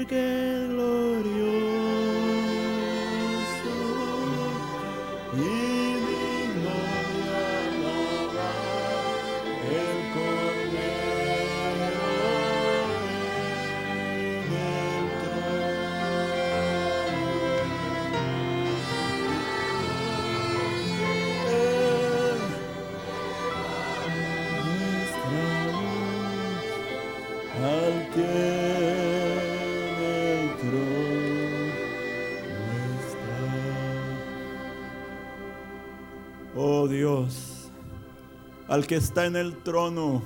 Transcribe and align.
porque 0.00 0.39
al 38.70 38.86
que 38.86 38.94
está 38.94 39.26
en 39.26 39.34
el 39.34 39.64
trono, 39.64 40.22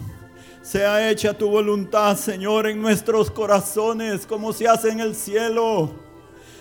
sea 0.61 1.09
hecha 1.09 1.33
tu 1.33 1.49
voluntad, 1.49 2.15
Señor, 2.15 2.67
en 2.67 2.81
nuestros 2.81 3.31
corazones, 3.31 4.27
como 4.27 4.53
se 4.53 4.69
hace 4.69 4.91
en 4.91 5.01
el 5.01 5.17
cielo. 5.17 5.91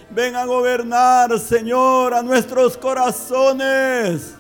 Ven 0.10 0.34
a 0.38 0.46
gobernar, 0.46 1.38
Señor, 1.38 2.14
a 2.14 2.24
nuestros 2.24 2.78
corazones. 2.78 4.36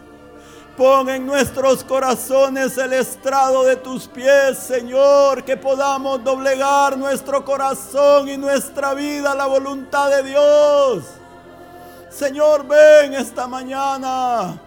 Pon 0.77 1.09
en 1.09 1.25
nuestros 1.25 1.83
corazones 1.83 2.77
el 2.77 2.93
estrado 2.93 3.65
de 3.65 3.75
tus 3.75 4.07
pies, 4.07 4.57
Señor, 4.57 5.43
que 5.43 5.57
podamos 5.57 6.23
doblegar 6.23 6.97
nuestro 6.97 7.43
corazón 7.43 8.29
y 8.29 8.37
nuestra 8.37 8.93
vida 8.93 9.33
a 9.33 9.35
la 9.35 9.47
voluntad 9.47 10.09
de 10.09 10.23
Dios. 10.29 11.03
Señor, 12.09 12.65
ven 12.65 13.15
esta 13.15 13.47
mañana. 13.47 14.61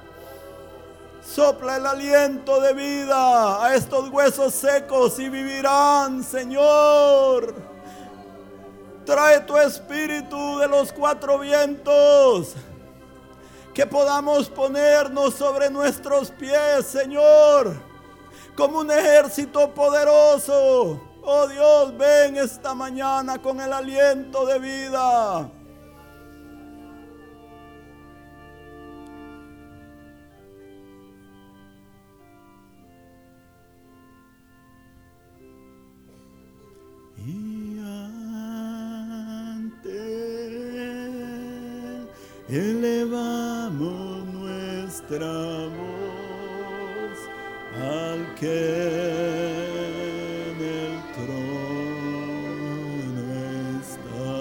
Sopla 1.35 1.77
el 1.77 1.87
aliento 1.87 2.61
de 2.61 2.73
vida 2.73 3.65
a 3.65 3.75
estos 3.75 4.09
huesos 4.11 4.55
secos 4.55 5.19
y 5.19 5.29
vivirán, 5.29 6.23
Señor. 6.23 7.55
Trae 9.05 9.41
tu 9.41 9.57
espíritu 9.57 10.59
de 10.59 10.69
los 10.69 10.93
cuatro 10.93 11.39
vientos 11.39 12.55
que 13.75 13.87
podamos 13.87 14.49
ponernos 14.49 15.35
sobre 15.35 15.69
nuestros 15.69 16.31
pies, 16.31 16.87
Señor, 16.87 17.75
como 18.57 18.79
un 18.79 18.91
ejército 18.91 19.75
poderoso. 19.75 21.01
Oh 21.23 21.47
Dios, 21.49 21.97
ven 21.99 22.37
esta 22.37 22.73
mañana 22.73 23.43
con 23.43 23.61
el 23.61 23.73
aliento 23.73 24.47
de 24.47 24.59
vida. 24.61 25.51
Elevamos 42.49 44.25
nuestra 44.27 45.27
voz 45.67 47.19
al 47.75 48.35
que 48.37 48.59
en 50.53 50.59
el 50.63 50.95
trono 51.15 51.41
está, 53.81 54.33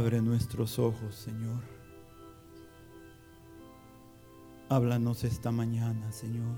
Abre 0.00 0.22
nuestros 0.22 0.78
ojos, 0.78 1.14
Señor. 1.14 1.60
Háblanos 4.70 5.24
esta 5.24 5.52
mañana, 5.52 6.10
Señor. 6.10 6.56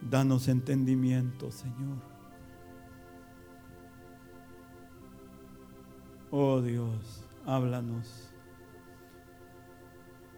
Danos 0.00 0.46
entendimiento, 0.46 1.50
Señor. 1.50 1.98
Oh 6.30 6.60
Dios, 6.60 7.24
háblanos. 7.44 8.30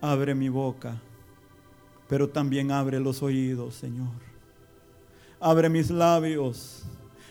Abre 0.01 0.35
mi 0.35 0.49
boca, 0.49 0.99
pero 2.09 2.31
también 2.31 2.71
abre 2.71 2.99
los 2.99 3.23
oídos, 3.23 3.75
Señor. 3.75 4.15
Abre 5.39 5.69
mis 5.69 5.91
labios, 5.91 6.87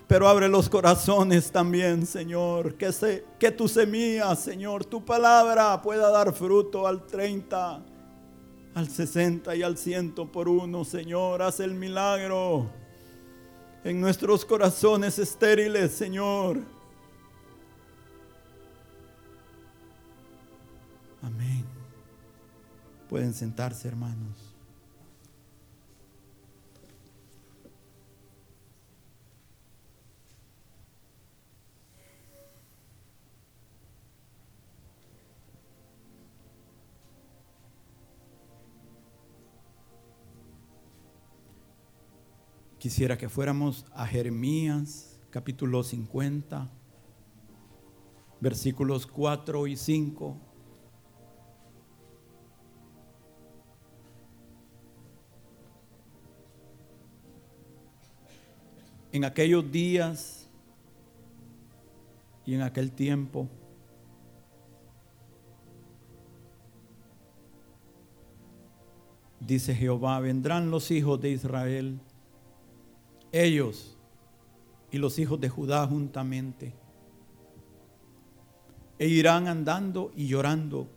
pero 0.10 0.28
abre 0.28 0.50
los 0.50 0.68
corazones 0.68 1.52
también, 1.52 2.04
Señor. 2.04 2.74
Que, 2.74 2.92
se, 2.92 3.24
que 3.38 3.52
tu 3.52 3.68
semilla, 3.68 4.36
Señor, 4.36 4.84
tu 4.84 5.06
palabra 5.06 5.80
pueda 5.84 6.10
dar 6.10 6.34
fruto 6.34 6.88
al 6.88 7.06
30, 7.06 7.86
al 8.74 8.90
60 8.90 9.56
y 9.56 9.62
al 9.62 9.78
100 9.78 10.14
por 10.32 10.50
uno, 10.50 10.84
Señor. 10.84 11.44
Haz 11.44 11.60
el 11.60 11.76
milagro 11.76 12.72
en 13.84 14.02
nuestros 14.02 14.44
corazones 14.46 15.20
estériles, 15.20 15.92
Señor. 15.92 16.58
Amén. 21.22 21.64
Pueden 23.08 23.36
sentarse, 23.36 23.88
hermanos. 23.88 24.49
Quisiera 42.80 43.18
que 43.18 43.28
fuéramos 43.28 43.86
a 43.92 44.08
Jeremías 44.08 45.20
capítulo 45.32 45.84
50, 45.84 46.72
versículos 48.40 49.06
4 49.06 49.68
y 49.68 49.76
5. 49.76 50.38
En 59.12 59.26
aquellos 59.26 59.70
días 59.70 60.50
y 62.46 62.54
en 62.54 62.62
aquel 62.62 62.94
tiempo, 62.94 63.50
dice 69.42 69.76
Jehová, 69.76 70.22
vendrán 70.22 70.72
los 70.72 70.92
hijos 70.92 71.20
de 71.20 71.32
Israel, 71.32 72.00
ellos 73.32 73.98
y 74.92 74.98
los 74.98 75.20
hijos 75.20 75.40
de 75.40 75.50
Judá 75.50 75.86
juntamente, 75.88 76.74
e 78.98 79.08
irán 79.08 79.48
andando 79.48 80.12
y 80.16 80.28
llorando, 80.28 80.88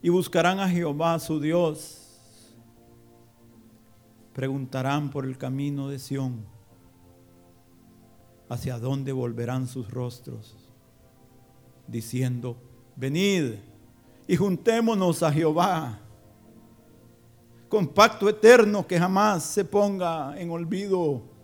y 0.00 0.08
buscarán 0.08 0.60
a 0.60 0.68
Jehová 0.68 1.18
su 1.18 1.40
Dios. 1.40 2.54
Preguntarán 4.32 5.10
por 5.10 5.24
el 5.24 5.36
camino 5.36 5.88
de 5.88 5.98
Sión, 5.98 6.44
hacia 8.48 8.78
dónde 8.78 9.12
volverán 9.12 9.66
sus 9.66 9.90
rostros, 9.90 10.54
diciendo, 11.86 12.56
venid 12.94 13.54
y 14.28 14.36
juntémonos 14.36 15.22
a 15.22 15.32
Jehová 15.32 16.00
con 17.68 17.88
pacto 17.88 18.28
eterno 18.28 18.86
que 18.86 18.98
jamás 18.98 19.44
se 19.44 19.64
ponga 19.64 20.38
en 20.40 20.50
olvido. 20.50 21.35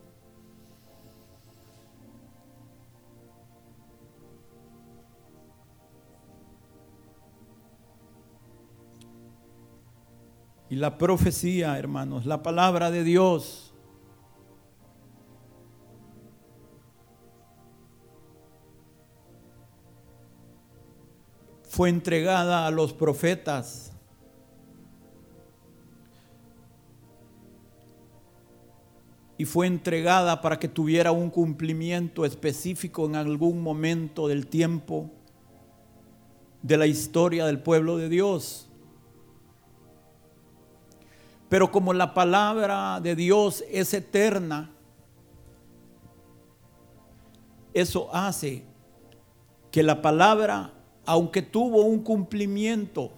Y 10.73 10.77
la 10.77 10.97
profecía, 10.97 11.79
hermanos, 11.79 12.25
la 12.25 12.43
palabra 12.43 12.91
de 12.91 13.05
Dios. 13.05 13.75
Fue 21.69 21.91
entregada 21.91 22.67
a 22.67 22.71
los 22.71 22.95
profetas. 22.95 23.93
Y 29.37 29.45
fue 29.45 29.67
entregada 29.67 30.41
para 30.41 30.59
que 30.59 30.69
tuviera 30.69 31.13
un 31.13 31.29
cumplimiento 31.29 32.25
específico 32.25 33.05
en 33.05 33.17
algún 33.17 33.61
momento 33.61 34.27
del 34.27 34.47
tiempo 34.47 35.11
de 36.63 36.79
la 36.79 36.87
historia 36.87 37.45
del 37.45 37.63
pueblo 37.63 37.99
de 37.99 38.09
Dios. 38.09 38.72
Pero 41.53 41.71
como 41.71 41.93
la 41.93 42.15
palabra 42.15 42.99
de 43.03 43.15
Dios 43.15 43.63
es 43.71 43.93
eterna, 43.93 44.71
eso 47.75 48.09
hace 48.15 48.65
que 49.71 49.83
la 49.83 50.01
palabra, 50.01 50.73
aunque 51.05 51.43
tuvo 51.43 51.83
un 51.83 52.03
cumplimiento, 52.03 53.13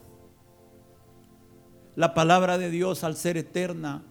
la 1.94 2.12
palabra 2.12 2.58
de 2.58 2.70
Dios 2.70 3.04
al 3.04 3.14
ser 3.14 3.36
eterna, 3.36 4.02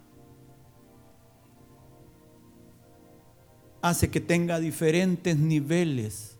hace 3.82 4.10
que 4.10 4.22
tenga 4.22 4.58
diferentes 4.58 5.36
niveles 5.36 6.38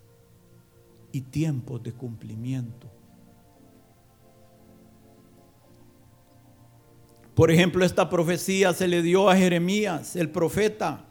y 1.13 1.21
tiempos 1.21 1.83
de 1.83 1.93
cumplimiento. 1.93 2.94
Por 7.35 7.51
ejemplo, 7.51 7.85
esta 7.85 8.09
profecía 8.09 8.73
se 8.73 8.87
le 8.87 9.03
dio 9.03 9.29
a 9.29 9.37
Jeremías, 9.37 10.15
el 10.15 10.31
profeta. 10.31 11.05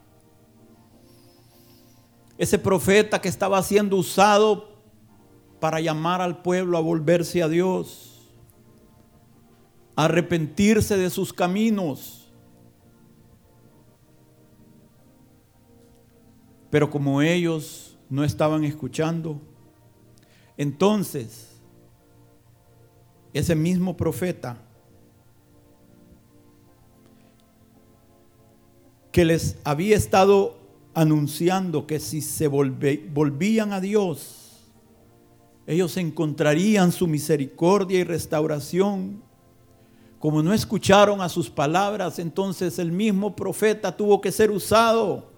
Ese 2.38 2.58
profeta 2.58 3.20
que 3.20 3.28
estaba 3.28 3.62
siendo 3.62 3.98
usado 3.98 4.70
para 5.60 5.82
llamar 5.82 6.22
al 6.22 6.42
pueblo 6.42 6.78
a 6.78 6.82
volverse 6.82 7.44
a 7.44 7.50
Dios, 7.50 8.32
a 9.96 10.06
arrepentirse 10.06 10.98
de 10.98 11.10
sus 11.10 11.34
caminos. 11.34 12.32
Pero 16.70 16.90
como 16.90 17.22
ellos 17.22 17.98
no 18.10 18.24
estaban 18.24 18.64
escuchando, 18.64 19.40
entonces 20.58 21.62
ese 23.34 23.56
mismo 23.56 23.96
profeta 23.98 24.58
que 29.14 29.24
les 29.26 29.58
había 29.64 29.96
estado 29.96 30.58
anunciando 30.96 31.86
que 31.86 32.00
si 32.00 32.20
se 32.20 32.48
volvían 32.48 33.72
a 33.72 33.80
Dios, 33.80 34.74
ellos 35.68 35.96
encontrarían 35.98 36.92
su 36.92 37.08
misericordia 37.08 38.00
y 38.00 38.04
restauración. 38.04 39.22
Como 40.18 40.42
no 40.42 40.52
escucharon 40.52 41.22
a 41.22 41.30
sus 41.30 41.48
palabras, 41.52 42.18
entonces 42.18 42.80
el 42.80 42.92
mismo 42.92 43.36
profeta 43.36 43.96
tuvo 43.96 44.20
que 44.20 44.32
ser 44.32 44.50
usado 44.50 45.32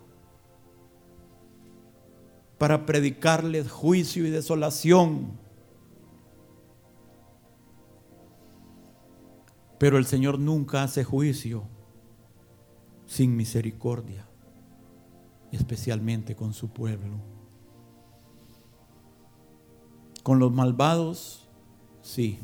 para 2.57 2.85
predicarles 2.85 3.69
juicio 3.69 4.25
y 4.25 4.29
desolación. 4.29 5.37
Pero 9.77 9.97
el 9.97 10.05
Señor 10.05 10.39
nunca 10.39 10.81
hace 10.81 11.03
juicio 11.03 11.74
sin 13.05 13.35
misericordia, 13.35 14.27
especialmente 15.51 16.35
con 16.35 16.53
su 16.53 16.69
pueblo. 16.69 17.17
Con 20.23 20.39
los 20.39 20.51
malvados, 20.51 21.47
sí. 22.01 22.39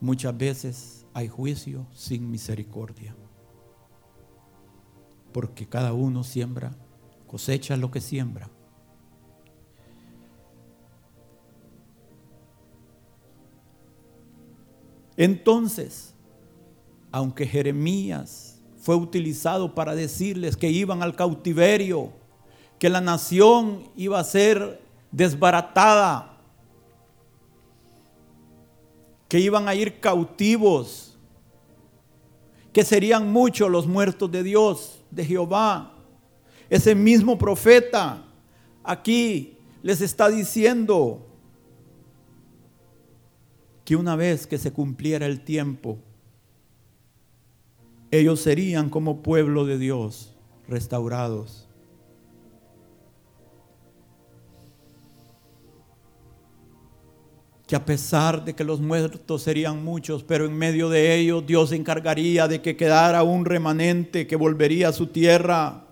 Muchas 0.00 0.36
veces 0.36 1.06
hay 1.12 1.28
juicio 1.28 1.86
sin 1.92 2.30
misericordia. 2.30 3.14
Porque 5.32 5.68
cada 5.68 5.92
uno 5.92 6.24
siembra, 6.24 6.76
cosecha 7.26 7.76
lo 7.76 7.90
que 7.90 8.00
siembra. 8.00 8.48
Entonces, 15.16 16.14
aunque 17.12 17.46
Jeremías 17.46 18.49
fue 18.80 18.96
utilizado 18.96 19.74
para 19.74 19.94
decirles 19.94 20.56
que 20.56 20.70
iban 20.70 21.02
al 21.02 21.14
cautiverio, 21.14 22.10
que 22.78 22.88
la 22.88 23.02
nación 23.02 23.84
iba 23.94 24.18
a 24.18 24.24
ser 24.24 24.80
desbaratada, 25.12 26.38
que 29.28 29.38
iban 29.38 29.68
a 29.68 29.74
ir 29.74 30.00
cautivos, 30.00 31.18
que 32.72 32.82
serían 32.82 33.30
muchos 33.30 33.70
los 33.70 33.86
muertos 33.86 34.30
de 34.32 34.42
Dios, 34.42 35.02
de 35.10 35.26
Jehová. 35.26 35.92
Ese 36.70 36.94
mismo 36.94 37.36
profeta 37.36 38.24
aquí 38.82 39.58
les 39.82 40.00
está 40.00 40.30
diciendo 40.30 41.26
que 43.84 43.94
una 43.94 44.16
vez 44.16 44.46
que 44.46 44.56
se 44.56 44.72
cumpliera 44.72 45.26
el 45.26 45.42
tiempo, 45.42 45.98
ellos 48.10 48.40
serían 48.40 48.90
como 48.90 49.22
pueblo 49.22 49.64
de 49.64 49.78
Dios 49.78 50.34
restaurados. 50.66 51.68
Que 57.66 57.76
a 57.76 57.84
pesar 57.84 58.44
de 58.44 58.54
que 58.54 58.64
los 58.64 58.80
muertos 58.80 59.42
serían 59.42 59.84
muchos, 59.84 60.24
pero 60.24 60.44
en 60.44 60.58
medio 60.58 60.88
de 60.88 61.14
ellos 61.14 61.46
Dios 61.46 61.68
se 61.68 61.76
encargaría 61.76 62.48
de 62.48 62.60
que 62.60 62.76
quedara 62.76 63.22
un 63.22 63.44
remanente 63.44 64.26
que 64.26 64.34
volvería 64.34 64.88
a 64.88 64.92
su 64.92 65.06
tierra. 65.06 65.84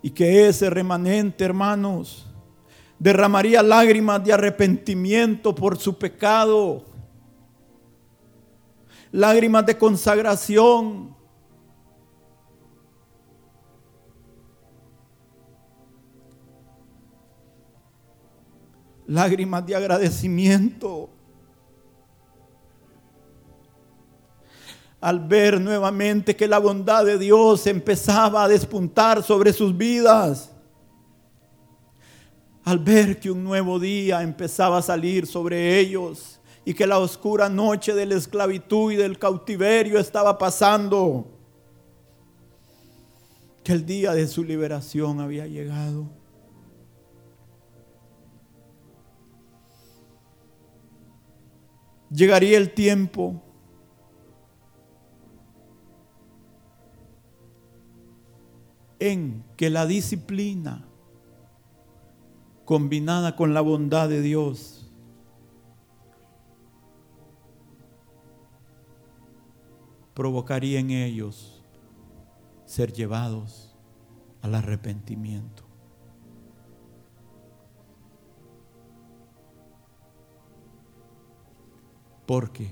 Y 0.00 0.10
que 0.10 0.48
ese 0.48 0.70
remanente, 0.70 1.44
hermanos, 1.44 2.25
derramaría 2.98 3.62
lágrimas 3.62 4.24
de 4.24 4.32
arrepentimiento 4.32 5.54
por 5.54 5.78
su 5.78 5.98
pecado, 5.98 6.84
lágrimas 9.12 9.66
de 9.66 9.76
consagración. 9.76 11.14
Lágrimas 19.08 19.64
de 19.64 19.76
agradecimiento. 19.76 21.08
Al 25.00 25.20
ver 25.20 25.60
nuevamente 25.60 26.34
que 26.34 26.48
la 26.48 26.58
bondad 26.58 27.04
de 27.04 27.16
Dios 27.16 27.68
empezaba 27.68 28.42
a 28.42 28.48
despuntar 28.48 29.22
sobre 29.22 29.52
sus 29.52 29.76
vidas 29.76 30.55
al 32.66 32.80
ver 32.80 33.20
que 33.20 33.30
un 33.30 33.44
nuevo 33.44 33.78
día 33.78 34.22
empezaba 34.22 34.78
a 34.78 34.82
salir 34.82 35.24
sobre 35.28 35.78
ellos 35.78 36.40
y 36.64 36.74
que 36.74 36.84
la 36.84 36.98
oscura 36.98 37.48
noche 37.48 37.94
de 37.94 38.06
la 38.06 38.16
esclavitud 38.16 38.90
y 38.90 38.96
del 38.96 39.20
cautiverio 39.20 40.00
estaba 40.00 40.36
pasando, 40.36 41.28
que 43.62 43.72
el 43.72 43.86
día 43.86 44.14
de 44.14 44.26
su 44.26 44.42
liberación 44.42 45.20
había 45.20 45.46
llegado. 45.46 46.08
Llegaría 52.10 52.58
el 52.58 52.74
tiempo 52.74 53.40
en 58.98 59.44
que 59.56 59.70
la 59.70 59.86
disciplina 59.86 60.85
combinada 62.66 63.36
con 63.36 63.54
la 63.54 63.62
bondad 63.62 64.10
de 64.10 64.20
Dios. 64.20 64.82
provocaría 70.16 70.80
en 70.80 70.90
ellos 70.90 71.62
ser 72.64 72.90
llevados 72.94 73.76
al 74.40 74.54
arrepentimiento. 74.54 75.64
Porque 82.24 82.70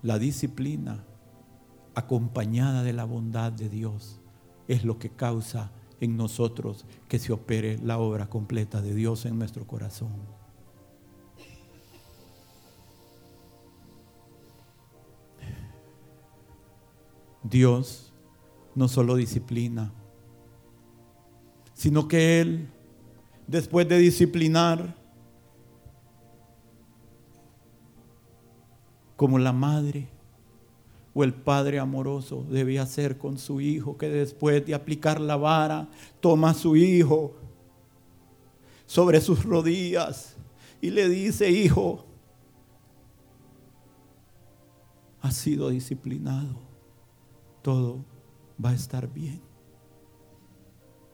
la 0.00 0.18
disciplina 0.18 1.04
acompañada 1.94 2.82
de 2.82 2.94
la 2.94 3.04
bondad 3.04 3.52
de 3.52 3.68
Dios 3.68 4.22
es 4.66 4.84
lo 4.84 4.98
que 4.98 5.10
causa 5.10 5.70
en 6.04 6.16
nosotros 6.16 6.84
que 7.08 7.18
se 7.18 7.32
opere 7.32 7.78
la 7.78 7.98
obra 7.98 8.28
completa 8.28 8.80
de 8.80 8.94
Dios 8.94 9.24
en 9.26 9.38
nuestro 9.38 9.66
corazón. 9.66 10.12
Dios 17.42 18.12
no 18.74 18.88
solo 18.88 19.16
disciplina, 19.16 19.92
sino 21.74 22.08
que 22.08 22.40
Él, 22.40 22.68
después 23.46 23.86
de 23.88 23.98
disciplinar, 23.98 24.96
como 29.16 29.38
la 29.38 29.52
madre 29.52 30.13
o 31.14 31.22
el 31.22 31.32
padre 31.32 31.78
amoroso 31.78 32.44
debía 32.50 32.82
hacer 32.82 33.16
con 33.16 33.38
su 33.38 33.60
hijo, 33.60 33.96
que 33.96 34.08
después 34.08 34.66
de 34.66 34.74
aplicar 34.74 35.20
la 35.20 35.36
vara, 35.36 35.88
toma 36.20 36.50
a 36.50 36.54
su 36.54 36.76
hijo 36.76 37.34
sobre 38.86 39.20
sus 39.20 39.44
rodillas 39.44 40.36
y 40.80 40.90
le 40.90 41.08
dice, 41.08 41.50
hijo, 41.50 42.04
ha 45.20 45.30
sido 45.30 45.70
disciplinado, 45.70 46.60
todo 47.62 48.04
va 48.62 48.70
a 48.70 48.74
estar 48.74 49.10
bien. 49.10 49.40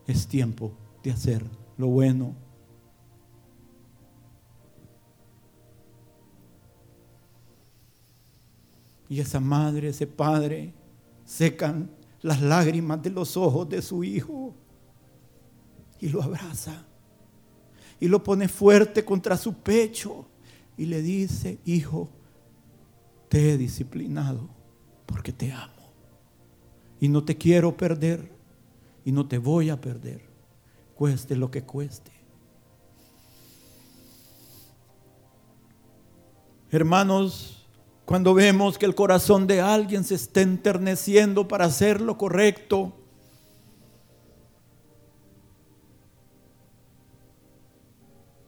Es 0.07 0.27
tiempo 0.27 0.73
de 1.05 1.13
hacer 1.13 1.45
lo 1.77 1.87
bueno. 1.87 2.35
Y 9.11 9.19
esa 9.19 9.41
madre, 9.41 9.89
ese 9.89 10.07
padre, 10.07 10.73
secan 11.25 11.91
las 12.23 12.41
lágrimas 12.41 13.03
de 13.03 13.11
los 13.11 13.37
ojos 13.37 13.69
de 13.69 13.83
su 13.83 14.05
hijo. 14.05 14.55
Y 15.99 16.09
lo 16.11 16.23
abraza. 16.23 16.87
Y 17.99 18.07
lo 18.07 18.23
pone 18.23 18.47
fuerte 18.47 19.05
contra 19.05 19.37
su 19.37 19.55
pecho. 19.55 20.27
Y 20.77 20.87
le 20.87 21.03
dice, 21.03 21.59
hijo, 21.65 22.09
te 23.29 23.53
he 23.53 23.59
disciplinado 23.59 24.49
porque 25.07 25.33
te 25.33 25.53
amo. 25.53 25.93
Y 27.01 27.09
no 27.09 27.25
te 27.25 27.37
quiero 27.37 27.77
perder. 27.77 28.31
Y 29.05 29.11
no 29.11 29.27
te 29.27 29.39
voy 29.39 29.71
a 29.71 29.81
perder, 29.81 30.23
cueste 30.95 31.35
lo 31.35 31.51
que 31.51 31.63
cueste. 31.63 32.13
Hermanos, 36.71 37.60
cuando 38.11 38.35
vemos 38.35 38.77
que 38.77 38.87
el 38.87 38.97
corazón 38.97 39.47
de 39.47 39.61
alguien 39.61 40.03
se 40.03 40.17
está 40.17 40.41
enterneciendo 40.41 41.47
para 41.47 41.67
hacer 41.67 42.01
lo 42.01 42.19
correcto, 42.19 42.93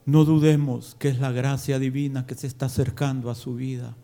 no 0.05 0.25
dudemos 0.25 0.97
que 0.97 1.11
es 1.11 1.21
la 1.21 1.31
gracia 1.31 1.79
divina 1.79 2.27
que 2.27 2.35
se 2.35 2.49
está 2.49 2.67
acercando 2.67 3.31
a 3.31 3.37
su 3.37 3.55
vida 3.55 3.97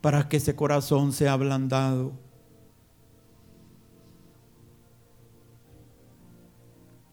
para 0.00 0.28
que 0.28 0.38
ese 0.38 0.56
corazón 0.56 1.12
sea 1.12 1.34
ablandado 1.34 2.12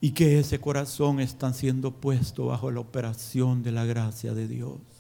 y 0.02 0.14
que 0.14 0.40
ese 0.40 0.60
corazón 0.60 1.20
está 1.20 1.54
siendo 1.54 1.92
puesto 1.92 2.48
bajo 2.48 2.72
la 2.72 2.80
operación 2.80 3.62
de 3.62 3.72
la 3.72 3.86
gracia 3.86 4.34
de 4.34 4.48
Dios. 4.48 4.93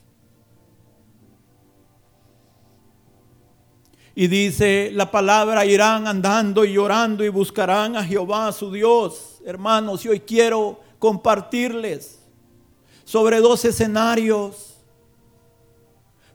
Y 4.15 4.27
dice 4.27 4.91
la 4.93 5.09
palabra, 5.09 5.65
irán 5.65 6.07
andando 6.07 6.65
y 6.65 6.73
llorando 6.73 7.23
y 7.23 7.29
buscarán 7.29 7.95
a 7.95 8.03
Jehová 8.03 8.51
su 8.51 8.71
Dios. 8.71 9.41
Hermanos, 9.45 10.05
y 10.05 10.09
hoy 10.09 10.19
quiero 10.19 10.79
compartirles 10.99 12.19
sobre 13.03 13.39
dos 13.39 13.65
escenarios, 13.65 14.75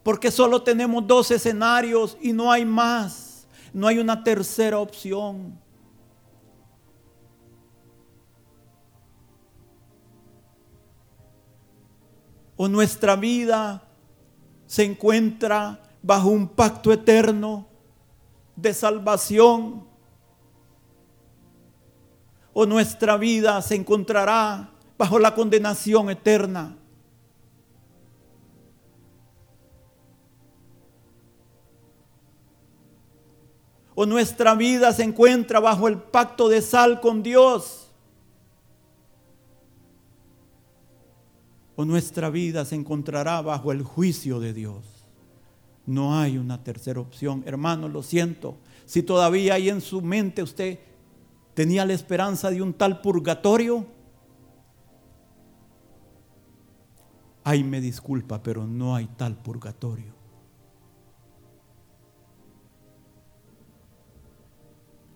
porque 0.03 0.31
solo 0.31 0.63
tenemos 0.63 1.07
dos 1.07 1.31
escenarios 1.31 2.17
y 2.21 2.33
no 2.33 2.51
hay 2.51 2.65
más, 2.65 3.47
no 3.73 3.87
hay 3.87 3.99
una 3.99 4.23
tercera 4.25 4.79
opción. 4.79 5.59
o 12.59 12.69
nuestra 12.69 13.15
vida 13.15 13.81
se 14.67 14.85
encuentra 14.85 15.81
bajo 16.03 16.29
un 16.29 16.49
pacto 16.49 16.93
eterno 16.93 17.68
de 18.61 18.75
salvación, 18.75 19.87
o 22.53 22.67
nuestra 22.67 23.17
vida 23.17 23.63
se 23.63 23.77
encontrará 23.77 24.73
bajo 24.97 25.19
la 25.19 25.35
condenación 25.35 26.11
eterna. 26.11 26.77
O 33.95 34.07
nuestra 34.07 34.55
vida 34.55 34.93
se 34.93 35.03
encuentra 35.03 35.61
bajo 35.61 35.89
el 35.89 35.99
pacto 35.99 36.49
de 36.49 36.63
sal 36.63 37.01
con 37.01 37.23
Dios. 37.23 37.89
o 41.81 41.85
nuestra 41.85 42.29
vida 42.29 42.65
se 42.65 42.75
encontrará 42.75 43.41
bajo 43.41 43.71
el 43.71 43.85
juicio 43.85 44.41
de 44.41 44.53
Dios. 44.53 44.98
No 45.89 46.19
hay 46.19 46.37
una 46.37 46.63
tercera 46.63 47.01
opción. 47.01 47.43
Hermano, 47.47 47.89
lo 47.89 48.03
siento. 48.03 48.59
Si 48.85 49.03
todavía 49.03 49.55
hay 49.55 49.71
en 49.71 49.81
su 49.81 50.03
mente 50.03 50.43
usted 50.43 50.81
tenía 51.55 51.87
la 51.87 51.95
esperanza 51.95 52.51
de 52.51 52.61
un 52.61 52.75
tal 52.75 53.01
purgatorio, 53.01 53.87
ay, 57.43 57.65
me 57.65 57.81
disculpa, 57.81 58.43
pero 58.43 58.67
no 58.67 58.95
hay 58.95 59.07
tal 59.07 59.39
purgatorio. 59.39 60.13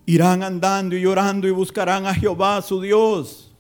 Irán 0.06 0.42
andando 0.42 0.96
y 0.96 1.02
llorando 1.02 1.46
y 1.46 1.50
buscarán 1.50 2.06
a 2.06 2.14
Jehová 2.14 2.62
su 2.62 2.80
Dios. 2.80 3.51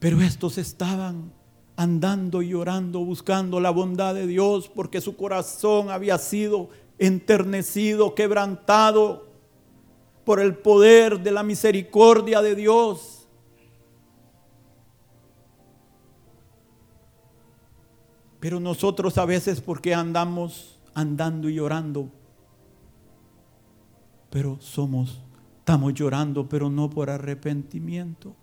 Pero 0.00 0.20
estos 0.22 0.58
estaban 0.58 1.32
andando 1.76 2.42
y 2.42 2.48
llorando, 2.48 3.04
buscando 3.04 3.60
la 3.60 3.70
bondad 3.70 4.14
de 4.14 4.26
Dios, 4.26 4.68
porque 4.68 5.00
su 5.00 5.16
corazón 5.16 5.90
había 5.90 6.18
sido 6.18 6.70
enternecido, 6.98 8.14
quebrantado 8.14 9.28
por 10.24 10.40
el 10.40 10.56
poder 10.56 11.20
de 11.20 11.30
la 11.30 11.42
misericordia 11.42 12.42
de 12.42 12.54
Dios. 12.54 13.28
Pero 18.40 18.58
nosotros 18.58 19.18
a 19.18 19.26
veces, 19.26 19.60
porque 19.60 19.94
andamos 19.94 20.78
andando 20.94 21.48
y 21.48 21.54
llorando? 21.56 22.08
Pero 24.30 24.58
somos, 24.60 25.20
estamos 25.58 25.92
llorando, 25.92 26.48
pero 26.48 26.70
no 26.70 26.88
por 26.88 27.10
arrepentimiento. 27.10 28.34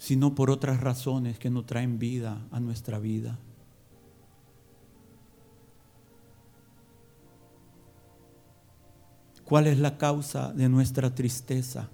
Sino 0.00 0.34
por 0.34 0.50
otras 0.50 0.80
razones 0.80 1.38
que 1.38 1.50
no 1.50 1.66
traen 1.66 1.98
vida 1.98 2.40
a 2.50 2.58
nuestra 2.58 2.98
vida. 2.98 3.38
¿Cuál 9.44 9.66
es 9.66 9.78
la 9.78 9.98
causa 9.98 10.54
de 10.54 10.70
nuestra 10.70 11.14
tristeza? 11.14 11.90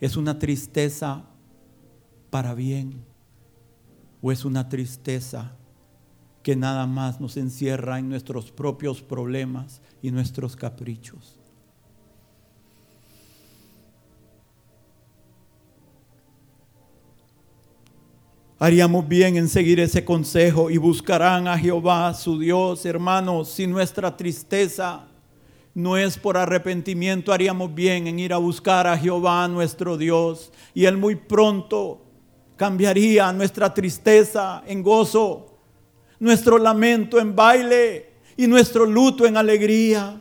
¿Es 0.00 0.16
una 0.16 0.38
tristeza 0.38 1.26
para 2.30 2.54
bien 2.54 3.04
o 4.22 4.32
es 4.32 4.46
una 4.46 4.70
tristeza 4.70 5.52
que 6.42 6.56
nada 6.56 6.86
más 6.86 7.20
nos 7.20 7.36
encierra 7.36 7.98
en 7.98 8.08
nuestros 8.08 8.50
propios 8.50 9.02
problemas 9.02 9.82
y 10.00 10.12
nuestros 10.12 10.56
caprichos? 10.56 11.39
Haríamos 18.62 19.08
bien 19.08 19.38
en 19.38 19.48
seguir 19.48 19.80
ese 19.80 20.04
consejo 20.04 20.68
y 20.68 20.76
buscarán 20.76 21.48
a 21.48 21.56
Jehová 21.56 22.12
su 22.12 22.38
Dios, 22.38 22.84
hermanos, 22.84 23.48
si 23.48 23.66
nuestra 23.66 24.14
tristeza 24.14 25.08
no 25.72 25.96
es 25.96 26.18
por 26.18 26.36
arrepentimiento, 26.36 27.32
haríamos 27.32 27.74
bien 27.74 28.06
en 28.06 28.18
ir 28.18 28.34
a 28.34 28.36
buscar 28.36 28.86
a 28.86 28.98
Jehová 28.98 29.48
nuestro 29.48 29.96
Dios 29.96 30.52
y 30.74 30.84
Él 30.84 30.98
muy 30.98 31.14
pronto 31.14 32.02
cambiaría 32.56 33.32
nuestra 33.32 33.72
tristeza 33.72 34.62
en 34.66 34.82
gozo, 34.82 35.56
nuestro 36.18 36.58
lamento 36.58 37.18
en 37.18 37.34
baile 37.34 38.10
y 38.36 38.46
nuestro 38.46 38.84
luto 38.84 39.24
en 39.24 39.38
alegría. 39.38 40.20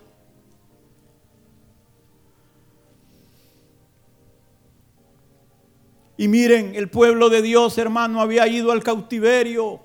Y 6.20 6.28
miren, 6.28 6.76
el 6.76 6.90
pueblo 6.90 7.30
de 7.30 7.42
Dios, 7.42 7.78
hermano, 7.78 8.20
había 8.20 8.46
ido 8.46 8.74
al 8.74 8.84
cautiverio 8.84 9.80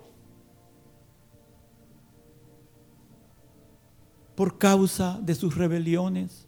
por 4.35 4.57
causa 4.57 5.17
de 5.21 5.33
sus 5.33 5.55
rebeliones, 5.55 6.45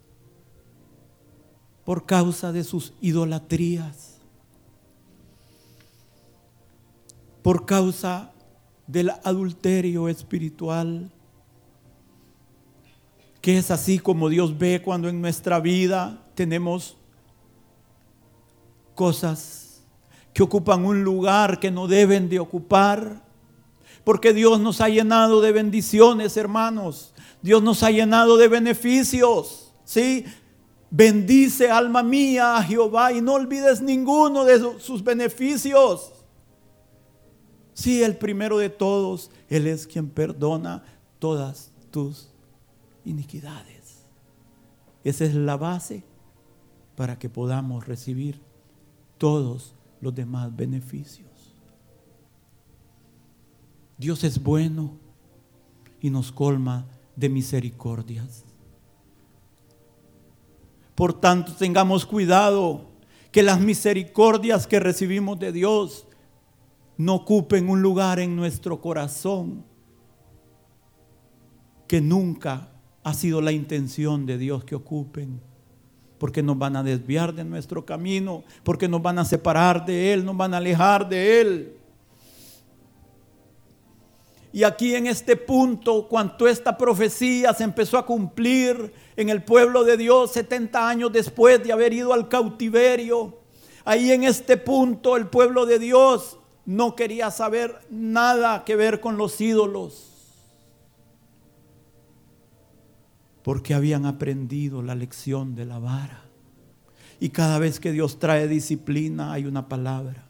por 1.85 2.05
causa 2.05 2.51
de 2.51 2.65
sus 2.65 2.95
idolatrías, 2.99 4.17
por 7.41 7.65
causa 7.65 8.33
del 8.87 9.11
adulterio 9.23 10.09
espiritual, 10.09 11.09
que 13.39 13.57
es 13.57 13.71
así 13.71 13.99
como 13.99 14.27
Dios 14.27 14.57
ve 14.57 14.81
cuando 14.83 15.07
en 15.07 15.21
nuestra 15.21 15.61
vida 15.61 16.27
tenemos 16.35 16.97
cosas 18.93 19.66
que 20.37 20.43
ocupan 20.43 20.85
un 20.85 21.03
lugar 21.03 21.59
que 21.59 21.71
no 21.71 21.87
deben 21.87 22.29
de 22.29 22.39
ocupar, 22.39 23.25
porque 24.03 24.33
Dios 24.33 24.59
nos 24.59 24.81
ha 24.81 24.87
llenado 24.87 25.41
de 25.41 25.51
bendiciones, 25.51 26.37
hermanos. 26.37 27.11
Dios 27.41 27.63
nos 27.63 27.81
ha 27.81 27.89
llenado 27.89 28.37
de 28.37 28.47
beneficios. 28.47 29.73
¿sí? 29.83 30.25
Bendice 30.91 31.71
alma 31.71 32.03
mía 32.03 32.55
a 32.55 32.61
Jehová 32.61 33.13
y 33.13 33.19
no 33.19 33.33
olvides 33.33 33.81
ninguno 33.81 34.45
de 34.45 34.79
sus 34.79 35.03
beneficios. 35.03 36.11
Sí, 37.73 38.03
el 38.03 38.15
primero 38.15 38.59
de 38.59 38.69
todos, 38.69 39.31
Él 39.49 39.65
es 39.65 39.87
quien 39.87 40.07
perdona 40.07 40.83
todas 41.17 41.71
tus 41.89 42.29
iniquidades. 43.05 44.05
Esa 45.03 45.25
es 45.25 45.33
la 45.33 45.57
base 45.57 46.03
para 46.95 47.17
que 47.17 47.27
podamos 47.27 47.87
recibir 47.87 48.39
todos 49.17 49.73
los 50.01 50.13
demás 50.13 50.55
beneficios. 50.55 51.55
Dios 53.97 54.23
es 54.23 54.41
bueno 54.41 54.97
y 56.01 56.09
nos 56.09 56.31
colma 56.31 56.87
de 57.15 57.29
misericordias. 57.29 58.45
Por 60.93 61.19
tanto, 61.19 61.53
tengamos 61.53 62.05
cuidado 62.05 62.91
que 63.31 63.43
las 63.43 63.59
misericordias 63.59 64.67
que 64.67 64.79
recibimos 64.79 65.39
de 65.39 65.51
Dios 65.51 66.07
no 66.97 67.15
ocupen 67.15 67.69
un 67.69 67.81
lugar 67.81 68.19
en 68.19 68.35
nuestro 68.35 68.81
corazón 68.81 69.63
que 71.87 72.01
nunca 72.01 72.71
ha 73.03 73.13
sido 73.13 73.41
la 73.41 73.51
intención 73.51 74.25
de 74.25 74.37
Dios 74.37 74.63
que 74.63 74.75
ocupen, 74.75 75.39
porque 76.17 76.41
nos 76.41 76.57
van 76.57 76.75
a 76.75 76.83
desviar 76.83 77.33
de 77.33 77.43
nuestro 77.43 77.85
camino, 77.85 78.43
porque 78.63 78.87
nos 78.87 79.01
van 79.01 79.19
a 79.19 79.25
separar 79.25 79.85
de 79.85 80.13
Él, 80.13 80.25
nos 80.25 80.35
van 80.35 80.53
a 80.53 80.57
alejar 80.57 81.07
de 81.07 81.41
Él. 81.41 81.77
Y 84.51 84.63
aquí 84.63 84.95
en 84.95 85.07
este 85.07 85.35
punto, 85.35 86.07
cuando 86.07 86.47
esta 86.47 86.77
profecía 86.77 87.53
se 87.53 87.63
empezó 87.63 87.97
a 87.97 88.05
cumplir 88.05 88.91
en 89.15 89.29
el 89.29 89.43
pueblo 89.43 89.83
de 89.83 89.97
Dios 89.97 90.31
70 90.31 90.89
años 90.89 91.11
después 91.11 91.63
de 91.63 91.71
haber 91.71 91.93
ido 91.93 92.13
al 92.13 92.27
cautiverio, 92.27 93.37
ahí 93.85 94.11
en 94.11 94.23
este 94.23 94.57
punto 94.57 95.15
el 95.15 95.27
pueblo 95.27 95.65
de 95.65 95.79
Dios 95.79 96.39
no 96.65 96.95
quería 96.95 97.29
saber 97.29 97.79
nada 97.89 98.65
que 98.65 98.75
ver 98.75 98.99
con 98.99 99.17
los 99.17 99.39
ídolos. 99.39 100.16
Porque 103.47 103.73
habían 103.73 104.05
aprendido 104.05 104.81
la 104.81 104.93
lección 104.93 105.55
de 105.55 105.63
la 105.63 105.79
vara. 105.79 106.25
Y 107.17 107.29
cada 107.29 107.59
vez 107.59 107.79
que 107.79 107.93
Dios 107.93 108.19
trae 108.19 108.45
disciplina 108.45 109.31
hay 109.31 109.45
una 109.45 109.69
palabra. 109.69 110.27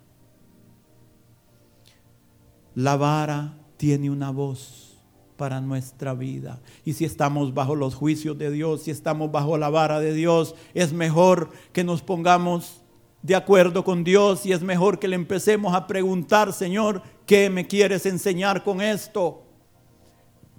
La 2.76 2.96
vara 2.96 3.58
tiene 3.76 4.12
una 4.12 4.30
voz 4.30 5.00
para 5.36 5.62
nuestra 5.62 6.14
vida. 6.14 6.62
Y 6.86 6.94
si 6.94 7.06
estamos 7.06 7.56
bajo 7.56 7.76
los 7.76 7.96
juicios 7.96 8.38
de 8.38 8.52
Dios, 8.52 8.84
si 8.84 8.92
estamos 8.92 9.32
bajo 9.32 9.58
la 9.58 9.72
vara 9.72 10.00
de 10.00 10.14
Dios, 10.14 10.54
es 10.76 10.94
mejor 10.94 11.50
que 11.74 11.84
nos 11.84 12.04
pongamos 12.04 12.84
de 13.24 13.34
acuerdo 13.34 13.84
con 13.84 14.04
Dios 14.04 14.46
y 14.46 14.52
es 14.52 14.62
mejor 14.62 15.00
que 15.00 15.08
le 15.08 15.16
empecemos 15.16 15.74
a 15.74 15.88
preguntar, 15.88 16.54
Señor, 16.54 17.02
¿qué 17.26 17.50
me 17.50 17.66
quieres 17.66 18.06
enseñar 18.06 18.64
con 18.64 18.80
esto? 18.80 19.42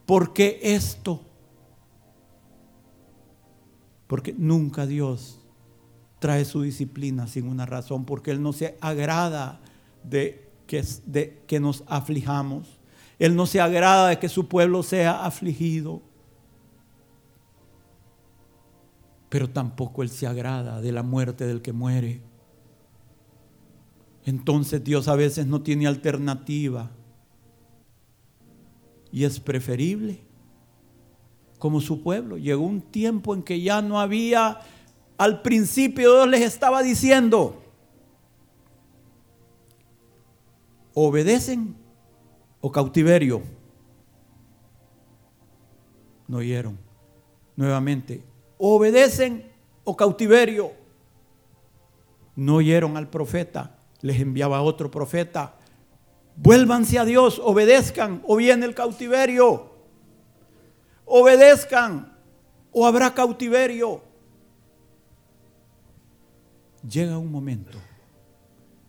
¿Por 0.05 0.33
qué 0.33 0.59
esto? 0.61 1.28
Porque 4.09 4.35
nunca 4.37 4.87
Dios 4.87 5.39
trae 6.19 6.45
su 6.45 6.63
disciplina 6.63 7.29
sin 7.29 7.47
una 7.47 7.67
razón, 7.67 8.05
porque 8.05 8.33
Él 8.33 8.43
no 8.43 8.53
se 8.53 8.77
agrada 8.81 9.61
de 10.03 10.49
que, 10.67 11.61
nos 11.61 11.85
aflijamos. 11.87 12.79
Él 13.19 13.37
no 13.37 13.47
se 13.47 13.61
agrada 13.61 14.09
de 14.09 14.19
que 14.19 14.29
su 14.29 14.49
pueblo 14.49 14.83
sea 14.83 15.25
afligido. 15.25 16.03
Pero 19.29 19.49
tampoco 19.49 20.03
Él 20.03 20.09
se 20.09 20.27
agrada 20.27 20.81
de 20.81 20.93
la 20.93 21.03
muerte 21.03 21.47
del 21.47 21.63
que 21.63 21.73
muere. 21.73 22.23
Entonces 24.25 24.83
Dios 24.83 25.09
a 25.09 25.17
veces 25.17 25.47
no 25.47 25.63
tiene 25.63 25.87
alternativa. 25.87 26.91
Y 29.11 29.25
es 29.25 29.41
preferible. 29.41 30.28
Como 31.59 31.81
su 31.81 32.03
pueblo. 32.03 32.37
Llegó 32.37 32.65
un 32.65 32.81
tiempo 32.81 33.35
en 33.35 33.43
que 33.43 33.61
ya 33.61 33.83
no 33.83 34.01
había, 34.01 34.61
al 35.17 35.43
principio 35.43 36.15
Dios 36.15 36.29
les 36.29 36.43
estaba 36.43 36.83
diciendo, 36.83 37.63
obedecen 40.95 41.77
o 42.61 42.71
cautiverio. 42.73 43.43
No 46.27 46.39
oyeron. 46.39 46.79
Nuevamente, 47.57 48.23
obedecen 48.59 49.51
o 49.83 49.97
cautiverio. 49.97 50.73
No 52.37 52.57
oyeron 52.57 52.97
al 52.97 53.09
profeta, 53.09 53.79
les 54.01 54.21
enviaba 54.21 54.63
otro 54.63 54.91
profeta. 54.91 55.57
Vuélvanse 56.37 56.99
a 57.01 57.05
Dios, 57.05 57.41
obedezcan 57.43 58.23
o 58.27 58.37
viene 58.37 58.65
el 58.67 58.75
cautiverio. 58.75 59.78
Obedezcan 61.09 62.13
o 62.71 62.87
habrá 62.87 63.15
cautiverio. 63.15 64.03
Llega 66.89 67.19
un 67.19 67.33
momento 67.33 67.79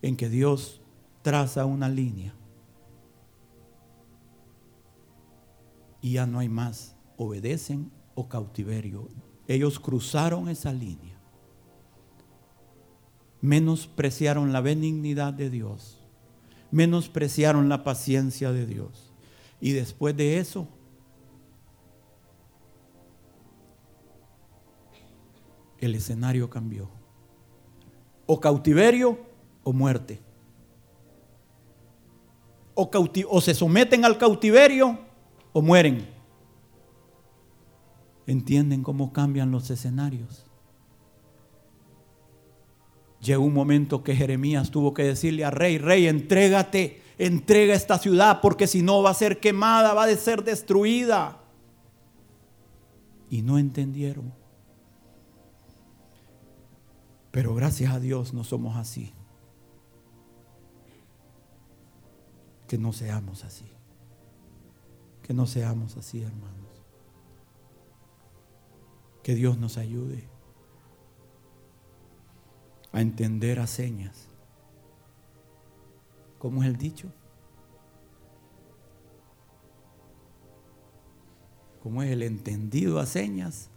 en 0.01 0.15
que 0.15 0.29
Dios 0.29 0.82
traza 1.21 1.65
una 1.65 1.89
línea 1.89 2.34
y 6.01 6.13
ya 6.13 6.25
no 6.25 6.39
hay 6.39 6.49
más. 6.49 6.95
Obedecen 7.17 7.91
o 8.15 8.27
cautiverio. 8.27 9.10
Ellos 9.47 9.79
cruzaron 9.79 10.49
esa 10.49 10.71
línea. 10.71 11.17
Menospreciaron 13.41 14.51
la 14.53 14.62
benignidad 14.62 15.34
de 15.34 15.49
Dios. 15.49 15.99
Menospreciaron 16.71 17.69
la 17.69 17.84
paciencia 17.84 18.51
de 18.51 18.65
Dios. 18.65 19.12
Y 19.60 19.71
después 19.71 20.15
de 20.15 20.38
eso, 20.38 20.67
el 25.81 25.95
escenario 25.95 26.49
cambió. 26.49 26.89
O 28.25 28.39
cautiverio 28.39 29.17
o 29.63 29.73
muerte. 29.73 30.19
O, 32.75 32.89
o 33.29 33.41
se 33.41 33.53
someten 33.53 34.05
al 34.05 34.17
cautiverio 34.17 34.99
o 35.51 35.61
mueren. 35.61 36.07
¿Entienden 38.25 38.83
cómo 38.83 39.11
cambian 39.11 39.51
los 39.51 39.69
escenarios? 39.69 40.45
Llegó 43.21 43.43
un 43.43 43.53
momento 43.53 44.03
que 44.03 44.15
Jeremías 44.15 44.71
tuvo 44.71 44.93
que 44.93 45.03
decirle 45.03 45.43
a 45.43 45.51
rey, 45.51 45.77
rey, 45.77 46.07
entrégate, 46.07 47.01
entrega 47.17 47.73
esta 47.73 47.97
ciudad, 47.97 48.39
porque 48.41 48.65
si 48.65 48.81
no 48.81 49.03
va 49.03 49.09
a 49.09 49.15
ser 49.15 49.39
quemada, 49.39 49.93
va 49.93 50.05
a 50.05 50.15
ser 50.15 50.43
destruida. 50.43 51.41
Y 53.29 53.41
no 53.41 53.57
entendieron. 53.59 54.38
Pero 57.39 57.56
gracias 57.56 57.93
a 57.93 58.02
Dios 58.02 58.34
no 58.34 58.43
somos 58.43 58.75
así. 58.75 59.13
Que 62.67 62.78
no 62.78 62.91
seamos 62.91 63.45
así. 63.45 63.71
Que 65.23 65.34
no 65.34 65.45
seamos 65.45 65.95
así, 65.95 66.21
hermanos. 66.21 66.84
Que 69.23 69.36
Dios 69.36 69.58
nos 69.58 69.78
ayude 69.78 70.28
a 72.91 72.99
entender 72.99 73.62
a 73.62 73.67
señas. 73.67 74.28
¿Cómo 76.39 76.62
es 76.62 76.67
el 76.67 76.75
dicho? 76.75 77.10
como 81.82 82.04
es 82.04 82.12
el 82.12 82.21
entendido 82.23 82.99
a 82.99 83.06
señas 83.06 83.69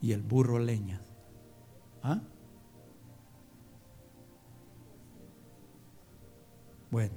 y 0.00 0.12
el 0.12 0.22
burro 0.22 0.58
a 0.58 0.60
leñas. 0.60 1.02
¿Ah? 2.04 2.22
Bueno, 6.90 7.14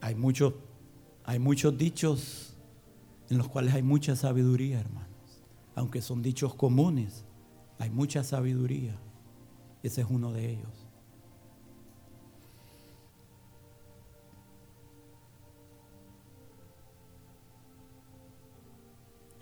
hay 0.00 0.14
muchos, 0.14 0.54
hay 1.24 1.38
muchos 1.38 1.76
dichos 1.76 2.56
en 3.28 3.38
los 3.38 3.48
cuales 3.48 3.74
hay 3.74 3.82
mucha 3.82 4.16
sabiduría, 4.16 4.80
hermanos. 4.80 5.42
Aunque 5.74 6.02
son 6.02 6.22
dichos 6.22 6.54
comunes, 6.54 7.24
hay 7.78 7.90
mucha 7.90 8.24
sabiduría. 8.24 8.98
Ese 9.82 10.00
es 10.02 10.06
uno 10.08 10.32
de 10.32 10.50
ellos. 10.50 10.88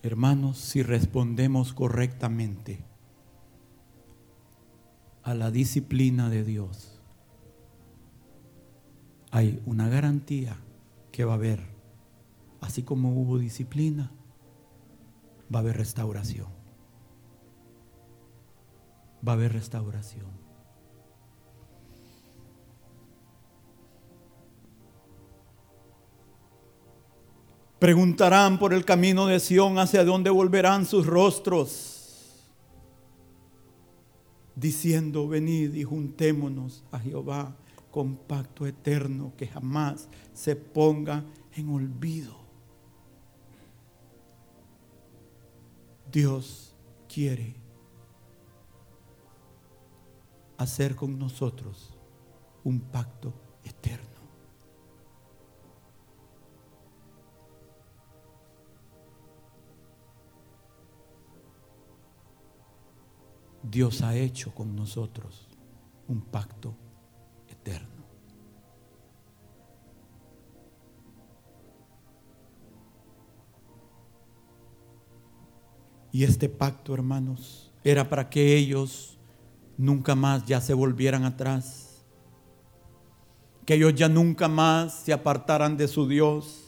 Hermanos, 0.02 0.56
si 0.58 0.82
respondemos 0.82 1.74
correctamente 1.74 2.89
a 5.22 5.34
la 5.34 5.50
disciplina 5.50 6.30
de 6.30 6.44
Dios, 6.44 7.00
hay 9.30 9.62
una 9.66 9.88
garantía 9.88 10.56
que 11.12 11.24
va 11.24 11.32
a 11.32 11.36
haber, 11.36 11.60
así 12.60 12.82
como 12.82 13.12
hubo 13.14 13.38
disciplina, 13.38 14.10
va 15.52 15.60
a 15.60 15.62
haber 15.62 15.76
restauración. 15.76 16.48
Va 19.26 19.32
a 19.32 19.34
haber 19.34 19.52
restauración. 19.52 20.40
Preguntarán 27.78 28.58
por 28.58 28.74
el 28.74 28.84
camino 28.84 29.26
de 29.26 29.40
Sión 29.40 29.78
hacia 29.78 30.04
dónde 30.04 30.28
volverán 30.28 30.84
sus 30.84 31.06
rostros, 31.06 31.99
diciendo, 34.60 35.26
venid 35.26 35.74
y 35.74 35.84
juntémonos 35.84 36.84
a 36.92 36.98
Jehová 36.98 37.56
con 37.90 38.16
pacto 38.16 38.66
eterno 38.66 39.32
que 39.36 39.46
jamás 39.46 40.08
se 40.34 40.54
ponga 40.54 41.24
en 41.54 41.70
olvido. 41.70 42.38
Dios 46.12 46.76
quiere 47.08 47.54
hacer 50.58 50.94
con 50.94 51.18
nosotros 51.18 51.96
un 52.64 52.80
pacto 52.80 53.32
eterno. 53.64 54.09
Dios 63.62 64.02
ha 64.02 64.16
hecho 64.16 64.54
con 64.54 64.74
nosotros 64.74 65.48
un 66.08 66.20
pacto 66.22 66.74
eterno. 67.48 68.00
Y 76.12 76.24
este 76.24 76.48
pacto, 76.48 76.94
hermanos, 76.94 77.72
era 77.84 78.08
para 78.08 78.28
que 78.28 78.56
ellos 78.56 79.18
nunca 79.76 80.14
más 80.14 80.44
ya 80.44 80.60
se 80.60 80.74
volvieran 80.74 81.24
atrás, 81.24 82.04
que 83.64 83.74
ellos 83.74 83.94
ya 83.94 84.08
nunca 84.08 84.48
más 84.48 84.94
se 85.04 85.12
apartaran 85.12 85.76
de 85.76 85.86
su 85.86 86.08
Dios. 86.08 86.64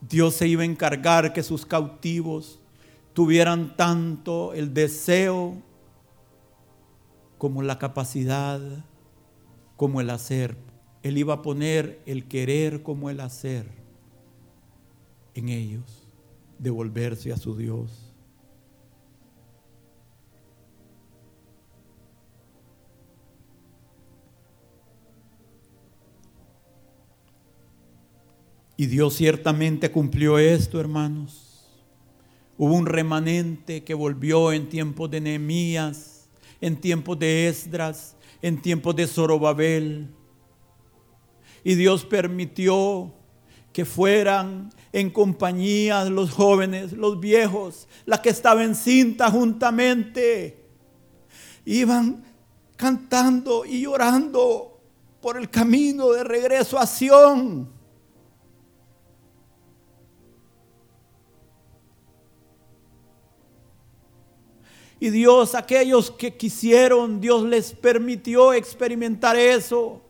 Dios 0.00 0.34
se 0.34 0.48
iba 0.48 0.62
a 0.62 0.66
encargar 0.66 1.34
que 1.34 1.42
sus 1.42 1.66
cautivos 1.66 2.59
tuvieran 3.12 3.76
tanto 3.76 4.54
el 4.54 4.72
deseo 4.72 5.56
como 7.38 7.62
la 7.62 7.78
capacidad, 7.78 8.60
como 9.76 10.00
el 10.00 10.10
hacer. 10.10 10.56
Él 11.02 11.16
iba 11.18 11.34
a 11.34 11.42
poner 11.42 12.02
el 12.06 12.28
querer 12.28 12.82
como 12.82 13.08
el 13.10 13.20
hacer 13.20 13.66
en 15.34 15.48
ellos, 15.48 16.02
de 16.58 16.70
volverse 16.70 17.32
a 17.32 17.36
su 17.36 17.56
Dios. 17.56 18.10
Y 28.76 28.86
Dios 28.86 29.14
ciertamente 29.14 29.90
cumplió 29.90 30.38
esto, 30.38 30.80
hermanos. 30.80 31.49
Hubo 32.62 32.74
un 32.74 32.84
remanente 32.84 33.84
que 33.84 33.94
volvió 33.94 34.52
en 34.52 34.68
tiempos 34.68 35.10
de 35.10 35.22
Nehemías, 35.22 36.28
en 36.60 36.78
tiempos 36.78 37.18
de 37.18 37.48
Esdras, 37.48 38.16
en 38.42 38.60
tiempos 38.60 38.94
de 38.96 39.06
Zorobabel. 39.06 40.10
Y 41.64 41.74
Dios 41.74 42.04
permitió 42.04 43.14
que 43.72 43.86
fueran 43.86 44.68
en 44.92 45.08
compañía 45.08 46.04
los 46.04 46.32
jóvenes, 46.32 46.92
los 46.92 47.18
viejos, 47.18 47.88
las 48.04 48.20
que 48.20 48.28
estaban 48.28 48.74
cinta 48.74 49.30
juntamente. 49.30 50.62
Iban 51.64 52.22
cantando 52.76 53.64
y 53.64 53.80
llorando 53.80 54.82
por 55.22 55.38
el 55.38 55.48
camino 55.48 56.12
de 56.12 56.24
regreso 56.24 56.78
a 56.78 56.86
Sión. 56.86 57.70
Y 65.00 65.08
Dios, 65.10 65.54
aquellos 65.54 66.10
que 66.10 66.36
quisieron, 66.36 67.20
Dios 67.20 67.42
les 67.42 67.72
permitió 67.72 68.52
experimentar 68.52 69.34
eso. 69.36 70.02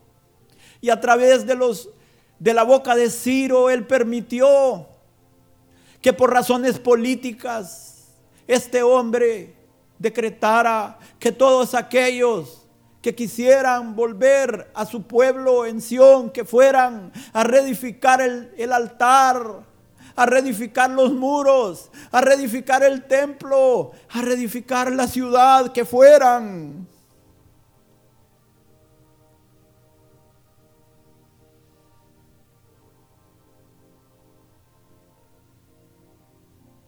Y 0.81 0.89
a 0.89 0.99
través 0.99 1.47
de 1.47 1.55
los 1.55 1.89
de 2.37 2.55
la 2.55 2.63
boca 2.63 2.95
de 2.95 3.11
Ciro 3.11 3.69
él 3.69 3.85
permitió 3.85 4.87
que 6.01 6.11
por 6.11 6.33
razones 6.33 6.79
políticas 6.79 8.07
este 8.47 8.81
hombre 8.81 9.53
decretara 9.99 10.97
que 11.19 11.31
todos 11.31 11.75
aquellos 11.75 12.65
que 12.99 13.13
quisieran 13.13 13.95
volver 13.95 14.71
a 14.73 14.87
su 14.87 15.03
pueblo 15.03 15.67
en 15.67 15.81
Sión, 15.81 16.31
que 16.31 16.43
fueran 16.43 17.11
a 17.31 17.43
reedificar 17.43 18.21
el, 18.21 18.51
el 18.57 18.73
altar, 18.73 19.63
a 20.15 20.25
reedificar 20.25 20.89
los 20.89 21.13
muros, 21.13 21.89
a 22.11 22.21
reedificar 22.21 22.83
el 22.83 23.03
templo, 23.05 23.91
a 24.09 24.21
reedificar 24.21 24.91
la 24.91 25.07
ciudad 25.07 25.71
que 25.71 25.85
fueran. 25.85 26.87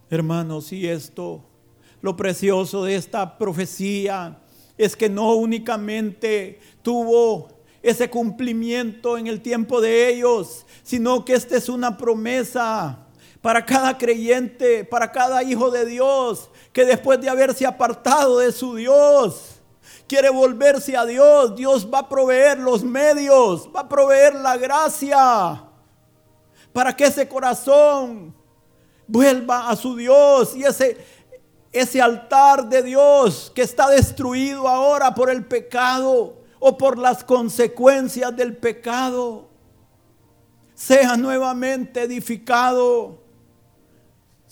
Hermanos, 0.10 0.72
y 0.72 0.88
esto, 0.88 1.44
lo 2.02 2.16
precioso 2.16 2.84
de 2.84 2.96
esta 2.96 3.38
profecía 3.40 4.40
es 4.78 4.96
que 4.96 5.10
no 5.10 5.34
únicamente 5.34 6.60
tuvo 6.84 7.48
ese 7.82 8.10
cumplimiento 8.10 9.18
en 9.18 9.26
el 9.28 9.42
tiempo 9.42 9.82
de 9.82 10.10
ellos, 10.10 10.66
sino 10.84 11.26
que 11.26 11.34
esta 11.34 11.58
es 11.58 11.68
una 11.68 11.98
promesa 11.98 13.03
para 13.44 13.66
cada 13.66 13.98
creyente, 13.98 14.86
para 14.86 15.12
cada 15.12 15.44
hijo 15.44 15.70
de 15.70 15.86
Dios, 15.86 16.50
que 16.72 16.86
después 16.86 17.20
de 17.20 17.28
haberse 17.28 17.66
apartado 17.66 18.40
de 18.40 18.54
su 18.54 18.74
Dios, 18.74 19.60
quiere 20.08 20.30
volverse 20.30 20.96
a 20.96 21.06
Dios, 21.06 21.54
Dios 21.54 21.86
va 21.94 22.00
a 22.00 22.08
proveer 22.08 22.58
los 22.58 22.86
medios, 22.86 23.70
va 23.76 23.82
a 23.82 23.90
proveer 23.90 24.34
la 24.36 24.56
gracia 24.56 25.62
para 26.72 26.96
que 26.96 27.04
ese 27.04 27.28
corazón 27.28 28.34
vuelva 29.08 29.70
a 29.70 29.76
su 29.76 29.98
Dios. 29.98 30.56
Y 30.56 30.64
ese, 30.64 31.06
ese 31.74 32.02
altar 32.02 32.70
de 32.70 32.82
Dios 32.82 33.52
que 33.54 33.64
está 33.64 33.90
destruido 33.90 34.70
ahora 34.70 35.14
por 35.14 35.30
el 35.30 35.46
pecado 35.46 36.38
o 36.62 36.78
por 36.78 36.98
las 36.98 37.26
consecuencias 37.26 38.34
del 38.38 38.56
pecado, 38.56 39.50
sea 40.76 41.18
nuevamente 41.18 42.04
edificado 42.04 43.23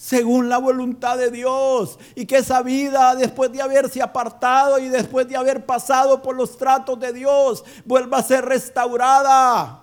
según 0.02 0.50
la 0.50 0.58
voluntad 0.58 1.16
de 1.16 1.30
Dios 1.30 2.00
y 2.16 2.26
que 2.26 2.38
esa 2.38 2.64
vida 2.64 3.14
después 3.14 3.52
de 3.52 3.62
haberse 3.62 4.02
apartado 4.02 4.80
y 4.80 4.90
después 4.90 5.28
de 5.28 5.36
haber 5.36 5.64
pasado 5.64 6.24
por 6.24 6.36
los 6.36 6.58
tratos 6.58 7.00
de 7.00 7.14
Dios 7.14 7.64
vuelva 7.86 8.18
a 8.18 8.24
ser 8.24 8.44
restaurada. 8.46 9.78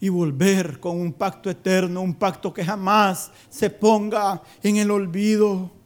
y 0.00 0.10
volver 0.10 0.78
con 0.78 1.00
un 1.00 1.12
pacto 1.12 1.50
eterno, 1.50 2.02
un 2.02 2.14
pacto 2.14 2.54
que 2.54 2.64
jamás 2.64 3.32
se 3.50 3.68
ponga 3.68 4.40
en 4.62 4.76
el 4.76 4.92
olvido. 4.92 5.77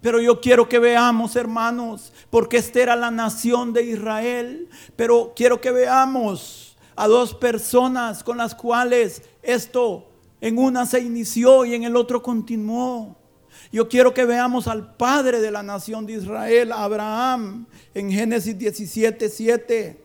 Pero 0.00 0.20
yo 0.20 0.40
quiero 0.40 0.68
que 0.68 0.78
veamos, 0.78 1.34
hermanos, 1.36 2.12
porque 2.30 2.58
esta 2.58 2.80
era 2.80 2.96
la 2.96 3.10
nación 3.10 3.72
de 3.72 3.82
Israel, 3.84 4.68
pero 4.96 5.32
quiero 5.34 5.60
que 5.60 5.70
veamos 5.70 6.76
a 6.94 7.08
dos 7.08 7.34
personas 7.34 8.22
con 8.22 8.38
las 8.38 8.54
cuales 8.54 9.22
esto 9.42 10.08
en 10.40 10.58
una 10.58 10.86
se 10.86 11.00
inició 11.00 11.64
y 11.64 11.74
en 11.74 11.84
el 11.84 11.96
otro 11.96 12.22
continuó. 12.22 13.16
Yo 13.72 13.88
quiero 13.88 14.14
que 14.14 14.24
veamos 14.24 14.68
al 14.68 14.94
padre 14.94 15.40
de 15.40 15.50
la 15.50 15.62
nación 15.62 16.06
de 16.06 16.14
Israel, 16.14 16.72
Abraham, 16.72 17.66
en 17.92 18.10
Génesis 18.10 18.56
17, 18.56 19.28
7. 19.28 20.04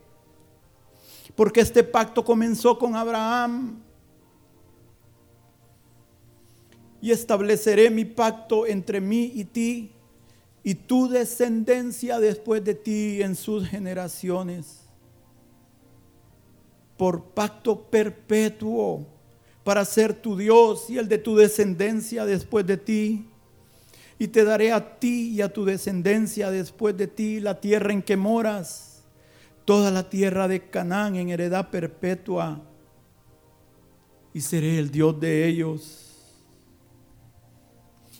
Porque 1.35 1.61
este 1.61 1.83
pacto 1.83 2.23
comenzó 2.23 2.77
con 2.77 2.95
Abraham. 2.95 3.81
Y 7.03 7.11
estableceré 7.11 7.89
mi 7.89 8.05
pacto 8.05 8.65
entre 8.65 9.01
mí 9.01 9.29
y 9.35 9.43
ti 9.43 9.91
y 10.63 10.73
tu 10.75 11.09
descendencia 11.09 12.21
después 12.21 12.63
de 12.63 12.75
ti 12.75 13.21
en 13.21 13.35
sus 13.35 13.67
generaciones. 13.67 14.79
Por 16.95 17.25
pacto 17.25 17.81
perpetuo 17.89 19.05
para 19.65 19.83
ser 19.83 20.13
tu 20.13 20.37
Dios 20.37 20.89
y 20.89 20.97
el 20.97 21.09
de 21.09 21.17
tu 21.17 21.35
descendencia 21.35 22.25
después 22.25 22.65
de 22.65 22.77
ti. 22.77 23.27
Y 24.17 24.29
te 24.29 24.45
daré 24.45 24.71
a 24.71 24.97
ti 24.97 25.31
y 25.31 25.41
a 25.41 25.51
tu 25.51 25.65
descendencia 25.65 26.51
después 26.51 26.95
de 26.95 27.07
ti 27.07 27.41
la 27.41 27.59
tierra 27.59 27.91
en 27.91 28.01
que 28.01 28.15
moras 28.15 29.03
toda 29.65 29.91
la 29.91 30.09
tierra 30.09 30.47
de 30.47 30.69
Canaán 30.69 31.17
en 31.17 31.27
heredad 31.29 31.69
perpetua 31.69 32.61
y 34.33 34.39
seré 34.39 34.79
el 34.79 34.89
Dios 34.89 35.19
de 35.19 35.45
ellos. 35.47 36.12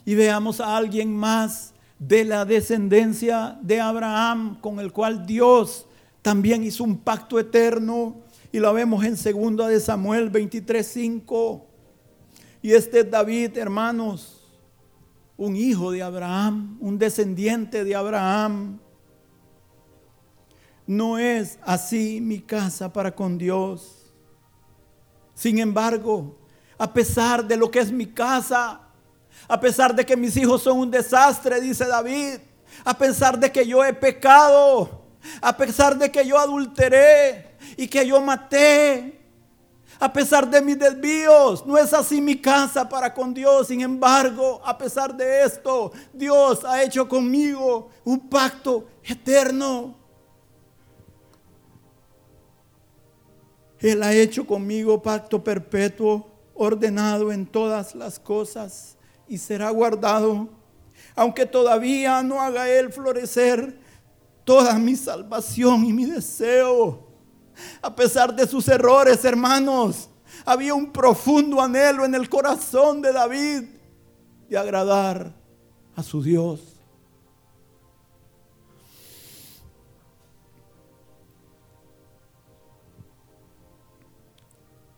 Y 0.06 0.16
veamos 0.16 0.60
a 0.60 0.76
alguien 0.76 1.16
más 1.16 1.74
de 2.00 2.26
la 2.26 2.46
descendencia 2.46 3.58
de 3.62 3.80
Abraham 3.80 4.60
con 4.60 4.80
el 4.80 4.92
cual 4.92 5.26
Dios 5.26 5.86
también 6.22 6.64
hizo 6.64 6.84
un 6.84 6.98
pacto 6.98 7.40
eterno 7.40 8.22
y 8.52 8.60
lo 8.60 8.74
vemos 8.74 9.04
en 9.04 9.16
2 9.16 9.68
de 9.68 9.80
Samuel 9.80 10.32
23:5. 10.32 11.66
Y 12.62 12.72
este 12.72 13.02
es 13.02 13.12
David, 13.12 13.58
hermanos, 13.58 14.48
un 15.36 15.56
hijo 15.56 15.92
de 15.92 16.04
Abraham, 16.04 16.78
un 16.80 16.98
descendiente 16.98 17.84
de 17.84 17.96
Abraham. 17.96 18.80
No 20.86 21.18
es 21.18 21.58
así 21.64 22.22
mi 22.22 22.40
casa 22.40 22.94
para 22.94 23.16
con 23.16 23.38
Dios. 23.38 24.14
Sin 25.34 25.58
embargo, 25.58 26.38
a 26.78 26.94
pesar 26.94 27.46
de 27.48 27.58
lo 27.58 27.72
que 27.72 27.80
es 27.80 27.92
mi 27.92 28.06
casa, 28.06 28.83
a 29.48 29.60
pesar 29.60 29.96
de 29.96 30.06
que 30.06 30.16
mis 30.16 30.36
hijos 30.38 30.64
son 30.64 30.80
un 30.80 30.92
desastre, 30.92 31.60
dice 31.60 31.86
David, 31.86 32.40
a 32.84 32.98
pesar 32.98 33.38
de 33.38 33.52
que 33.52 33.66
yo 33.66 33.84
he 33.84 33.94
pecado, 33.94 35.04
a 35.42 35.56
pesar 35.56 35.98
de 35.98 36.12
que 36.12 36.26
yo 36.26 36.38
adulteré 36.38 37.56
y 37.78 37.88
que 37.88 38.06
yo 38.06 38.20
maté, 38.22 39.20
a 40.00 40.12
pesar 40.12 40.50
de 40.50 40.62
mis 40.62 40.78
desvíos, 40.78 41.66
no 41.66 41.78
es 41.78 41.94
así 41.94 42.20
mi 42.20 42.42
casa 42.42 42.88
para 42.90 43.14
con 43.14 43.34
Dios. 43.34 43.68
Sin 43.68 43.82
embargo, 43.82 44.62
a 44.66 44.78
pesar 44.78 45.16
de 45.16 45.44
esto, 45.44 45.92
Dios 46.12 46.66
ha 46.66 46.84
hecho 46.84 47.08
conmigo 47.08 47.90
un 48.04 48.28
pacto 48.30 48.88
eterno. 49.04 49.96
Él 53.80 54.02
ha 54.04 54.14
hecho 54.14 54.46
conmigo 54.46 55.02
pacto 55.02 55.44
perpetuo, 55.44 56.28
ordenado 56.56 57.32
en 57.32 57.46
todas 57.46 57.96
las 57.96 58.20
cosas 58.20 58.98
y 59.28 59.38
será 59.38 59.70
guardado. 59.70 60.50
Aunque 61.16 61.46
todavía 61.46 62.24
no 62.24 62.42
haga 62.42 62.70
Él 62.70 62.92
florecer 62.92 63.78
toda 64.44 64.78
mi 64.78 64.96
salvación 64.96 65.86
y 65.86 65.94
mi 65.94 66.06
deseo. 66.06 67.08
A 67.82 67.96
pesar 67.96 68.36
de 68.36 68.48
sus 68.48 68.68
errores, 68.68 69.24
hermanos, 69.24 70.10
había 70.46 70.74
un 70.74 70.92
profundo 70.92 71.62
anhelo 71.62 72.06
en 72.06 72.16
el 72.16 72.28
corazón 72.30 73.02
de 73.02 73.14
David 73.14 73.64
de 74.50 74.58
agradar 74.58 75.34
a 75.96 76.04
su 76.04 76.22
Dios. 76.24 76.74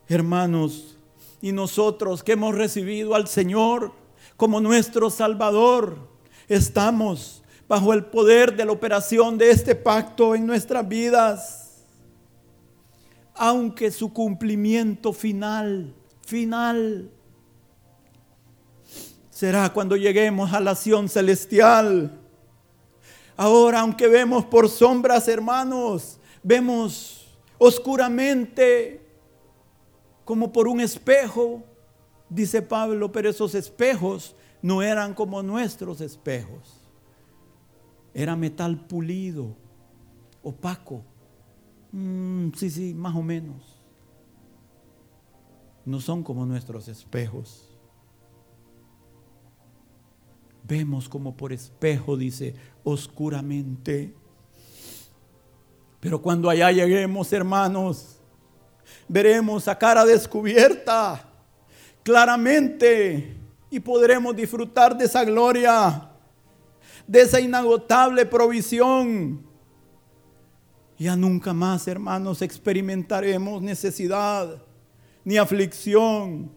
hermanos, 0.08 0.96
y 1.42 1.52
nosotros 1.52 2.22
que 2.22 2.32
hemos 2.32 2.54
recibido 2.54 3.14
al 3.14 3.28
Señor 3.28 3.92
como 4.36 4.60
nuestro 4.60 5.10
Salvador, 5.10 5.96
estamos 6.48 7.42
bajo 7.68 7.92
el 7.92 8.04
poder 8.04 8.54
de 8.54 8.64
la 8.64 8.72
operación 8.72 9.38
de 9.38 9.50
este 9.50 9.74
pacto 9.74 10.34
en 10.34 10.46
nuestras 10.46 10.86
vidas. 10.86 11.84
Aunque 13.34 13.90
su 13.90 14.12
cumplimiento 14.12 15.12
final, 15.12 15.94
final, 16.24 17.10
será 19.30 19.72
cuando 19.72 19.96
lleguemos 19.96 20.52
a 20.52 20.60
la 20.60 20.70
acción 20.72 21.08
celestial. 21.08 22.18
Ahora, 23.36 23.80
aunque 23.80 24.06
vemos 24.06 24.44
por 24.46 24.68
sombras, 24.68 25.28
hermanos, 25.28 26.18
vemos 26.42 27.26
oscuramente 27.58 29.02
como 30.24 30.52
por 30.52 30.66
un 30.68 30.80
espejo, 30.80 31.62
dice 32.28 32.62
Pablo, 32.62 33.12
pero 33.12 33.30
esos 33.30 33.54
espejos 33.54 34.34
no 34.62 34.82
eran 34.82 35.14
como 35.14 35.42
nuestros 35.42 36.00
espejos. 36.00 36.80
Era 38.14 38.34
metal 38.34 38.86
pulido, 38.86 39.54
opaco. 40.42 41.02
Mm, 41.92 42.48
sí, 42.56 42.70
sí, 42.70 42.94
más 42.94 43.14
o 43.14 43.22
menos. 43.22 43.76
No 45.84 46.00
son 46.00 46.22
como 46.22 46.44
nuestros 46.46 46.88
espejos. 46.88 47.70
Vemos 50.64 51.08
como 51.08 51.36
por 51.36 51.52
espejo, 51.52 52.16
dice, 52.16 52.54
oscuramente. 52.82 54.14
Pero 56.00 56.20
cuando 56.20 56.50
allá 56.50 56.72
lleguemos, 56.72 57.32
hermanos, 57.32 58.18
veremos 59.06 59.68
a 59.68 59.78
cara 59.78 60.04
descubierta 60.04 61.25
claramente 62.06 63.36
y 63.68 63.80
podremos 63.80 64.36
disfrutar 64.36 64.96
de 64.96 65.06
esa 65.06 65.24
gloria, 65.24 66.08
de 67.04 67.20
esa 67.20 67.40
inagotable 67.40 68.24
provisión. 68.24 69.44
Ya 70.96 71.16
nunca 71.16 71.52
más, 71.52 71.88
hermanos, 71.88 72.42
experimentaremos 72.42 73.60
necesidad, 73.60 74.62
ni 75.24 75.36
aflicción, 75.36 76.52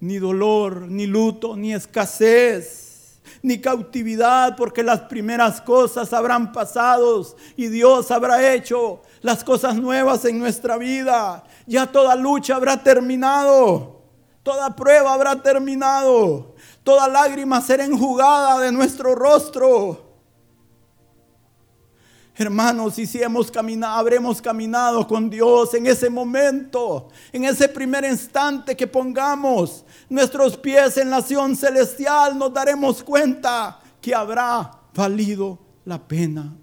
ni 0.00 0.18
dolor, 0.18 0.88
ni 0.88 1.06
luto, 1.06 1.56
ni 1.56 1.72
escasez, 1.72 3.20
ni 3.40 3.60
cautividad, 3.60 4.56
porque 4.56 4.82
las 4.82 5.02
primeras 5.02 5.60
cosas 5.60 6.12
habrán 6.12 6.50
pasado 6.50 7.24
y 7.56 7.68
Dios 7.68 8.10
habrá 8.10 8.52
hecho 8.52 9.00
las 9.20 9.44
cosas 9.44 9.76
nuevas 9.76 10.24
en 10.24 10.40
nuestra 10.40 10.76
vida. 10.76 11.44
Ya 11.68 11.86
toda 11.86 12.16
lucha 12.16 12.56
habrá 12.56 12.82
terminado. 12.82 14.01
Toda 14.42 14.74
prueba 14.74 15.12
habrá 15.12 15.40
terminado. 15.40 16.54
Toda 16.82 17.06
lágrima 17.06 17.60
será 17.60 17.84
enjugada 17.84 18.60
de 18.60 18.72
nuestro 18.72 19.14
rostro. 19.14 20.12
Hermanos, 22.34 22.98
y 22.98 23.06
si 23.06 23.22
hemos 23.22 23.50
caminado, 23.50 23.98
habremos 23.98 24.40
caminado 24.40 25.06
con 25.06 25.28
Dios 25.28 25.74
en 25.74 25.86
ese 25.86 26.08
momento, 26.08 27.10
en 27.30 27.44
ese 27.44 27.68
primer 27.68 28.04
instante 28.04 28.74
que 28.74 28.86
pongamos 28.86 29.84
nuestros 30.08 30.56
pies 30.56 30.96
en 30.96 31.10
la 31.10 31.18
acción 31.18 31.54
celestial, 31.54 32.38
nos 32.38 32.52
daremos 32.52 33.02
cuenta 33.02 33.78
que 34.00 34.14
habrá 34.14 34.70
valido 34.94 35.58
la 35.84 35.98
pena. 35.98 36.56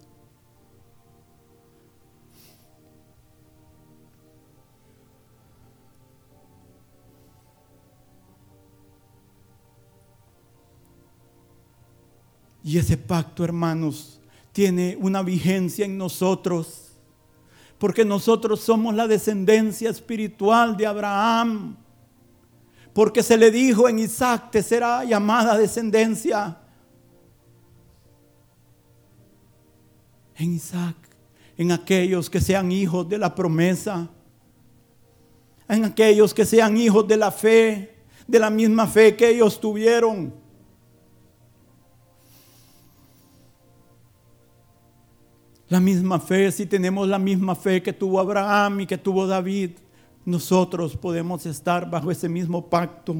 Y 12.69 12.77
ese 12.77 12.97
pacto, 12.97 13.43
hermanos, 13.43 14.19
tiene 14.51 14.95
una 15.01 15.23
vigencia 15.23 15.85
en 15.85 15.97
nosotros. 15.97 16.91
Porque 17.79 18.05
nosotros 18.05 18.59
somos 18.59 18.93
la 18.93 19.07
descendencia 19.07 19.89
espiritual 19.89 20.77
de 20.77 20.85
Abraham. 20.85 21.75
Porque 22.93 23.23
se 23.23 23.39
le 23.39 23.49
dijo 23.49 23.89
en 23.89 23.97
Isaac, 23.97 24.51
te 24.51 24.61
será 24.61 25.03
llamada 25.03 25.57
descendencia. 25.57 26.59
En 30.35 30.53
Isaac, 30.53 30.95
en 31.57 31.71
aquellos 31.71 32.29
que 32.29 32.39
sean 32.39 32.71
hijos 32.71 33.09
de 33.09 33.17
la 33.17 33.33
promesa. 33.33 34.07
en 35.67 35.85
aquellos 35.85 36.35
que 36.35 36.45
sean 36.45 36.77
hijos 36.77 37.07
de 37.07 37.17
la 37.17 37.31
fe, 37.31 37.95
de 38.27 38.37
la 38.37 38.51
misma 38.51 38.85
fe 38.85 39.15
que 39.15 39.27
ellos 39.27 39.59
tuvieron. 39.59 40.48
La 45.69 45.79
misma 45.79 46.19
fe, 46.19 46.51
si 46.51 46.65
tenemos 46.65 47.07
la 47.07 47.19
misma 47.19 47.53
fe 47.53 47.83
que 47.83 47.93
tuvo 47.93 48.19
Abraham 48.19 48.81
y 48.81 48.87
que 48.87 48.97
tuvo 48.97 49.27
David, 49.27 49.71
nosotros 50.25 50.97
podemos 50.97 51.45
estar 51.45 51.87
bajo 51.87 52.09
ese 52.09 52.27
mismo 52.27 52.67
pacto. 52.67 53.15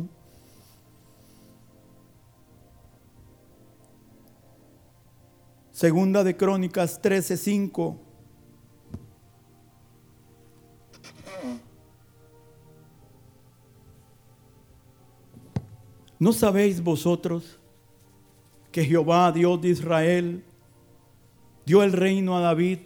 Segunda 5.71 6.23
de 6.23 6.35
Crónicas 6.35 6.99
13:5. 6.99 7.95
¿No 16.17 16.33
sabéis 16.33 16.83
vosotros 16.83 17.59
que 18.71 18.83
Jehová, 18.83 19.31
Dios 19.31 19.61
de 19.61 19.69
Israel, 19.69 20.43
dio 21.69 21.83
el 21.83 21.91
reino 21.91 22.35
a 22.35 22.41
David 22.41 22.79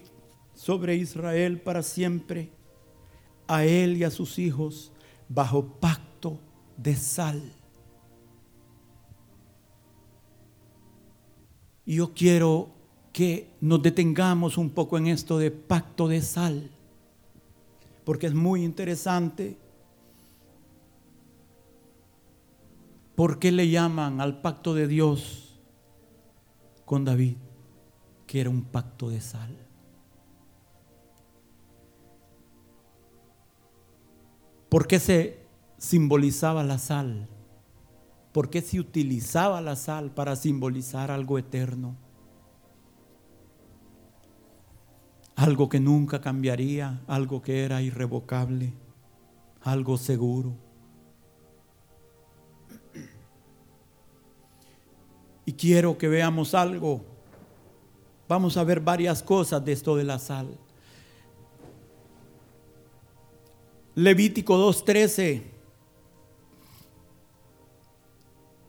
sobre 0.54 0.98
Israel 0.98 1.62
para 1.62 1.84
siempre, 1.84 2.52
a 3.48 3.64
él 3.64 3.96
y 3.96 4.04
a 4.04 4.12
sus 4.12 4.38
hijos, 4.40 4.92
bajo 5.30 5.80
pacto 5.80 6.38
de 6.76 6.94
sal? 6.98 7.42
Y 11.86 11.96
yo 11.96 12.14
quiero 12.14 12.72
que 13.14 13.52
nos 13.62 13.82
detengamos 13.82 14.58
un 14.58 14.70
poco 14.70 14.98
en 14.98 15.08
esto 15.08 15.38
de 15.38 15.50
pacto 15.50 16.10
de 16.10 16.22
sal, 16.22 16.70
porque 18.04 18.28
es 18.28 18.34
muy 18.34 18.66
interesante. 18.66 19.56
¿Por 23.16 23.40
qué 23.40 23.54
le 23.54 23.70
llaman 23.70 24.20
al 24.20 24.42
pacto 24.42 24.74
de 24.74 24.90
Dios 24.90 25.58
con 26.84 27.06
David 27.06 27.38
que 28.34 28.42
era 28.42 28.50
un 28.50 28.64
pacto 28.64 29.12
de 29.12 29.22
sal? 29.22 29.56
¿Por 34.70 34.88
qué 34.88 34.98
se 34.98 35.46
simbolizaba 35.78 36.64
la 36.64 36.80
sal? 36.80 37.28
¿Por 38.32 38.50
qué 38.50 38.64
se 38.64 38.80
utilizaba 38.80 39.62
la 39.62 39.76
sal 39.76 40.10
para 40.10 40.36
simbolizar 40.36 41.12
algo 41.12 41.38
eterno? 41.38 41.96
Algo 45.36 45.70
que 45.70 45.80
nunca 45.80 46.20
cambiaría, 46.20 47.04
algo 47.06 47.44
que 47.44 47.64
era 47.64 47.84
irrevocable, 47.84 48.74
algo 49.62 49.96
seguro. 49.98 50.56
Y 55.46 55.54
quiero 55.54 56.00
que 56.00 56.08
veamos 56.08 56.56
algo. 56.56 57.13
Vamos 58.34 58.58
a 58.58 58.64
ver 58.64 58.80
varias 58.80 59.22
cosas 59.22 59.64
de 59.64 59.74
esto 59.74 59.96
de 59.96 60.04
la 60.04 60.18
sal. 60.18 60.58
Levítico 63.94 64.58
2.13 64.58 65.44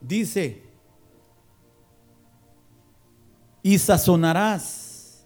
dice, 0.01 0.61
y 3.63 3.79
sazonarás 3.79 5.25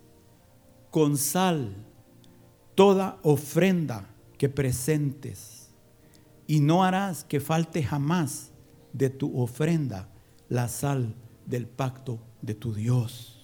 con 0.90 1.18
sal 1.18 1.76
toda 2.76 3.20
ofrenda 3.24 4.08
que 4.38 4.48
presentes, 4.48 5.70
y 6.48 6.62
no 6.62 6.86
harás 6.86 7.26
que 7.26 7.42
falte 7.42 7.84
jamás 7.84 8.52
de 8.94 9.10
tu 9.10 9.38
ofrenda 9.38 10.08
la 10.48 10.70
sal 10.70 11.14
del 11.46 11.68
pacto 11.68 12.20
de 12.42 12.54
tu 12.54 12.74
Dios. 12.74 13.39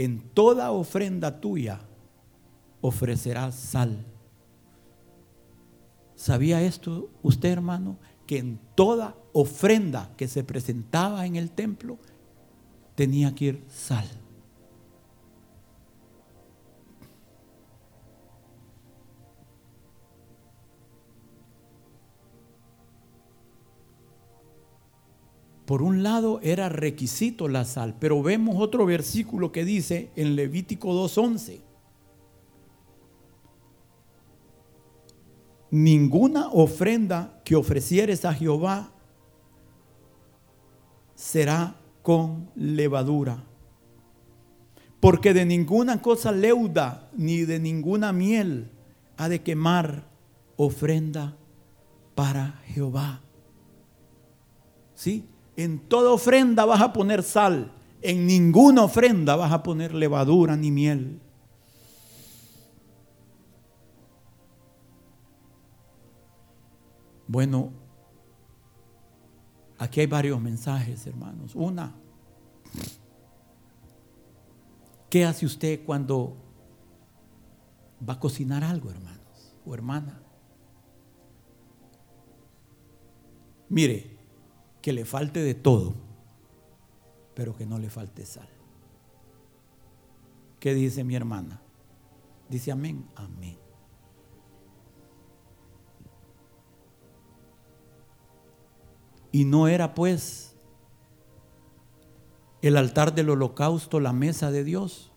En 0.00 0.20
toda 0.32 0.70
ofrenda 0.70 1.42
tuya 1.42 1.78
ofrecerás 2.80 3.54
sal. 3.54 4.06
¿Sabía 6.14 6.62
esto 6.62 7.10
usted, 7.22 7.50
hermano? 7.50 7.98
Que 8.26 8.38
en 8.38 8.58
toda 8.74 9.14
ofrenda 9.34 10.10
que 10.16 10.26
se 10.26 10.42
presentaba 10.42 11.26
en 11.26 11.36
el 11.36 11.50
templo 11.50 11.98
tenía 12.94 13.34
que 13.34 13.44
ir 13.44 13.64
sal. 13.68 14.08
Por 25.70 25.82
un 25.82 26.02
lado 26.02 26.40
era 26.42 26.68
requisito 26.68 27.46
la 27.46 27.64
sal, 27.64 27.94
pero 28.00 28.24
vemos 28.24 28.56
otro 28.58 28.84
versículo 28.86 29.52
que 29.52 29.64
dice 29.64 30.10
en 30.16 30.34
Levítico 30.34 30.88
2.11, 30.88 31.60
ninguna 35.70 36.48
ofrenda 36.48 37.40
que 37.44 37.54
ofrecieres 37.54 38.24
a 38.24 38.34
Jehová 38.34 38.90
será 41.14 41.76
con 42.02 42.50
levadura, 42.56 43.44
porque 44.98 45.32
de 45.32 45.44
ninguna 45.44 46.02
cosa 46.02 46.32
leuda 46.32 47.08
ni 47.16 47.42
de 47.42 47.60
ninguna 47.60 48.12
miel 48.12 48.72
ha 49.16 49.28
de 49.28 49.40
quemar 49.42 50.08
ofrenda 50.56 51.36
para 52.16 52.60
Jehová. 52.66 53.20
¿Sí? 54.96 55.29
En 55.62 55.78
toda 55.78 56.10
ofrenda 56.10 56.64
vas 56.64 56.80
a 56.80 56.90
poner 56.90 57.22
sal. 57.22 57.70
En 58.00 58.26
ninguna 58.26 58.84
ofrenda 58.84 59.36
vas 59.36 59.52
a 59.52 59.62
poner 59.62 59.92
levadura 59.92 60.56
ni 60.56 60.70
miel. 60.70 61.20
Bueno, 67.26 67.72
aquí 69.76 70.00
hay 70.00 70.06
varios 70.06 70.40
mensajes, 70.40 71.06
hermanos. 71.06 71.54
Una, 71.54 71.94
¿qué 75.10 75.26
hace 75.26 75.44
usted 75.44 75.84
cuando 75.84 76.38
va 78.08 78.14
a 78.14 78.18
cocinar 78.18 78.64
algo, 78.64 78.90
hermanos 78.90 79.54
o 79.66 79.74
hermana? 79.74 80.22
Mire, 83.68 84.09
que 84.82 84.92
le 84.92 85.04
falte 85.04 85.40
de 85.40 85.54
todo, 85.54 85.94
pero 87.34 87.56
que 87.56 87.66
no 87.66 87.78
le 87.78 87.90
falte 87.90 88.24
sal. 88.24 88.48
¿Qué 90.58 90.74
dice 90.74 91.04
mi 91.04 91.14
hermana? 91.14 91.60
Dice 92.48 92.72
amén, 92.72 93.08
amén. 93.14 93.58
Y 99.32 99.44
no 99.44 99.68
era 99.68 99.94
pues 99.94 100.56
el 102.62 102.76
altar 102.76 103.14
del 103.14 103.30
holocausto 103.30 104.00
la 104.00 104.12
mesa 104.12 104.50
de 104.50 104.64
Dios. 104.64 105.12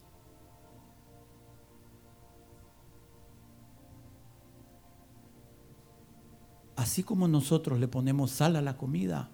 Así 6.76 7.03
como 7.03 7.28
nosotros 7.28 7.80
le 7.80 7.88
ponemos 7.88 8.32
sal 8.32 8.55
a 8.55 8.61
la 8.61 8.78
comida, 8.78 9.32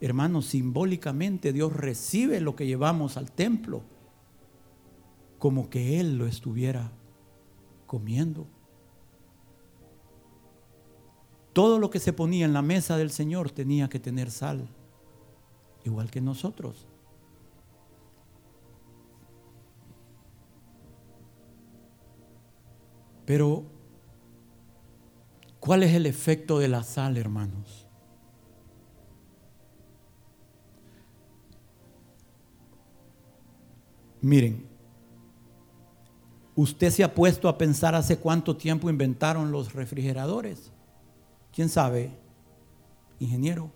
hermanos, 0.00 0.46
simbólicamente 0.46 1.52
Dios 1.52 1.72
recibe 1.72 2.40
lo 2.40 2.56
que 2.56 2.66
llevamos 2.66 3.16
al 3.16 3.30
templo 3.30 3.82
como 5.44 5.68
que 5.68 6.00
Él 6.00 6.16
lo 6.16 6.26
estuviera 6.26 6.90
comiendo. 7.86 8.46
Todo 11.52 11.78
lo 11.78 11.90
que 11.90 12.00
se 12.00 12.14
ponía 12.14 12.46
en 12.46 12.54
la 12.54 12.62
mesa 12.62 12.96
del 12.96 13.10
Señor 13.10 13.50
tenía 13.50 13.90
que 13.90 14.00
tener 14.00 14.30
sal, 14.30 14.66
igual 15.84 16.10
que 16.10 16.22
nosotros. 16.22 16.86
Pero, 23.26 23.64
¿cuál 25.60 25.82
es 25.82 25.92
el 25.92 26.06
efecto 26.06 26.58
de 26.58 26.68
la 26.68 26.82
sal, 26.82 27.18
hermanos? 27.18 27.83
Miren, 34.24 34.66
usted 36.56 36.90
se 36.90 37.04
ha 37.04 37.14
puesto 37.14 37.46
a 37.46 37.58
pensar 37.58 37.94
hace 37.94 38.18
cuánto 38.18 38.56
tiempo 38.56 38.88
inventaron 38.88 39.52
los 39.52 39.74
refrigeradores. 39.74 40.72
¿Quién 41.52 41.68
sabe? 41.68 42.10
Ingeniero. 43.18 43.70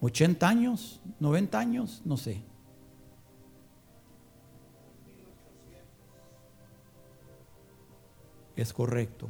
¿80 0.00 0.42
años? 0.42 1.02
¿90 1.20 1.54
años? 1.56 2.00
No 2.06 2.16
sé. 2.16 2.42
es 8.56 8.72
correcto. 8.72 9.28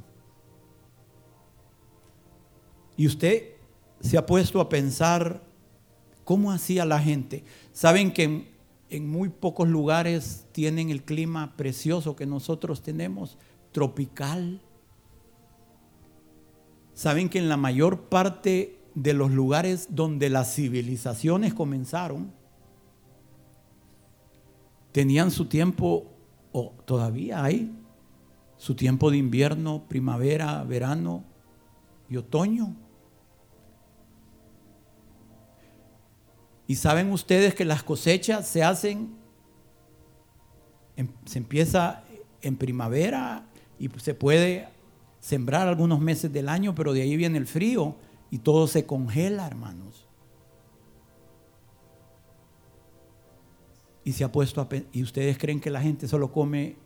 Y 2.96 3.08
usted 3.08 3.56
se 4.00 4.16
ha 4.16 4.24
puesto 4.24 4.60
a 4.60 4.68
pensar 4.68 5.43
cómo 6.24 6.52
hacía 6.52 6.84
la 6.84 7.00
gente. 7.00 7.44
Saben 7.72 8.12
que 8.12 8.52
en, 8.90 9.08
muy 9.08 9.28
pocos 9.28 9.68
lugares 9.68 10.46
tienen 10.52 10.90
el 10.90 11.02
clima 11.02 11.56
precioso 11.56 12.16
que 12.16 12.26
nosotros 12.26 12.82
tenemos, 12.82 13.38
tropical. 13.72 14.60
Saben 16.94 17.28
que 17.28 17.38
en 17.38 17.48
la 17.48 17.56
mayor 17.56 18.02
parte 18.08 18.78
de 18.94 19.12
los 19.12 19.30
lugares 19.30 19.88
donde 19.90 20.30
las 20.30 20.54
civilizaciones 20.54 21.54
comenzaron, 21.54 22.32
tenían 24.92 25.32
su 25.32 25.46
tiempo, 25.46 26.06
o 26.52 26.72
todavía 26.84 27.42
hay, 27.42 27.76
su 28.56 28.76
tiempo 28.76 29.10
de 29.10 29.16
invierno, 29.16 29.84
primavera, 29.88 30.62
verano 30.62 31.24
y 32.08 32.16
otoño. 32.16 32.76
Y 36.66 36.76
saben 36.76 37.12
ustedes 37.12 37.54
que 37.54 37.64
las 37.64 37.82
cosechas 37.82 38.48
se 38.48 38.62
hacen, 38.62 39.14
se 41.26 41.38
empieza 41.38 42.04
en 42.40 42.56
primavera 42.56 43.46
y 43.78 43.88
se 43.96 44.14
puede 44.14 44.68
sembrar 45.20 45.68
algunos 45.68 46.00
meses 46.00 46.32
del 46.32 46.48
año, 46.48 46.74
pero 46.74 46.92
de 46.92 47.02
ahí 47.02 47.16
viene 47.16 47.38
el 47.38 47.46
frío 47.46 47.96
y 48.30 48.38
todo 48.38 48.66
se 48.66 48.86
congela, 48.86 49.46
hermanos. 49.46 50.06
Y 54.04 54.12
se 54.12 54.24
ha 54.24 54.32
puesto 54.32 54.60
a 54.60 54.68
y 54.92 55.02
ustedes 55.02 55.38
creen 55.38 55.60
que 55.60 55.70
la 55.70 55.80
gente 55.80 56.08
solo 56.08 56.30
come 56.30 56.76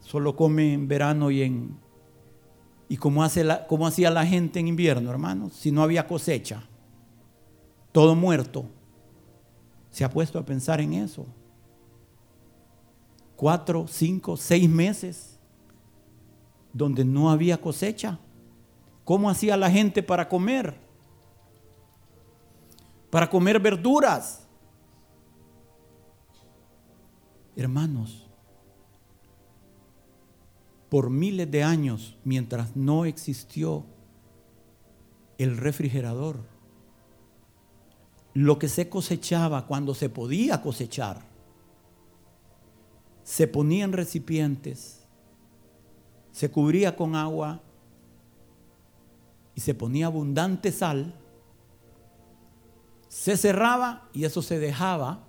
solo 0.00 0.36
come 0.36 0.74
en 0.74 0.88
verano 0.88 1.30
y 1.30 1.42
en 1.42 1.78
y 2.88 2.98
cómo 2.98 3.24
hace 3.24 3.44
la, 3.44 3.66
cómo 3.66 3.86
hacía 3.86 4.10
la 4.10 4.26
gente 4.26 4.60
en 4.60 4.68
invierno, 4.68 5.10
hermanos, 5.10 5.54
si 5.54 5.72
no 5.72 5.82
había 5.82 6.06
cosecha 6.06 6.68
todo 7.94 8.16
muerto. 8.16 8.66
¿Se 9.92 10.02
ha 10.02 10.10
puesto 10.10 10.36
a 10.36 10.44
pensar 10.44 10.80
en 10.80 10.94
eso? 10.94 11.26
Cuatro, 13.36 13.86
cinco, 13.86 14.36
seis 14.36 14.68
meses 14.68 15.38
donde 16.72 17.04
no 17.04 17.30
había 17.30 17.60
cosecha. 17.60 18.18
¿Cómo 19.04 19.30
hacía 19.30 19.56
la 19.56 19.70
gente 19.70 20.02
para 20.02 20.28
comer? 20.28 20.76
Para 23.10 23.30
comer 23.30 23.60
verduras. 23.60 24.44
Hermanos, 27.54 28.26
por 30.88 31.10
miles 31.10 31.48
de 31.48 31.62
años, 31.62 32.16
mientras 32.24 32.74
no 32.74 33.04
existió 33.04 33.84
el 35.38 35.56
refrigerador, 35.56 36.53
lo 38.34 38.58
que 38.58 38.68
se 38.68 38.88
cosechaba 38.88 39.66
cuando 39.66 39.94
se 39.94 40.08
podía 40.08 40.60
cosechar, 40.60 41.22
se 43.22 43.46
ponía 43.46 43.84
en 43.84 43.92
recipientes, 43.92 45.06
se 46.32 46.50
cubría 46.50 46.96
con 46.96 47.14
agua 47.14 47.62
y 49.54 49.60
se 49.60 49.72
ponía 49.72 50.06
abundante 50.06 50.72
sal, 50.72 51.14
se 53.08 53.36
cerraba 53.36 54.08
y 54.12 54.24
eso 54.24 54.42
se 54.42 54.58
dejaba 54.58 55.24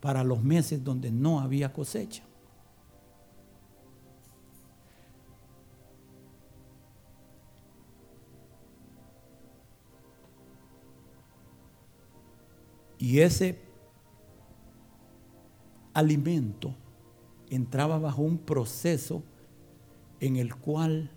para 0.00 0.24
los 0.24 0.42
meses 0.42 0.82
donde 0.82 1.12
no 1.12 1.38
había 1.38 1.72
cosecha. 1.72 2.24
Y 13.02 13.18
ese 13.18 13.58
alimento 15.92 16.72
entraba 17.50 17.98
bajo 17.98 18.22
un 18.22 18.38
proceso 18.38 19.24
en 20.20 20.36
el 20.36 20.54
cual 20.54 21.10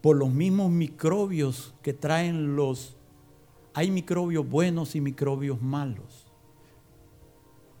por 0.00 0.16
los 0.16 0.32
mismos 0.32 0.72
microbios 0.72 1.72
que 1.82 1.92
traen 1.92 2.56
los... 2.56 2.96
Hay 3.74 3.92
microbios 3.92 4.50
buenos 4.50 4.96
y 4.96 5.00
microbios 5.00 5.62
malos. 5.62 6.26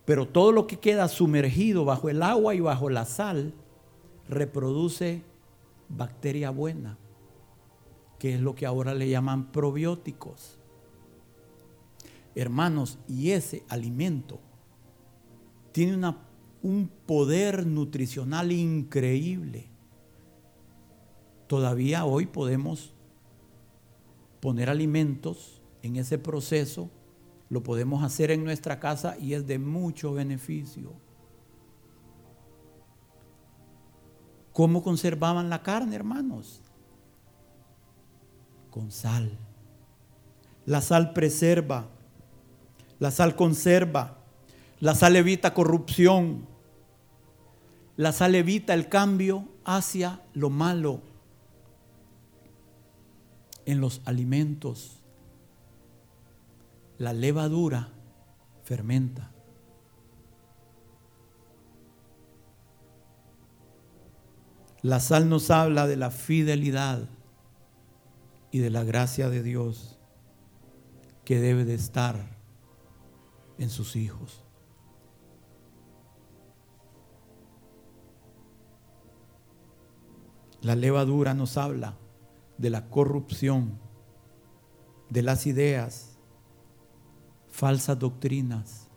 Pero 0.04 0.28
todo 0.28 0.52
lo 0.52 0.68
que 0.68 0.78
queda 0.78 1.08
sumergido 1.08 1.84
bajo 1.84 2.08
el 2.08 2.22
agua 2.22 2.54
y 2.54 2.60
bajo 2.60 2.88
la 2.88 3.04
sal 3.04 3.52
reproduce 4.28 5.24
bacteria 5.88 6.50
buena, 6.50 6.98
que 8.20 8.36
es 8.36 8.40
lo 8.40 8.54
que 8.54 8.64
ahora 8.64 8.94
le 8.94 9.08
llaman 9.08 9.50
probióticos. 9.50 10.55
Hermanos, 12.36 12.98
y 13.08 13.30
ese 13.30 13.64
alimento 13.70 14.40
tiene 15.72 15.96
una, 15.96 16.18
un 16.62 16.90
poder 17.06 17.66
nutricional 17.66 18.52
increíble. 18.52 19.70
Todavía 21.46 22.04
hoy 22.04 22.26
podemos 22.26 22.92
poner 24.40 24.68
alimentos 24.68 25.62
en 25.82 25.96
ese 25.96 26.18
proceso, 26.18 26.90
lo 27.48 27.62
podemos 27.62 28.04
hacer 28.04 28.30
en 28.30 28.44
nuestra 28.44 28.80
casa 28.80 29.16
y 29.18 29.32
es 29.32 29.46
de 29.46 29.58
mucho 29.58 30.12
beneficio. 30.12 30.92
¿Cómo 34.52 34.82
conservaban 34.82 35.48
la 35.48 35.62
carne, 35.62 35.96
hermanos? 35.96 36.62
Con 38.70 38.90
sal. 38.90 39.38
La 40.66 40.82
sal 40.82 41.14
preserva 41.14 41.95
la 42.98 43.10
sal 43.10 43.36
conserva. 43.36 44.18
La 44.80 44.94
sal 44.94 45.16
evita 45.16 45.54
corrupción. 45.54 46.46
La 47.96 48.12
sal 48.12 48.34
evita 48.34 48.74
el 48.74 48.88
cambio 48.88 49.48
hacia 49.64 50.22
lo 50.34 50.50
malo 50.50 51.00
en 53.64 53.80
los 53.80 54.00
alimentos. 54.04 55.02
La 56.98 57.12
levadura 57.12 57.90
fermenta. 58.64 59.32
La 64.82 65.00
sal 65.00 65.28
nos 65.28 65.50
habla 65.50 65.86
de 65.86 65.96
la 65.96 66.10
fidelidad 66.10 67.08
y 68.52 68.60
de 68.60 68.70
la 68.70 68.84
gracia 68.84 69.28
de 69.28 69.42
Dios 69.42 69.98
que 71.24 71.40
debe 71.40 71.64
de 71.64 71.74
estar 71.74 72.35
en 73.58 73.70
sus 73.70 73.96
hijos. 73.96 74.42
La 80.62 80.74
levadura 80.74 81.34
nos 81.34 81.56
habla 81.56 81.96
de 82.58 82.70
la 82.70 82.88
corrupción, 82.88 83.78
de 85.10 85.22
las 85.22 85.46
ideas, 85.46 86.18
falsas 87.48 87.98
doctrinas 87.98 88.88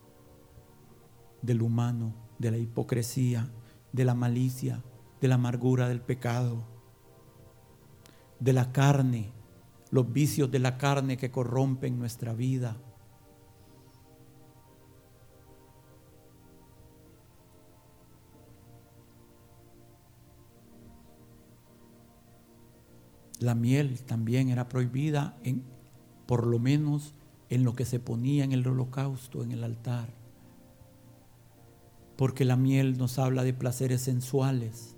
del 1.41 1.62
humano, 1.62 2.14
de 2.39 2.51
la 2.51 2.57
hipocresía, 2.57 3.51
de 3.91 4.05
la 4.05 4.16
malicia, 4.16 4.84
de 5.22 5.28
la 5.28 5.36
amargura 5.36 5.88
del 5.88 6.01
pecado, 6.01 6.64
de 8.39 8.53
la 8.53 8.72
carne, 8.72 9.32
los 9.91 10.12
vicios 10.12 10.49
de 10.49 10.60
la 10.60 10.78
carne 10.78 11.18
que 11.18 11.32
corrompen 11.32 11.99
nuestra 11.99 12.34
vida 12.34 12.78
La 23.39 23.55
miel 23.55 24.01
también 24.03 24.49
era 24.49 24.67
prohibida, 24.67 25.37
en, 25.43 25.63
por 26.25 26.45
lo 26.45 26.59
menos 26.59 27.13
en 27.49 27.63
lo 27.63 27.75
que 27.75 27.85
se 27.85 27.99
ponía 27.99 28.43
en 28.43 28.51
el 28.51 28.67
holocausto, 28.67 29.43
en 29.43 29.51
el 29.51 29.63
altar. 29.63 30.13
Porque 32.17 32.45
la 32.45 32.57
miel 32.57 32.97
nos 32.97 33.17
habla 33.17 33.43
de 33.43 33.53
placeres 33.53 34.01
sensuales. 34.01 34.95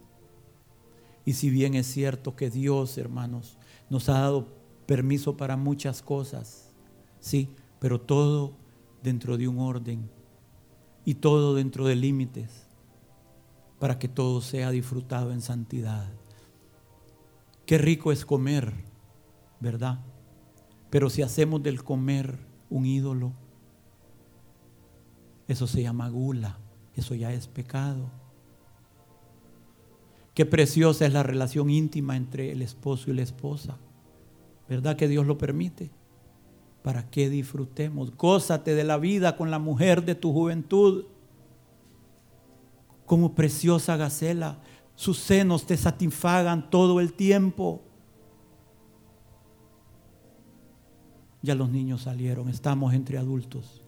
Y 1.23 1.33
si 1.33 1.49
bien 1.49 1.75
es 1.75 1.85
cierto 1.85 2.35
que 2.35 2.49
Dios, 2.49 2.97
hermanos, 2.97 3.57
nos 3.89 4.09
ha 4.09 4.19
dado 4.19 4.47
permiso 4.87 5.37
para 5.37 5.55
muchas 5.55 6.01
cosas, 6.01 6.73
sí, 7.19 7.49
pero 7.79 8.01
todo 8.01 8.57
dentro 9.03 9.37
de 9.37 9.47
un 9.47 9.59
orden 9.59 10.09
y 11.05 11.15
todo 11.15 11.55
dentro 11.55 11.85
de 11.85 11.95
límites 11.95 12.67
para 13.79 13.97
que 13.97 14.07
todo 14.07 14.41
sea 14.41 14.71
disfrutado 14.71 15.31
en 15.31 15.41
santidad. 15.41 16.20
Qué 17.65 17.77
rico 17.77 18.11
es 18.11 18.25
comer, 18.25 18.73
¿verdad? 19.59 19.99
Pero 20.89 21.09
si 21.09 21.21
hacemos 21.21 21.63
del 21.63 21.83
comer 21.83 22.37
un 22.69 22.85
ídolo, 22.85 23.33
eso 25.47 25.67
se 25.67 25.81
llama 25.81 26.09
gula, 26.09 26.59
eso 26.95 27.15
ya 27.15 27.33
es 27.33 27.47
pecado. 27.47 28.09
Qué 30.33 30.45
preciosa 30.45 31.05
es 31.05 31.13
la 31.13 31.23
relación 31.23 31.69
íntima 31.69 32.15
entre 32.15 32.51
el 32.51 32.61
esposo 32.61 33.11
y 33.11 33.13
la 33.13 33.21
esposa. 33.21 33.77
¿Verdad 34.69 34.95
que 34.95 35.09
Dios 35.09 35.25
lo 35.25 35.37
permite? 35.37 35.91
Para 36.83 37.09
que 37.09 37.29
disfrutemos. 37.29 38.15
Gózate 38.15 38.73
de 38.73 38.85
la 38.85 38.97
vida 38.97 39.35
con 39.35 39.51
la 39.51 39.59
mujer 39.59 40.05
de 40.05 40.15
tu 40.15 40.31
juventud. 40.31 41.05
Como 43.05 43.35
preciosa 43.35 43.97
gacela. 43.97 44.61
Sus 44.95 45.17
senos 45.17 45.65
te 45.65 45.77
satisfagan 45.77 46.69
todo 46.69 46.99
el 46.99 47.13
tiempo. 47.13 47.81
Ya 51.41 51.55
los 51.55 51.69
niños 51.69 52.03
salieron, 52.03 52.49
estamos 52.49 52.93
entre 52.93 53.17
adultos. 53.17 53.83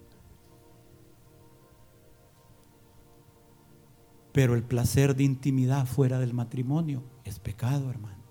Pero 4.32 4.56
el 4.56 4.64
placer 4.64 5.16
de 5.16 5.24
intimidad 5.24 5.86
fuera 5.86 6.18
del 6.18 6.34
matrimonio 6.34 7.04
es 7.24 7.40
pecado, 7.40 7.92
hermanos. 7.92 8.23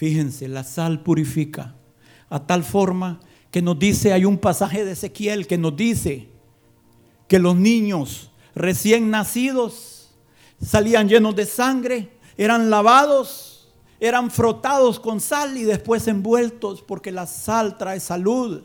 Fíjense, 0.00 0.48
la 0.48 0.64
sal 0.64 1.02
purifica 1.02 1.74
a 2.30 2.46
tal 2.46 2.64
forma 2.64 3.20
que 3.50 3.60
nos 3.60 3.78
dice, 3.78 4.14
hay 4.14 4.24
un 4.24 4.38
pasaje 4.38 4.82
de 4.82 4.92
Ezequiel 4.92 5.46
que 5.46 5.58
nos 5.58 5.76
dice 5.76 6.30
que 7.28 7.38
los 7.38 7.54
niños 7.54 8.30
recién 8.54 9.10
nacidos 9.10 10.14
salían 10.58 11.06
llenos 11.06 11.36
de 11.36 11.44
sangre, 11.44 12.16
eran 12.38 12.70
lavados, 12.70 13.74
eran 14.00 14.30
frotados 14.30 14.98
con 14.98 15.20
sal 15.20 15.58
y 15.58 15.64
después 15.64 16.08
envueltos 16.08 16.80
porque 16.80 17.12
la 17.12 17.26
sal 17.26 17.76
trae 17.76 18.00
salud. 18.00 18.62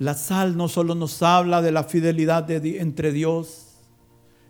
La 0.00 0.14
sal 0.14 0.56
no 0.56 0.68
solo 0.68 0.94
nos 0.94 1.22
habla 1.22 1.60
de 1.60 1.72
la 1.72 1.84
fidelidad 1.84 2.42
de, 2.42 2.80
entre 2.80 3.12
Dios, 3.12 3.66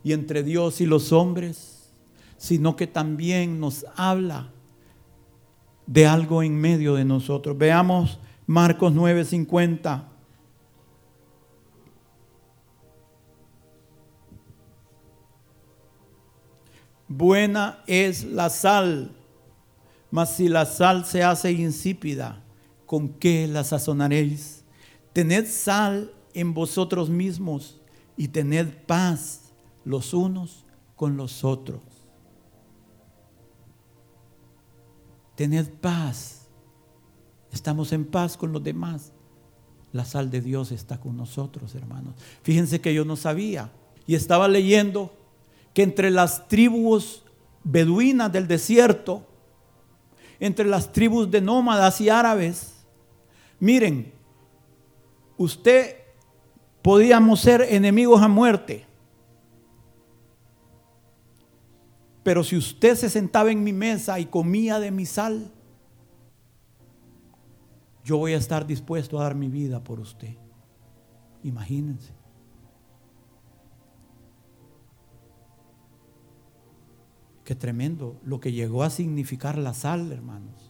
y 0.05 0.13
entre 0.13 0.45
Dios 0.45 0.81
y 0.81 0.87
los 0.87 1.11
hombres, 1.13 1.91
sino 2.37 2.77
que 2.77 2.87
también 2.87 3.59
nos 3.59 3.85
habla 3.97 4.53
de 5.87 6.07
algo 6.07 6.45
en 6.45 6.55
medio 6.55 6.95
de 6.95 7.05
nosotros. 7.05 7.59
Veamos 7.59 8.21
Marcos 8.47 8.93
9:50. 8.93 10.05
Buena 17.09 17.83
es 17.89 18.23
la 18.23 18.51
sal, 18.51 19.11
mas 20.13 20.37
si 20.37 20.49
la 20.49 20.65
sal 20.65 21.05
se 21.05 21.25
hace 21.25 21.51
insípida, 21.51 22.41
¿con 22.87 23.09
qué 23.09 23.49
la 23.49 23.65
sazonaréis? 23.65 24.60
Tened 25.13 25.47
sal 25.47 26.13
en 26.35 26.55
vosotros 26.55 27.11
mismos 27.11 27.81
y 28.17 28.29
tened 28.29 28.69
paz 28.87 29.53
los 29.85 30.15
unos 30.15 30.65
con 30.97 31.17
los 31.17 31.45
otros. 31.45 31.83
Tened 35.35 35.69
paz. 35.81 36.47
Estamos 37.53 37.93
en 37.93 38.05
paz 38.05 38.37
con 38.37 38.53
los 38.53 38.63
demás. 38.63 39.13
La 39.93 40.05
sal 40.05 40.31
de 40.31 40.41
Dios 40.41 40.71
está 40.71 41.01
con 41.01 41.17
nosotros, 41.17 41.75
hermanos. 41.75 42.15
Fíjense 42.43 42.81
que 42.81 42.95
yo 42.95 43.05
no 43.05 43.17
sabía 43.17 43.73
y 44.07 44.15
estaba 44.15 44.47
leyendo 44.47 45.13
que 45.75 45.83
entre 45.83 46.11
las 46.11 46.47
tribus 46.49 47.25
beduinas 47.65 48.33
del 48.33 48.47
desierto, 48.47 49.27
entre 50.39 50.67
las 50.67 50.93
tribus 50.93 51.31
de 51.31 51.41
nómadas 51.41 52.01
y 52.01 52.09
árabes, 52.09 52.75
miren, 53.59 54.13
usted 55.43 55.97
podíamos 56.83 57.41
ser 57.41 57.63
enemigos 57.63 58.23
a 58.23 58.29
muerte, 58.29 58.87
Pero 62.23 62.45
si 62.45 62.57
usted 62.57 62.97
se 62.97 63.09
sentaba 63.09 63.51
en 63.51 63.65
mi 63.65 63.73
mesa 63.73 64.21
y 64.21 64.27
comía 64.27 64.79
de 64.79 64.91
mi 64.91 65.07
sal, 65.07 65.51
yo 68.05 68.19
voy 68.19 68.35
a 68.35 68.37
estar 68.37 68.67
dispuesto 68.67 69.19
a 69.19 69.25
dar 69.25 69.35
mi 69.35 69.49
vida 69.49 69.83
por 69.83 70.01
usted. 70.01 70.37
Imagínense. 71.43 72.13
Qué 77.45 77.55
tremendo 77.55 78.21
lo 78.23 78.39
que 78.39 78.53
llegó 78.53 78.83
a 78.83 78.91
significar 78.91 79.57
la 79.59 79.75
sal, 79.75 80.13
hermanos. 80.13 80.70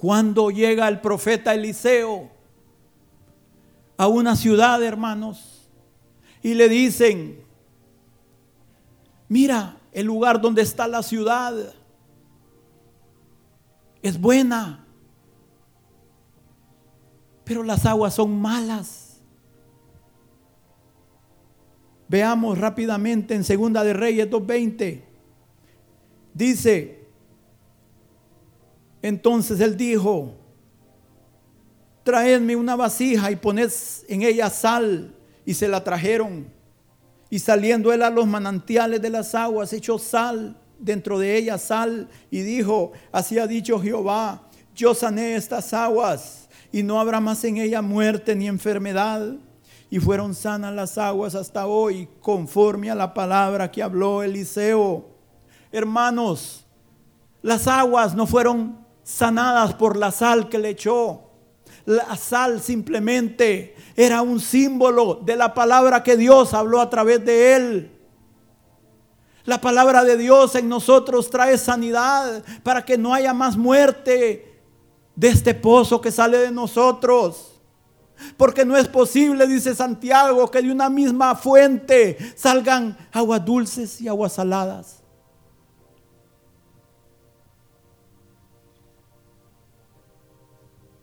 Cuando 0.00 0.50
llega 0.50 0.88
el 0.88 1.02
profeta 1.02 1.52
Eliseo 1.52 2.30
a 3.98 4.08
una 4.08 4.34
ciudad, 4.34 4.82
hermanos, 4.82 5.68
y 6.42 6.54
le 6.54 6.70
dicen, 6.70 7.44
mira, 9.28 9.76
el 9.92 10.06
lugar 10.06 10.40
donde 10.40 10.62
está 10.62 10.88
la 10.88 11.02
ciudad 11.02 11.74
es 14.00 14.18
buena, 14.18 14.86
pero 17.44 17.62
las 17.62 17.84
aguas 17.84 18.14
son 18.14 18.40
malas. 18.40 19.20
Veamos 22.08 22.56
rápidamente 22.56 23.34
en 23.34 23.44
Segunda 23.44 23.84
de 23.84 23.92
Reyes 23.92 24.30
2.20. 24.30 25.02
Dice, 26.32 26.99
entonces 29.02 29.60
él 29.60 29.76
dijo, 29.76 30.34
traedme 32.02 32.56
una 32.56 32.76
vasija 32.76 33.30
y 33.30 33.36
poned 33.36 33.70
en 34.08 34.22
ella 34.22 34.50
sal. 34.50 35.14
Y 35.44 35.54
se 35.54 35.68
la 35.68 35.82
trajeron. 35.82 36.46
Y 37.30 37.38
saliendo 37.38 37.92
él 37.92 38.02
a 38.02 38.10
los 38.10 38.26
manantiales 38.26 39.00
de 39.00 39.10
las 39.10 39.34
aguas, 39.34 39.72
echó 39.72 39.98
sal 39.98 40.56
dentro 40.78 41.18
de 41.18 41.36
ella 41.36 41.58
sal 41.58 42.08
y 42.30 42.40
dijo, 42.40 42.92
así 43.12 43.38
ha 43.38 43.46
dicho 43.46 43.78
Jehová, 43.80 44.42
yo 44.74 44.94
sané 44.94 45.36
estas 45.36 45.72
aguas 45.72 46.48
y 46.72 46.82
no 46.82 47.00
habrá 47.00 47.20
más 47.20 47.44
en 47.44 47.58
ella 47.58 47.82
muerte 47.82 48.34
ni 48.34 48.48
enfermedad. 48.48 49.34
Y 49.92 49.98
fueron 49.98 50.34
sanas 50.34 50.72
las 50.72 50.98
aguas 50.98 51.34
hasta 51.34 51.66
hoy, 51.66 52.08
conforme 52.20 52.90
a 52.90 52.94
la 52.94 53.12
palabra 53.12 53.70
que 53.72 53.82
habló 53.82 54.22
Eliseo. 54.22 55.04
Hermanos, 55.72 56.64
las 57.42 57.66
aguas 57.66 58.14
no 58.14 58.26
fueron 58.26 58.79
sanadas 59.10 59.74
por 59.74 59.96
la 59.96 60.10
sal 60.10 60.48
que 60.48 60.58
le 60.58 60.70
echó. 60.70 61.22
La 61.84 62.16
sal 62.16 62.60
simplemente 62.60 63.74
era 63.96 64.22
un 64.22 64.40
símbolo 64.40 65.20
de 65.22 65.36
la 65.36 65.52
palabra 65.52 66.02
que 66.02 66.16
Dios 66.16 66.54
habló 66.54 66.80
a 66.80 66.88
través 66.88 67.24
de 67.24 67.56
él. 67.56 67.90
La 69.44 69.60
palabra 69.60 70.04
de 70.04 70.16
Dios 70.16 70.54
en 70.54 70.68
nosotros 70.68 71.30
trae 71.30 71.58
sanidad 71.58 72.44
para 72.62 72.84
que 72.84 72.96
no 72.96 73.12
haya 73.12 73.34
más 73.34 73.56
muerte 73.56 74.62
de 75.16 75.28
este 75.28 75.54
pozo 75.54 76.00
que 76.00 76.12
sale 76.12 76.38
de 76.38 76.50
nosotros. 76.50 77.60
Porque 78.36 78.64
no 78.64 78.76
es 78.76 78.86
posible, 78.86 79.46
dice 79.46 79.74
Santiago, 79.74 80.50
que 80.50 80.62
de 80.62 80.70
una 80.70 80.90
misma 80.90 81.34
fuente 81.34 82.16
salgan 82.36 82.96
aguas 83.12 83.44
dulces 83.44 84.00
y 84.00 84.08
aguas 84.08 84.34
saladas. 84.34 84.99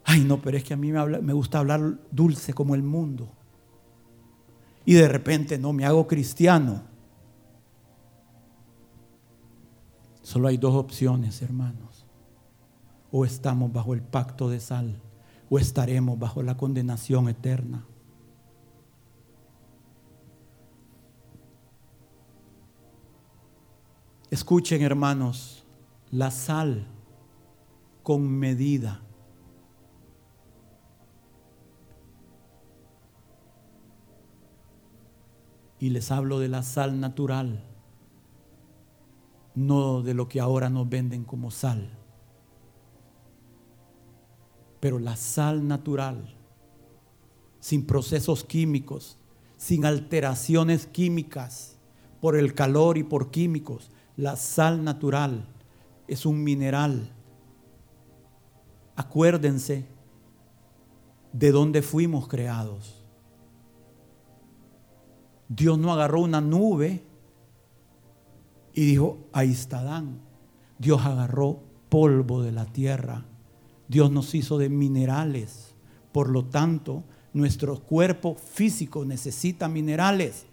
Ay, 0.09 0.23
no, 0.23 0.41
pero 0.41 0.55
es 0.55 0.63
que 0.63 0.73
a 0.73 0.77
mí 0.77 0.89
me, 0.93 1.33
gusta 1.33 1.59
hablar 1.59 1.99
dulce 2.11 2.53
como 2.53 2.75
el 2.75 2.81
mundo. 2.81 3.29
Y 4.85 4.93
de 4.93 5.05
repente 5.05 5.57
no, 5.57 5.73
me 5.73 5.85
hago 5.85 6.07
cristiano. 6.07 6.83
Solo 10.21 10.47
hay 10.47 10.55
dos 10.55 10.75
opciones, 10.75 11.41
hermanos. 11.41 12.05
O 13.11 13.25
estamos 13.25 13.73
bajo 13.73 13.93
el 13.93 14.01
pacto 14.01 14.49
de 14.49 14.61
sal, 14.61 14.97
o 15.49 15.59
estaremos 15.59 16.17
bajo 16.17 16.41
la 16.41 16.55
condenación 16.55 17.27
eterna. 17.27 17.85
Escuchen, 24.31 24.81
hermanos, 24.83 25.65
la 26.11 26.31
sal 26.31 26.87
con 28.03 28.25
medida 28.25 29.01
Y 35.79 35.89
les 35.89 36.11
hablo 36.11 36.39
de 36.39 36.47
la 36.47 36.63
sal 36.63 36.99
natural, 36.99 37.63
no 39.55 40.01
de 40.01 40.13
lo 40.13 40.27
que 40.27 40.39
ahora 40.39 40.69
nos 40.69 40.89
venden 40.89 41.23
como 41.23 41.51
sal. 41.51 41.89
Pero 44.79 44.99
la 44.99 45.15
sal 45.15 45.67
natural, 45.67 46.35
sin 47.59 47.85
procesos 47.85 48.43
químicos, 48.43 49.17
sin 49.57 49.85
alteraciones 49.85 50.87
químicas, 50.87 51.77
por 52.21 52.35
el 52.35 52.53
calor 52.53 52.97
y 52.97 53.03
por 53.03 53.31
químicos, 53.31 53.91
la 54.15 54.35
sal 54.35 54.83
natural 54.83 55.47
es 56.07 56.25
un 56.25 56.43
mineral. 56.43 57.11
Acuérdense 58.95 59.87
de 61.33 61.51
dónde 61.51 61.81
fuimos 61.81 62.27
creados. 62.27 62.96
Dios 65.49 65.77
no 65.77 65.93
agarró 65.93 66.21
una 66.21 66.41
nube 66.41 67.03
y 68.73 68.85
dijo, 68.85 69.17
ahí 69.33 69.51
está 69.51 69.83
Dan. 69.83 70.19
Dios 70.77 71.01
agarró 71.05 71.59
polvo 71.89 72.43
de 72.43 72.51
la 72.51 72.65
tierra. 72.65 73.25
Dios 73.87 74.11
nos 74.11 74.35
hizo 74.35 74.57
de 74.57 74.69
minerales. 74.69 75.73
Por 76.11 76.29
lo 76.29 76.45
tanto, 76.45 77.03
nuestro 77.33 77.79
cuerpo 77.79 78.35
físico 78.35 79.05
necesita 79.05 79.67
minerales. 79.67 80.45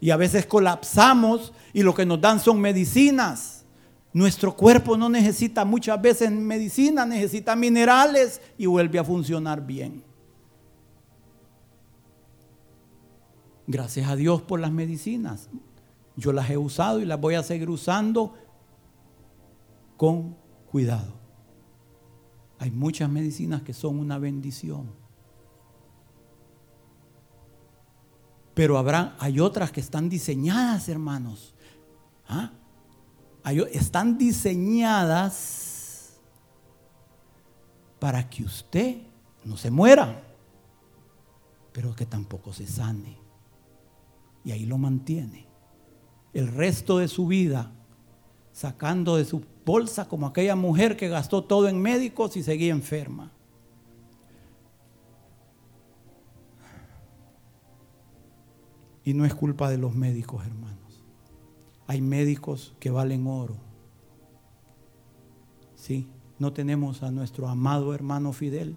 Y 0.00 0.10
a 0.10 0.16
veces 0.16 0.46
colapsamos 0.46 1.52
y 1.72 1.82
lo 1.82 1.94
que 1.94 2.06
nos 2.06 2.20
dan 2.20 2.40
son 2.40 2.60
medicinas. 2.60 3.64
Nuestro 4.12 4.56
cuerpo 4.56 4.96
no 4.96 5.08
necesita 5.08 5.64
muchas 5.64 6.00
veces 6.00 6.30
medicina, 6.30 7.06
necesita 7.06 7.54
minerales 7.54 8.40
y 8.58 8.66
vuelve 8.66 8.98
a 8.98 9.04
funcionar 9.04 9.64
bien. 9.64 10.02
Gracias 13.70 14.08
a 14.08 14.16
Dios 14.16 14.42
por 14.42 14.58
las 14.58 14.72
medicinas. 14.72 15.48
Yo 16.16 16.32
las 16.32 16.50
he 16.50 16.58
usado 16.58 16.98
y 16.98 17.04
las 17.04 17.20
voy 17.20 17.36
a 17.36 17.44
seguir 17.44 17.70
usando 17.70 18.34
con 19.96 20.36
cuidado. 20.68 21.12
Hay 22.58 22.72
muchas 22.72 23.08
medicinas 23.08 23.62
que 23.62 23.72
son 23.72 24.00
una 24.00 24.18
bendición. 24.18 24.90
Pero 28.54 28.76
habrá, 28.76 29.14
hay 29.20 29.38
otras 29.38 29.70
que 29.70 29.78
están 29.78 30.08
diseñadas, 30.08 30.88
hermanos. 30.88 31.54
¿Ah? 32.28 32.50
están 33.72 34.18
diseñadas 34.18 36.18
para 38.00 38.28
que 38.28 38.42
usted 38.42 39.02
no 39.44 39.56
se 39.56 39.70
muera, 39.70 40.24
pero 41.72 41.94
que 41.94 42.04
tampoco 42.04 42.52
se 42.52 42.66
sane. 42.66 43.19
Y 44.44 44.52
ahí 44.52 44.66
lo 44.66 44.78
mantiene. 44.78 45.46
El 46.32 46.48
resto 46.48 46.98
de 46.98 47.08
su 47.08 47.26
vida 47.26 47.72
sacando 48.52 49.16
de 49.16 49.24
su 49.24 49.44
bolsa 49.64 50.08
como 50.08 50.26
aquella 50.26 50.56
mujer 50.56 50.96
que 50.96 51.08
gastó 51.08 51.44
todo 51.44 51.68
en 51.68 51.80
médicos 51.80 52.36
y 52.36 52.42
seguía 52.42 52.72
enferma. 52.72 53.32
Y 59.04 59.14
no 59.14 59.24
es 59.24 59.34
culpa 59.34 59.70
de 59.70 59.78
los 59.78 59.94
médicos, 59.94 60.44
hermanos. 60.44 61.04
Hay 61.86 62.00
médicos 62.00 62.74
que 62.78 62.90
valen 62.90 63.26
oro. 63.26 63.56
Sí, 65.74 66.08
no 66.38 66.52
tenemos 66.52 67.02
a 67.02 67.10
nuestro 67.10 67.48
amado 67.48 67.94
hermano 67.94 68.32
Fidel. 68.32 68.76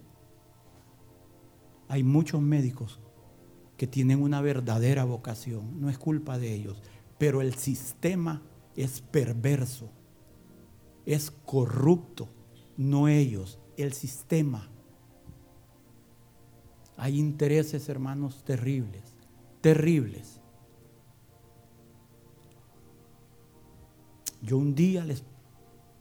Hay 1.90 2.04
muchos 2.04 2.42
médicos 2.42 3.00
que 3.84 3.88
tienen 3.88 4.24
una 4.24 4.40
verdadera 4.40 5.04
vocación. 5.04 5.82
No 5.82 5.90
es 5.90 5.98
culpa 5.98 6.40
de 6.40 6.54
ellos. 6.54 6.82
Pero 7.18 7.42
el 7.42 7.56
sistema 7.56 8.42
es 8.78 9.02
perverso. 9.02 9.90
Es 11.06 11.32
corrupto. 11.32 12.30
No 12.78 13.10
ellos, 13.10 13.60
el 13.76 13.92
sistema. 13.92 14.70
Hay 16.96 17.20
intereses, 17.20 17.90
hermanos, 17.90 18.46
terribles. 18.46 19.04
Terribles. 19.60 20.40
Yo 24.42 24.58
un 24.60 24.76
día 24.76 25.04
les, 25.04 25.26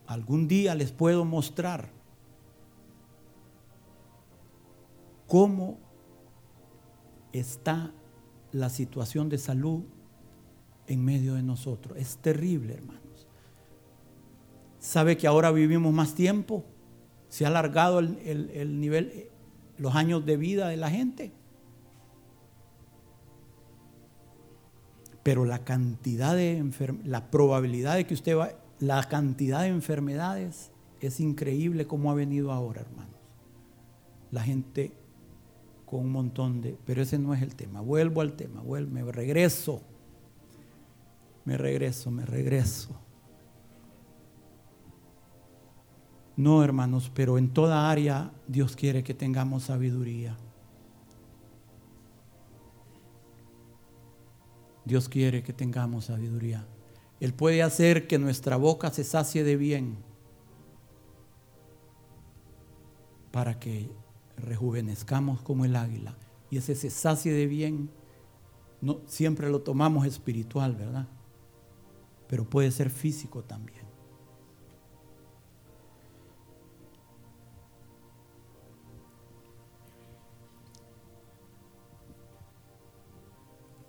algún 0.07 0.47
día 0.47 0.77
les 0.77 0.93
puedo 0.93 1.25
mostrar 1.25 1.91
cómo 5.27 5.81
está 7.33 7.93
la 8.53 8.69
situación 8.69 9.29
de 9.29 9.39
salud 9.39 9.83
en 10.87 11.05
medio 11.05 11.35
de 11.35 11.43
nosotros. 11.43 11.97
Es 11.99 12.19
terrible, 12.19 12.75
hermanos. 12.75 13.27
¿Sabe 14.79 15.17
que 15.17 15.27
ahora 15.27 15.51
vivimos 15.53 15.93
más 15.93 16.15
tiempo? 16.15 16.65
Se 17.29 17.45
ha 17.45 17.49
alargado 17.49 18.01
el, 18.01 18.19
el 18.53 18.81
nivel, 18.81 19.31
los 19.79 19.95
años 19.95 20.27
de 20.27 20.37
vida 20.37 20.69
de 20.69 20.77
la 20.77 20.91
gente. 20.91 21.33
Pero 25.23 25.45
la 25.45 25.65
cantidad 25.65 26.35
de 26.35 26.65
la 27.05 27.31
probabilidad 27.31 27.95
de 27.95 28.07
que 28.07 28.15
usted 28.15 28.37
va, 28.37 28.51
la 28.81 29.03
cantidad 29.05 29.63
de 29.63 29.69
enfermedades 29.69 30.73
es 31.01 31.21
increíble 31.21 31.87
como 31.87 32.11
ha 32.11 32.15
venido 32.15 32.51
ahora, 32.51 32.81
hermanos. 32.81 33.15
La 34.33 34.43
gente 34.43 34.93
con 35.93 36.01
un 36.01 36.11
montón 36.11 36.63
de, 36.63 36.75
pero 36.87 37.03
ese 37.03 37.19
no 37.19 37.35
es 37.35 37.43
el 37.43 37.55
tema. 37.55 37.83
Vuelvo 37.83 38.23
al 38.23 38.33
tema, 38.33 38.63
vuelvo, 38.63 38.93
me 38.93 39.13
regreso. 39.13 39.83
Me 41.45 41.59
regreso, 41.59 42.11
me 42.11 42.25
regreso. 42.25 42.99
No, 46.35 46.65
hermanos, 46.65 47.13
pero 47.15 47.37
en 47.37 47.51
toda 47.51 47.91
área 47.91 48.33
Dios 48.49 48.75
quiere 48.75 49.05
que 49.05 49.13
tengamos 49.13 49.65
sabiduría. 49.65 50.35
Dios 54.87 55.11
quiere 55.11 55.43
que 55.43 55.53
tengamos 55.53 56.07
sabiduría. 56.07 56.67
Él 57.21 57.35
puede 57.35 57.63
hacer 57.63 58.07
que 58.07 58.19
nuestra 58.19 58.57
boca 58.57 58.91
se 58.91 59.05
sacie 59.05 59.45
de 59.45 59.59
bien 59.59 59.99
para 63.31 63.59
que 63.59 63.91
rejuvenezcamos 64.43 65.41
como 65.41 65.65
el 65.65 65.77
águila. 65.77 66.17
Y 66.51 66.59
ese 66.59 66.75
se 66.75 67.31
de 67.31 67.47
bien, 67.47 67.91
no, 68.81 69.01
siempre 69.07 69.49
lo 69.49 69.63
tomamos 69.63 70.07
espiritual, 70.07 70.77
¿verdad? 70.77 71.09
Pero 72.29 72.45
puede 72.49 72.71
ser 72.71 72.91
físico 72.91 73.43
también. 73.43 73.83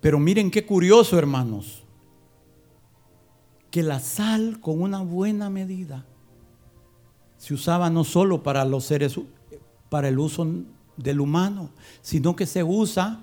Pero 0.00 0.18
miren 0.18 0.50
qué 0.50 0.66
curioso, 0.66 1.18
hermanos, 1.18 1.82
que 3.70 3.82
la 3.82 4.00
sal 4.00 4.60
con 4.60 4.82
una 4.82 5.00
buena 5.00 5.48
medida 5.48 6.06
se 7.38 7.54
usaba 7.54 7.90
no 7.90 8.04
solo 8.04 8.42
para 8.42 8.64
los 8.64 8.84
seres, 8.84 9.18
para 9.94 10.08
el 10.08 10.18
uso 10.18 10.44
del 10.96 11.20
humano, 11.20 11.70
sino 12.02 12.34
que 12.34 12.46
se 12.46 12.64
usa, 12.64 13.20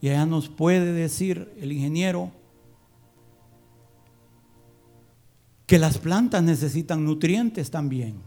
y 0.00 0.08
allá 0.08 0.24
nos 0.24 0.48
puede 0.48 0.92
decir 0.92 1.52
el 1.58 1.72
ingeniero, 1.72 2.30
que 5.66 5.80
las 5.80 5.98
plantas 5.98 6.44
necesitan 6.44 7.04
nutrientes 7.04 7.72
también. 7.72 8.20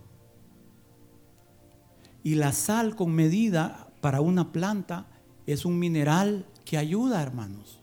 Y 2.22 2.36
la 2.36 2.52
sal 2.52 2.98
con 2.98 3.16
medida 3.16 3.88
para 4.02 4.20
una 4.20 4.52
planta 4.52 5.08
es 5.48 5.64
un 5.64 5.80
mineral 5.80 6.46
que 6.66 6.78
ayuda, 6.78 7.24
hermanos. 7.24 7.80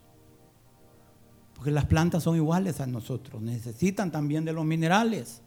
Porque 1.55 1.71
las 1.71 1.85
plantas 1.85 2.21
son 2.21 2.35
iguales 2.35 2.81
a 2.81 2.85
nosotros, 2.85 3.41
necesitan 3.41 4.11
también 4.11 4.45
de 4.45 4.53
los 4.53 4.63
minerales. 4.63 5.41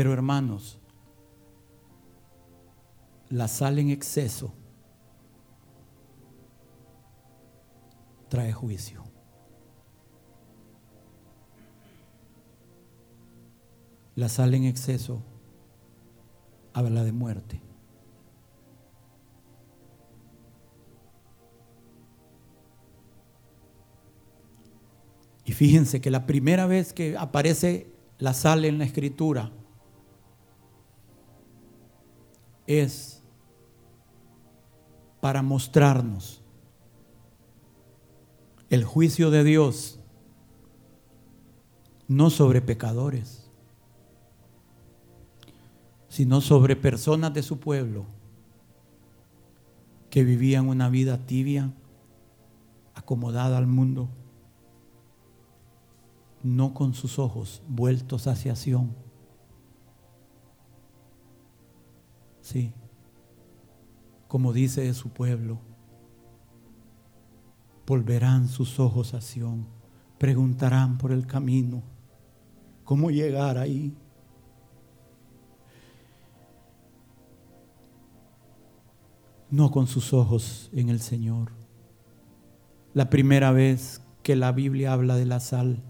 Pero 0.00 0.14
hermanos, 0.14 0.80
la 3.28 3.48
sal 3.48 3.78
en 3.78 3.90
exceso 3.90 4.54
trae 8.30 8.50
juicio. 8.50 9.04
La 14.14 14.30
sal 14.30 14.54
en 14.54 14.64
exceso 14.64 15.22
habla 16.72 17.04
de 17.04 17.12
muerte. 17.12 17.60
Y 25.44 25.52
fíjense 25.52 26.00
que 26.00 26.10
la 26.10 26.24
primera 26.24 26.64
vez 26.64 26.94
que 26.94 27.18
aparece 27.18 27.92
la 28.16 28.32
sal 28.32 28.64
en 28.64 28.78
la 28.78 28.86
escritura 28.86 29.52
es 32.70 33.20
para 35.20 35.42
mostrarnos 35.42 36.40
el 38.68 38.84
juicio 38.84 39.32
de 39.32 39.42
Dios 39.42 39.98
no 42.06 42.30
sobre 42.30 42.62
pecadores, 42.62 43.50
sino 46.08 46.40
sobre 46.40 46.76
personas 46.76 47.34
de 47.34 47.42
su 47.42 47.58
pueblo 47.58 48.06
que 50.08 50.22
vivían 50.22 50.68
una 50.68 50.88
vida 50.88 51.26
tibia, 51.26 51.72
acomodada 52.94 53.58
al 53.58 53.66
mundo, 53.66 54.08
no 56.44 56.72
con 56.72 56.94
sus 56.94 57.18
ojos 57.18 57.62
vueltos 57.68 58.28
hacia 58.28 58.54
Sion. 58.54 59.09
Sí, 62.50 62.72
como 64.26 64.52
dice 64.52 64.80
de 64.80 64.92
su 64.92 65.10
pueblo, 65.10 65.60
volverán 67.86 68.48
sus 68.48 68.80
ojos 68.80 69.14
a 69.14 69.20
Sion, 69.20 69.68
preguntarán 70.18 70.98
por 70.98 71.12
el 71.12 71.28
camino, 71.28 71.84
cómo 72.82 73.12
llegar 73.12 73.56
ahí. 73.56 73.96
no 79.48 79.70
con 79.70 79.86
sus 79.86 80.12
ojos 80.12 80.70
en 80.72 80.88
el 80.88 81.00
Señor. 81.00 81.52
La 82.94 83.10
primera 83.10 83.52
vez 83.52 84.02
que 84.24 84.34
la 84.34 84.50
Biblia 84.50 84.92
habla 84.92 85.14
de 85.14 85.26
la 85.26 85.38
sal 85.38 85.84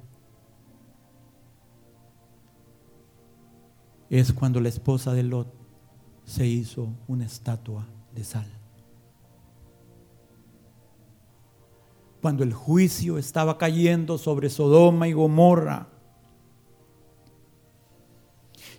es 4.11 4.35
cuando 4.35 4.61
la 4.61 4.69
esposa 4.69 5.15
de 5.15 5.23
Lot 5.23 5.60
se 6.31 6.47
hizo 6.47 6.95
una 7.09 7.25
estatua 7.25 7.89
de 8.15 8.23
sal. 8.23 8.47
Cuando 12.23 12.45
el 12.45 12.53
juicio 12.53 13.19
estaba 13.19 13.59
cayendo 13.59 14.17
sobre 14.17 14.49
Sodoma 14.49 15.09
y 15.09 15.13
Gomorra. 15.13 15.89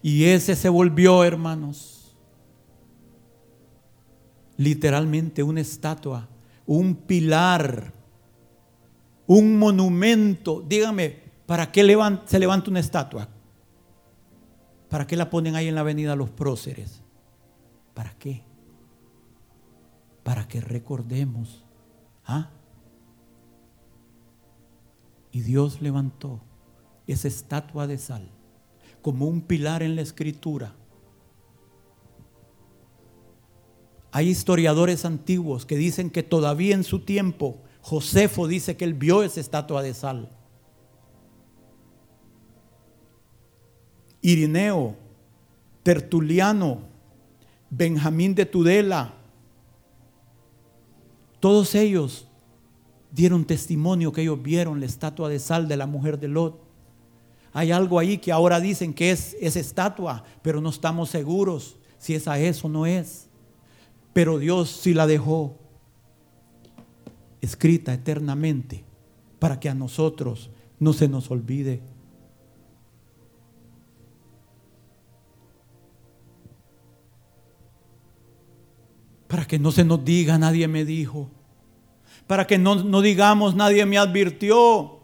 Y 0.02 0.24
ese 0.24 0.56
se 0.56 0.70
volvió, 0.70 1.26
hermanos, 1.26 2.16
literalmente 4.56 5.44
una 5.44 5.60
estatua, 5.60 6.30
un 6.66 6.96
pilar, 6.96 7.92
un 9.28 9.60
monumento. 9.60 10.64
Dígame, 10.66 11.18
¿para 11.46 11.70
qué 11.70 11.82
se 12.26 12.40
levanta 12.40 12.72
una 12.72 12.80
estatua? 12.80 13.28
¿Para 14.88 15.06
qué 15.06 15.18
la 15.18 15.30
ponen 15.30 15.56
ahí 15.56 15.68
en 15.68 15.76
la 15.76 15.82
avenida 15.82 16.16
Los 16.16 16.30
Próceres? 16.30 17.01
¿Para 18.02 18.18
qué? 18.18 18.42
Para 20.24 20.48
que 20.48 20.60
recordemos. 20.60 21.64
¿ah? 22.26 22.50
Y 25.32 25.42
Dios 25.42 25.84
levantó 25.84 26.42
esa 27.06 27.28
estatua 27.28 27.86
de 27.86 28.00
sal 28.00 28.28
como 29.04 29.28
un 29.28 29.42
pilar 29.42 29.84
en 29.84 29.96
la 29.96 30.02
escritura 30.02 30.74
Hay 34.12 34.30
historiadores 34.30 35.06
antiguos 35.06 35.68
que 35.68 35.78
dicen 35.78 36.10
que 36.10 36.24
todavía 36.24 36.74
en 36.74 36.84
su 36.84 37.02
tiempo 37.02 37.60
Josefo 37.82 38.48
dice 38.48 38.76
que 38.78 38.86
él 38.86 38.96
vio 38.96 39.22
esa 39.22 39.40
estatua 39.40 39.84
de 39.84 39.94
sal. 39.94 40.36
Irineo, 44.22 44.96
Tertuliano, 45.84 46.91
Benjamín 47.72 48.36
de 48.36 48.46
Tudela, 48.46 49.14
todos 51.40 51.74
ellos 51.74 52.28
dieron 53.12 53.46
testimonio 53.46 54.12
que 54.12 54.22
ellos 54.22 54.44
vieron 54.44 54.82
la 54.82 54.86
estatua 54.86 55.30
de 55.30 55.40
sal 55.40 55.70
de 55.70 55.78
la 55.78 55.88
mujer 55.88 56.20
de 56.20 56.28
Lot. 56.28 56.62
Hay 57.54 57.72
algo 57.72 57.98
ahí 57.98 58.18
que 58.18 58.34
ahora 58.34 58.60
dicen 58.60 58.94
que 58.94 59.12
es 59.12 59.38
esa 59.40 59.60
estatua, 59.60 60.24
pero 60.42 60.60
no 60.60 60.70
estamos 60.70 61.10
seguros 61.10 61.78
si 61.98 62.14
es 62.14 62.64
o 62.64 62.70
no 62.70 62.86
es. 62.86 63.30
Pero 64.12 64.38
Dios 64.38 64.70
sí 64.70 64.94
la 64.94 65.08
dejó 65.08 65.58
escrita 67.40 67.94
eternamente 67.94 68.84
para 69.40 69.60
que 69.60 69.70
a 69.70 69.74
nosotros 69.74 70.50
no 70.78 70.92
se 70.92 71.08
nos 71.08 71.32
olvide. 71.32 71.82
Para 79.32 79.46
que 79.46 79.58
no 79.58 79.72
se 79.72 79.86
nos 79.86 80.04
diga, 80.04 80.38
nadie 80.38 80.68
me 80.68 80.84
dijo. 80.84 81.30
Para 82.28 82.46
que 82.46 82.58
no, 82.58 82.76
no 82.76 83.00
digamos, 83.00 83.56
nadie 83.56 83.86
me 83.86 83.98
advirtió. 83.98 85.00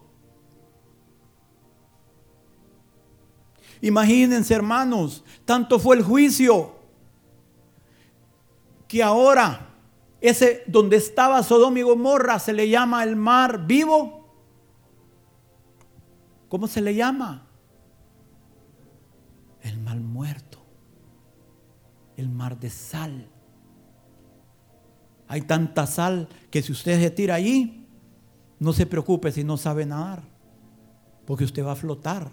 Imagínense, 3.80 4.53
hermanos, 4.53 5.23
tanto 5.45 5.80
fue 5.80 5.95
el 5.95 6.03
juicio 6.03 6.75
que 8.86 9.01
ahora 9.01 9.69
ese 10.19 10.63
donde 10.67 10.97
estaba 10.97 11.41
Sodoma 11.41 11.80
y 11.80 11.84
Gomorra 11.84 12.38
se 12.39 12.51
le 12.51 12.67
llama 12.67 13.05
el 13.05 13.15
mar 13.15 13.65
vivo. 13.65 14.28
¿Cómo 16.49 16.67
se 16.67 16.82
le 16.82 16.93
llama? 16.95 17.47
El 19.61 19.80
mal 19.80 20.01
muerto. 20.01 20.57
El 22.17 22.28
mar 22.28 22.59
de 22.59 22.69
sal. 22.69 23.30
Hay 25.28 25.41
tanta 25.41 25.88
sal 25.88 26.30
que 26.49 26.61
si 26.61 26.71
usted 26.71 27.01
se 27.01 27.09
tira 27.11 27.36
allí, 27.36 27.86
no 28.59 28.73
se 28.73 28.86
preocupe 28.86 29.32
si 29.32 29.43
no 29.43 29.57
sabe 29.57 29.86
nadar, 29.86 30.23
porque 31.25 31.43
usted 31.43 31.65
va 31.65 31.73
a 31.73 31.75
flotar. 31.75 32.32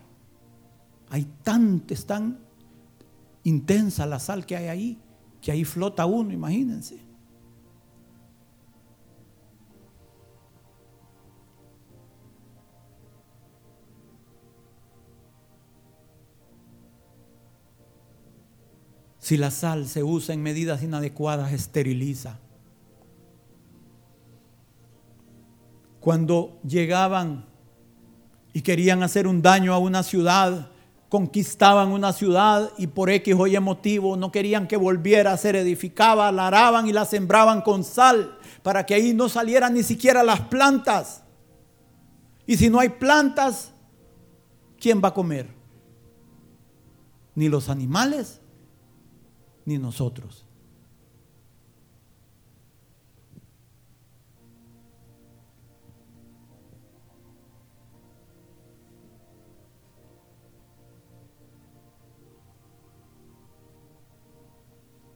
Hay 1.11 1.27
tanta, 1.43 1.93
es 1.93 2.07
tan 2.07 2.39
intensa 3.43 4.07
la 4.07 4.19
sal 4.19 4.47
que 4.47 4.57
hay 4.57 4.67
ahí 4.69 5.01
que 5.45 5.53
ahí 5.53 5.63
flota 5.67 6.07
uno, 6.07 6.33
imagínense. 6.33 6.99
Si 19.19 19.37
la 19.37 19.51
sal 19.51 19.87
se 19.87 20.03
usa 20.03 20.35
en 20.35 20.43
medidas 20.43 20.83
inadecuadas, 20.83 21.53
esteriliza. 21.53 22.39
Cuando 26.05 26.61
llegaban 26.69 27.47
y 28.53 28.61
querían 28.61 29.03
hacer 29.03 29.27
un 29.27 29.41
daño 29.41 29.73
a 29.73 29.79
una 29.79 30.03
ciudad, 30.03 30.71
conquistaban 31.09 31.93
una 31.93 32.13
ciudad 32.13 32.73
y 32.77 32.89
por 32.89 33.09
X 33.09 33.35
o 33.39 33.47
Y 33.47 33.59
motivo 33.59 34.15
no 34.15 34.31
querían 34.31 34.69
que 34.69 34.77
volviera 34.77 35.33
a 35.33 35.39
ser 35.39 35.57
edificada, 35.57 36.31
la 36.31 36.49
araban 36.49 36.87
y 36.87 36.93
la 36.93 37.07
sembraban 37.07 37.63
con 37.63 37.85
sal 37.85 38.39
para 38.63 38.85
que 38.85 38.93
ahí 38.93 39.15
no 39.15 39.31
salieran 39.31 39.73
ni 39.73 39.83
siquiera 39.83 40.23
las 40.23 40.43
plantas. 40.43 41.23
Y 42.47 42.59
si 42.59 42.69
no 42.69 42.81
hay 42.81 42.91
plantas, 42.91 43.73
¿quién 44.79 45.01
va 45.03 45.09
a 45.09 45.15
comer? 45.15 45.49
Ni 47.35 47.49
los 47.49 47.71
animales, 47.71 48.43
ni 49.65 49.79
nosotros. 49.79 50.45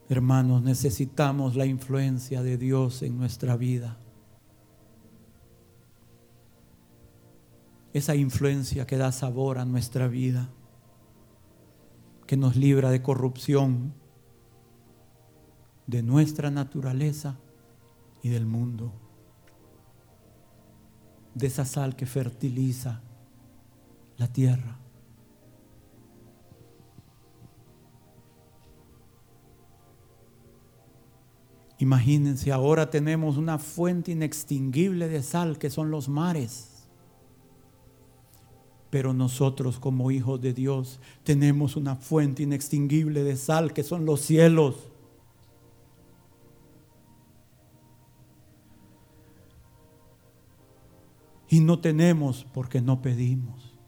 Hermanos, 0.09 0.63
necesitamos 0.63 1.55
la 1.55 1.67
influencia 1.67 2.43
de 2.43 2.57
Dios 2.57 3.03
en 3.03 3.19
nuestra 3.19 3.59
vida. 3.59 3.99
Esa 7.93 8.15
influencia 8.15 8.87
que 8.87 8.97
da 8.97 9.13
sabor 9.13 9.59
a 9.59 9.67
nuestra 9.67 10.09
vida, 10.09 10.49
que 12.27 12.39
nos 12.39 12.57
libra 12.57 12.91
de 12.91 13.03
corrupción, 13.03 13.93
de 15.87 16.03
nuestra 16.03 16.51
naturaleza 16.51 17.39
y 18.23 18.31
del 18.31 18.47
mundo. 18.47 18.93
De 21.35 21.49
esa 21.49 21.67
sal 21.67 21.97
que 21.97 22.07
fertiliza 22.07 23.03
la 24.17 24.33
tierra. 24.33 24.79
Imagínense, 31.79 32.51
ahora 32.51 32.91
tenemos 32.91 33.37
una 33.37 33.59
fuente 33.59 34.11
inextinguible 34.11 35.09
de 35.09 35.23
sal 35.23 35.59
que 35.59 35.71
son 35.71 35.91
los 35.93 36.09
mares. 36.09 36.89
Pero 38.91 39.15
nosotros 39.15 39.79
como 39.79 40.11
hijos 40.11 40.41
de 40.41 40.53
Dios 40.53 40.99
tenemos 41.23 41.77
una 41.77 41.95
fuente 41.95 42.43
inextinguible 42.43 43.23
de 43.23 43.37
sal 43.37 43.73
que 43.73 43.85
son 43.85 44.05
los 44.07 44.21
cielos. 44.23 44.91
Y 51.49 51.61
no 51.61 51.79
tenemos 51.79 52.45
porque 52.53 52.81
no 52.81 53.01
pedimos. 53.01 53.79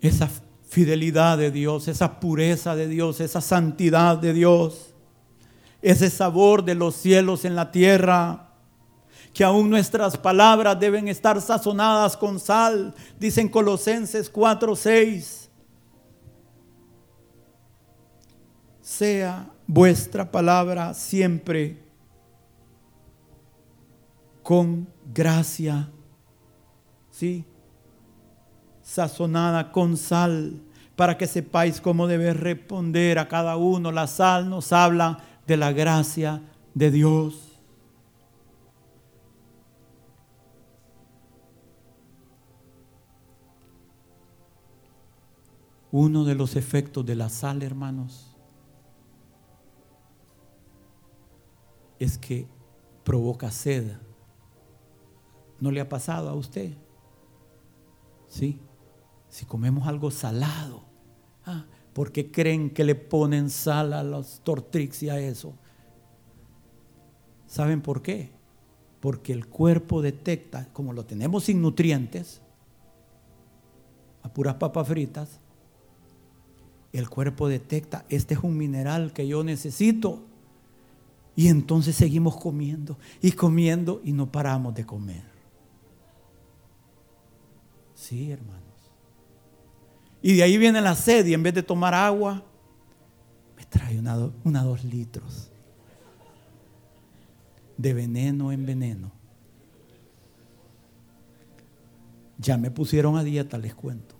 Esa 0.00 0.28
fidelidad 0.72 1.36
de 1.36 1.50
Dios, 1.50 1.86
esa 1.86 2.18
pureza 2.18 2.74
de 2.74 2.88
Dios, 2.88 3.20
esa 3.20 3.42
santidad 3.42 4.16
de 4.16 4.32
Dios, 4.32 4.94
ese 5.82 6.08
sabor 6.08 6.64
de 6.64 6.74
los 6.74 6.94
cielos 6.96 7.44
en 7.44 7.54
la 7.54 7.70
tierra, 7.70 8.54
que 9.34 9.44
aún 9.44 9.68
nuestras 9.68 10.16
palabras 10.16 10.80
deben 10.80 11.08
estar 11.08 11.38
sazonadas 11.42 12.16
con 12.16 12.40
sal, 12.40 12.94
dicen 13.20 13.50
Colosenses 13.50 14.30
4, 14.30 14.74
6. 14.74 15.50
Sea 18.80 19.50
vuestra 19.66 20.30
palabra 20.30 20.94
siempre 20.94 21.82
con 24.42 24.88
gracia, 25.12 25.90
¿sí? 27.10 27.44
Sazonada 28.92 29.72
con 29.72 29.96
sal, 29.96 30.60
para 30.96 31.16
que 31.16 31.26
sepáis 31.26 31.80
cómo 31.80 32.06
debe 32.06 32.34
responder 32.34 33.18
a 33.18 33.26
cada 33.26 33.56
uno. 33.56 33.90
La 33.90 34.06
sal 34.06 34.50
nos 34.50 34.70
habla 34.70 35.16
de 35.46 35.56
la 35.56 35.72
gracia 35.72 36.42
de 36.74 36.90
Dios. 36.90 37.58
Uno 45.90 46.24
de 46.24 46.34
los 46.34 46.54
efectos 46.54 47.06
de 47.06 47.14
la 47.14 47.30
sal, 47.30 47.62
hermanos, 47.62 48.36
es 51.98 52.18
que 52.18 52.46
provoca 53.04 53.50
sed. 53.50 53.96
¿No 55.60 55.70
le 55.70 55.80
ha 55.80 55.88
pasado 55.88 56.28
a 56.28 56.34
usted? 56.34 56.74
Sí. 58.28 58.60
Si 59.32 59.46
comemos 59.46 59.88
algo 59.88 60.10
salado, 60.10 60.82
ah, 61.46 61.64
¿por 61.94 62.12
qué 62.12 62.30
creen 62.30 62.68
que 62.68 62.84
le 62.84 62.94
ponen 62.94 63.48
sal 63.48 63.94
a 63.94 64.02
los 64.02 64.40
tortrix 64.44 65.04
y 65.04 65.08
a 65.08 65.18
eso? 65.18 65.54
¿Saben 67.46 67.80
por 67.80 68.02
qué? 68.02 68.30
Porque 69.00 69.32
el 69.32 69.46
cuerpo 69.46 70.02
detecta, 70.02 70.68
como 70.74 70.92
lo 70.92 71.06
tenemos 71.06 71.44
sin 71.44 71.62
nutrientes, 71.62 72.42
a 74.22 74.30
puras 74.30 74.56
papas 74.56 74.86
fritas, 74.86 75.40
el 76.92 77.08
cuerpo 77.08 77.48
detecta, 77.48 78.04
este 78.10 78.34
es 78.34 78.40
un 78.44 78.58
mineral 78.58 79.14
que 79.14 79.26
yo 79.26 79.42
necesito. 79.42 80.26
Y 81.34 81.48
entonces 81.48 81.96
seguimos 81.96 82.36
comiendo 82.36 82.98
y 83.22 83.32
comiendo 83.32 84.02
y 84.04 84.12
no 84.12 84.30
paramos 84.30 84.74
de 84.74 84.84
comer. 84.84 85.24
Sí, 87.94 88.30
hermanos. 88.30 88.71
Y 90.22 90.36
de 90.36 90.44
ahí 90.44 90.56
viene 90.56 90.80
la 90.80 90.94
sed 90.94 91.26
y 91.26 91.34
en 91.34 91.42
vez 91.42 91.52
de 91.52 91.64
tomar 91.64 91.94
agua, 91.94 92.44
me 93.56 93.64
trae 93.64 93.98
una, 93.98 94.62
dos 94.62 94.84
litros 94.84 95.50
de 97.76 97.92
veneno 97.92 98.52
en 98.52 98.64
veneno. 98.64 99.10
Ya 102.38 102.56
me 102.56 102.70
pusieron 102.70 103.16
a 103.16 103.24
dieta, 103.24 103.58
les 103.58 103.74
cuento. 103.74 104.14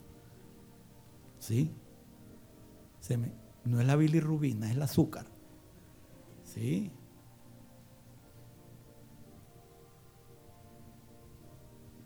¿Sí? 1.39 1.71
no 3.65 3.81
es 3.81 3.87
la 3.87 3.95
bilirrubina, 3.95 4.69
es 4.69 4.77
el 4.77 4.83
azúcar. 4.83 5.27
¿Sí? 6.45 6.91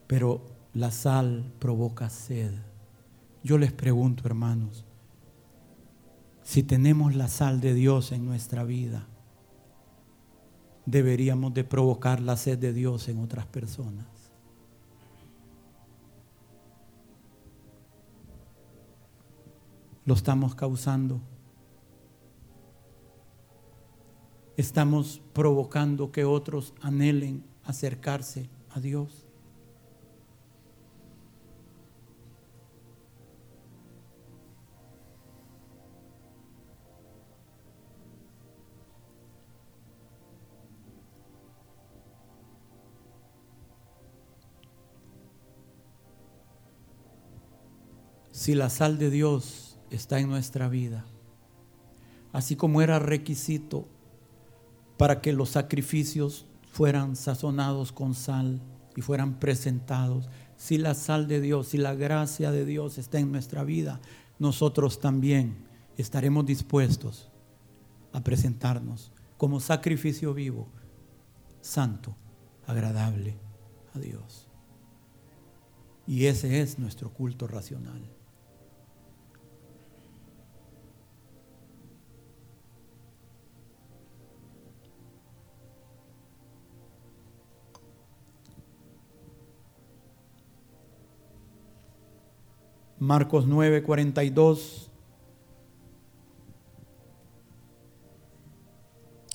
Pero 0.07 0.44
la 0.74 0.90
sal 0.90 1.53
provoca 1.59 2.11
sed. 2.11 2.53
Yo 3.47 3.59
les 3.59 3.72
pregunto, 3.72 4.26
hermanos, 4.26 4.84
si 6.42 6.64
tenemos 6.64 7.14
la 7.14 7.28
sal 7.28 7.61
de 7.61 7.74
Dios 7.74 8.11
en 8.11 8.24
nuestra 8.24 8.64
vida, 8.64 9.07
deberíamos 10.84 11.55
de 11.55 11.62
provocar 11.62 12.20
la 12.20 12.36
sed 12.36 12.59
de 12.59 12.72
Dios 12.72 13.09
en 13.09 13.20
otras 13.20 13.47
personas. 13.47 14.07
lo 20.07 20.14
estamos 20.14 20.55
causando. 20.55 21.20
Estamos 24.57 25.20
provocando 25.34 26.12
que 26.12 26.24
otros 26.24 26.72
anhelen 26.80 27.44
acercarse 27.64 28.49
a 28.70 28.80
Dios. 28.80 29.25
Si 48.47 48.55
la 48.55 48.70
sal 48.70 48.97
de 48.97 49.11
Dios 49.11 49.76
está 49.90 50.20
en 50.20 50.28
nuestra 50.28 50.68
vida. 50.68 51.05
Así 52.32 52.55
como 52.55 52.80
era 52.80 53.01
requisito 53.01 53.88
para 54.97 55.20
que 55.20 55.32
los 55.32 55.49
sacrificios 55.49 56.47
fueran 56.70 57.16
sazonados 57.16 57.90
con 57.90 58.14
sal 58.14 58.62
y 58.94 59.01
fueran 59.01 59.40
presentados. 59.40 60.28
Si 60.57 60.78
la 60.78 60.94
sal 60.94 61.26
de 61.26 61.40
Dios, 61.40 61.66
si 61.66 61.76
la 61.76 61.97
gracia 61.97 62.53
de 62.53 62.64
Dios 62.64 62.99
está 62.99 63.18
en 63.18 63.32
nuestra 63.32 63.64
vida, 63.64 64.01
nosotros 64.38 65.01
también 65.01 65.66
estaremos 65.97 66.47
dispuestos 66.47 67.32
a 68.12 68.22
presentarnos 68.22 69.11
como 69.38 69.59
sacrificio 69.59 70.34
vivo, 70.34 70.68
santo, 71.62 72.14
agradable 72.64 73.40
a 73.92 73.99
Dios. 73.99 74.47
Y 76.07 76.26
ese 76.26 76.61
es 76.61 76.78
nuestro 76.78 77.12
culto 77.12 77.49
racional. 77.49 78.15
Marcos 92.99 93.47
9, 93.47 93.82
42. 93.82 94.90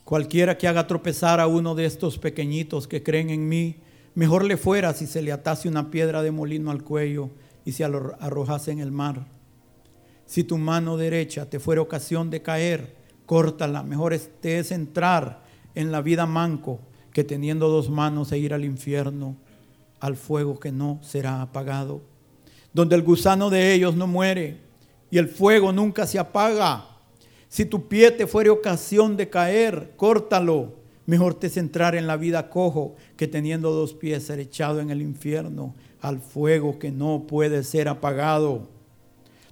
Cualquiera 0.03 0.57
que 0.57 0.67
haga 0.67 0.87
tropezar 0.87 1.39
a 1.39 1.45
uno 1.45 1.75
de 1.75 1.85
estos 1.85 2.17
pequeñitos 2.17 2.87
que 2.87 3.03
creen 3.03 3.29
en 3.29 3.47
mí, 3.47 3.77
mejor 4.15 4.45
le 4.45 4.57
fuera 4.57 4.93
si 4.93 5.05
se 5.05 5.21
le 5.21 5.31
atase 5.31 5.69
una 5.69 5.91
piedra 5.91 6.23
de 6.23 6.31
molino 6.31 6.71
al 6.71 6.83
cuello 6.83 7.29
y 7.63 7.73
se 7.73 7.83
arrojase 7.83 8.71
en 8.71 8.79
el 8.79 8.91
mar. 8.91 9.27
Si 10.25 10.43
tu 10.43 10.57
mano 10.57 10.97
derecha 10.97 11.47
te 11.47 11.59
fuera 11.59 11.81
ocasión 11.81 12.31
de 12.31 12.41
caer, 12.41 12.95
córtala. 13.27 13.83
Mejor 13.83 14.17
te 14.17 14.57
es 14.57 14.71
entrar 14.71 15.43
en 15.75 15.91
la 15.91 16.01
vida 16.01 16.25
manco 16.25 16.79
que 17.13 17.23
teniendo 17.23 17.69
dos 17.69 17.91
manos 17.91 18.31
e 18.31 18.39
ir 18.39 18.55
al 18.55 18.65
infierno, 18.65 19.35
al 19.99 20.15
fuego 20.15 20.59
que 20.59 20.71
no 20.71 20.97
será 21.03 21.43
apagado 21.43 22.10
donde 22.73 22.95
el 22.95 23.03
gusano 23.03 23.49
de 23.49 23.73
ellos 23.73 23.95
no 23.95 24.07
muere 24.07 24.57
y 25.09 25.17
el 25.17 25.27
fuego 25.27 25.71
nunca 25.71 26.07
se 26.07 26.19
apaga. 26.19 26.85
Si 27.49 27.65
tu 27.65 27.87
pie 27.87 28.11
te 28.11 28.27
fuere 28.27 28.49
ocasión 28.49 29.17
de 29.17 29.29
caer, 29.29 29.91
córtalo. 29.97 30.79
Mejor 31.05 31.33
te 31.33 31.49
centrar 31.49 31.95
en 31.95 32.07
la 32.07 32.15
vida 32.15 32.49
cojo 32.49 32.95
que 33.17 33.27
teniendo 33.27 33.71
dos 33.71 33.93
pies 33.93 34.23
ser 34.23 34.39
echado 34.39 34.79
en 34.79 34.89
el 34.89 35.01
infierno 35.01 35.75
al 35.99 36.19
fuego 36.19 36.79
que 36.79 36.91
no 36.91 37.25
puede 37.27 37.63
ser 37.63 37.89
apagado. 37.89 38.69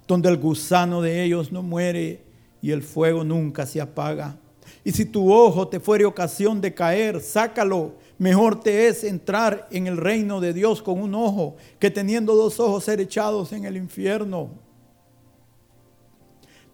Donde 0.08 0.28
el 0.28 0.38
gusano 0.38 1.02
de 1.02 1.22
ellos 1.22 1.52
no 1.52 1.62
muere 1.62 2.22
y 2.62 2.70
el 2.70 2.82
fuego 2.82 3.24
nunca 3.24 3.66
se 3.66 3.80
apaga. 3.80 4.38
Y 4.84 4.92
si 4.92 5.04
tu 5.04 5.32
ojo 5.32 5.68
te 5.68 5.80
fuere 5.80 6.04
ocasión 6.04 6.60
de 6.60 6.72
caer, 6.72 7.20
sácalo 7.20 7.94
Mejor 8.20 8.60
te 8.60 8.88
es 8.88 9.02
entrar 9.02 9.66
en 9.70 9.86
el 9.86 9.96
reino 9.96 10.42
de 10.42 10.52
Dios 10.52 10.82
con 10.82 11.00
un 11.00 11.14
ojo 11.14 11.56
que 11.78 11.90
teniendo 11.90 12.34
dos 12.34 12.60
ojos 12.60 12.84
ser 12.84 13.00
echados 13.00 13.50
en 13.54 13.64
el 13.64 13.78
infierno, 13.78 14.50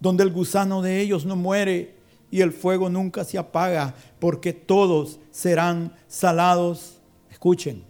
donde 0.01 0.25
el 0.25 0.33
gusano 0.33 0.83
de 0.83 1.01
ellos 1.01 1.25
no 1.25 1.37
muere 1.37 1.99
y 2.33 2.41
el 2.41 2.51
fuego 2.51 2.91
nunca 2.91 3.23
se 3.23 3.39
apaga, 3.39 3.95
porque 4.19 4.53
todos 4.53 5.21
serán 5.31 5.95
salados. 6.09 7.01
Escuchen, 7.31 7.85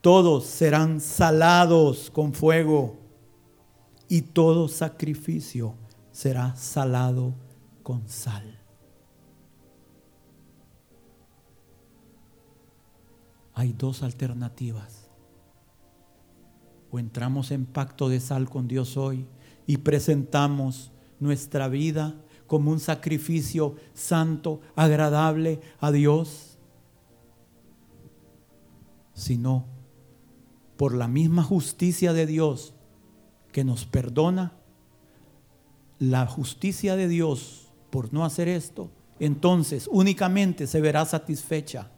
todos 0.00 0.46
serán 0.46 1.02
salados 1.02 2.10
con 2.10 2.32
fuego 2.32 2.96
y 4.08 4.22
todo 4.22 4.66
sacrificio 4.66 5.74
será 6.10 6.56
salado 6.56 7.34
con 7.82 8.08
sal. 8.08 8.57
Hay 13.58 13.72
dos 13.72 14.04
alternativas. 14.04 15.10
O 16.92 17.00
entramos 17.00 17.50
en 17.50 17.66
pacto 17.66 18.08
de 18.08 18.20
sal 18.20 18.48
con 18.48 18.68
Dios 18.68 18.96
hoy 18.96 19.26
y 19.66 19.78
presentamos 19.78 20.92
nuestra 21.18 21.66
vida 21.66 22.14
como 22.46 22.70
un 22.70 22.78
sacrificio 22.78 23.74
santo, 23.94 24.60
agradable 24.76 25.60
a 25.80 25.90
Dios. 25.90 26.56
Sino 29.12 29.66
por 30.76 30.94
la 30.94 31.08
misma 31.08 31.42
justicia 31.42 32.12
de 32.12 32.26
Dios 32.26 32.74
que 33.50 33.64
nos 33.64 33.86
perdona, 33.86 34.52
la 35.98 36.28
justicia 36.28 36.94
de 36.94 37.08
Dios 37.08 37.72
por 37.90 38.12
no 38.12 38.24
hacer 38.24 38.46
esto, 38.46 38.92
entonces 39.18 39.88
únicamente 39.90 40.68
se 40.68 40.80
verá 40.80 41.04
satisfecha 41.04 41.90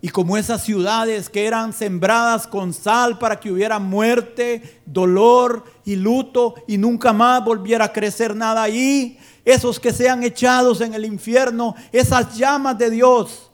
y 0.00 0.08
como 0.10 0.36
esas 0.36 0.62
ciudades 0.62 1.28
que 1.28 1.46
eran 1.46 1.72
sembradas 1.72 2.46
con 2.46 2.72
sal 2.72 3.18
para 3.18 3.40
que 3.40 3.50
hubiera 3.50 3.78
muerte, 3.80 4.80
dolor 4.86 5.64
y 5.84 5.96
luto 5.96 6.54
y 6.68 6.78
nunca 6.78 7.12
más 7.12 7.44
volviera 7.44 7.86
a 7.86 7.92
crecer 7.92 8.36
nada 8.36 8.62
ahí, 8.62 9.18
esos 9.44 9.80
que 9.80 9.92
sean 9.92 10.22
echados 10.22 10.80
en 10.80 10.94
el 10.94 11.04
infierno, 11.04 11.74
esas 11.90 12.36
llamas 12.36 12.78
de 12.78 12.90
Dios, 12.90 13.50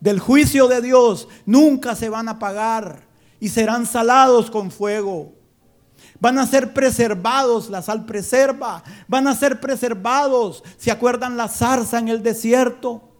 del 0.00 0.18
juicio 0.18 0.66
de 0.66 0.82
Dios, 0.82 1.28
nunca 1.46 1.94
se 1.94 2.08
van 2.08 2.26
a 2.26 2.32
apagar 2.32 3.06
y 3.38 3.48
serán 3.48 3.86
salados 3.86 4.50
con 4.50 4.72
fuego. 4.72 5.34
Van 6.18 6.38
a 6.38 6.46
ser 6.46 6.74
preservados, 6.74 7.70
la 7.70 7.82
sal 7.82 8.06
preserva, 8.06 8.82
van 9.06 9.28
a 9.28 9.36
ser 9.36 9.60
preservados. 9.60 10.64
¿Se 10.76 10.90
acuerdan 10.90 11.36
la 11.36 11.46
zarza 11.46 12.00
en 12.00 12.08
el 12.08 12.24
desierto? 12.24 13.11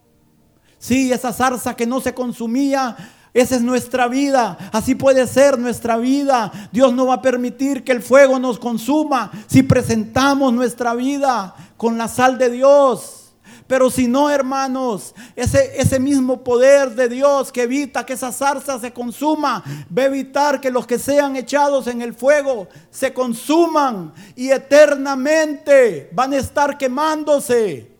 Sí, 0.82 1.12
esa 1.12 1.32
zarza 1.32 1.76
que 1.76 1.86
no 1.86 2.00
se 2.00 2.12
consumía, 2.12 2.96
esa 3.32 3.54
es 3.54 3.62
nuestra 3.62 4.08
vida. 4.08 4.58
Así 4.72 4.96
puede 4.96 5.28
ser 5.28 5.56
nuestra 5.56 5.96
vida. 5.96 6.50
Dios 6.72 6.92
no 6.92 7.06
va 7.06 7.14
a 7.14 7.22
permitir 7.22 7.84
que 7.84 7.92
el 7.92 8.02
fuego 8.02 8.40
nos 8.40 8.58
consuma 8.58 9.30
si 9.46 9.62
presentamos 9.62 10.52
nuestra 10.52 10.94
vida 10.94 11.54
con 11.76 11.96
la 11.98 12.08
sal 12.08 12.36
de 12.36 12.50
Dios. 12.50 13.32
Pero 13.68 13.90
si 13.90 14.08
no, 14.08 14.28
hermanos, 14.28 15.14
ese, 15.36 15.80
ese 15.80 16.00
mismo 16.00 16.42
poder 16.42 16.96
de 16.96 17.08
Dios 17.08 17.52
que 17.52 17.62
evita 17.62 18.04
que 18.04 18.14
esa 18.14 18.32
zarza 18.32 18.80
se 18.80 18.92
consuma, 18.92 19.62
va 19.96 20.02
a 20.02 20.06
evitar 20.06 20.60
que 20.60 20.72
los 20.72 20.84
que 20.84 20.98
sean 20.98 21.36
echados 21.36 21.86
en 21.86 22.02
el 22.02 22.12
fuego 22.12 22.66
se 22.90 23.12
consuman 23.12 24.12
y 24.34 24.50
eternamente 24.50 26.10
van 26.12 26.32
a 26.32 26.38
estar 26.38 26.76
quemándose. 26.76 27.91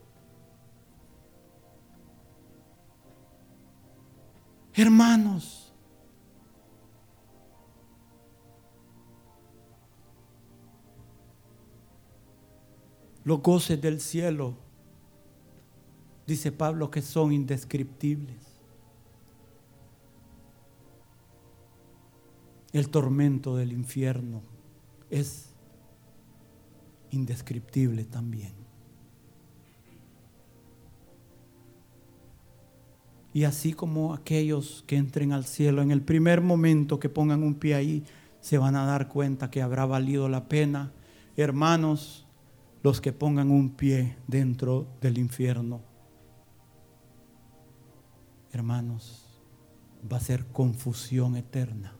Hermanos, 4.75 5.73
los 13.25 13.43
goces 13.43 13.81
del 13.81 14.01
cielo, 14.01 14.55
dice 16.27 16.53
Pablo, 16.53 16.91
que 16.91 17.03
son 17.03 17.33
indescriptibles. 17.33 18.53
El 22.73 22.89
tormento 22.89 23.55
del 23.57 23.73
infierno 23.73 24.41
es 25.11 25.51
indescriptible 27.11 28.05
también. 28.05 28.62
Y 33.35 33.45
así 33.45 33.73
como 33.73 34.13
aquellos 34.13 34.85
que 34.87 34.97
entren 34.97 35.33
al 35.33 35.45
cielo, 35.45 35.83
en 35.83 35.91
el 35.91 36.03
primer 36.03 36.41
momento 36.41 36.99
que 36.99 37.09
pongan 37.09 37.43
un 37.43 37.55
pie 37.55 37.75
ahí, 37.75 38.05
se 38.41 38.59
van 38.59 38.77
a 38.77 38.85
dar 38.85 39.09
cuenta 39.09 39.51
que 39.51 39.63
habrá 39.63 39.87
valido 39.87 40.29
la 40.29 40.49
pena. 40.49 40.93
Hermanos, 41.37 42.27
los 42.83 43.01
que 43.01 43.13
pongan 43.13 43.51
un 43.51 43.71
pie 43.71 44.17
dentro 44.27 44.87
del 45.01 45.17
infierno, 45.19 45.81
hermanos, 48.53 49.41
va 50.11 50.19
a 50.19 50.21
ser 50.21 50.47
confusión 50.47 51.37
eterna. 51.37 51.97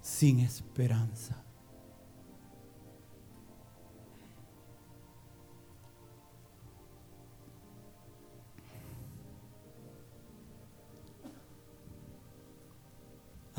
Sin 0.00 0.40
esperanza. 0.40 1.42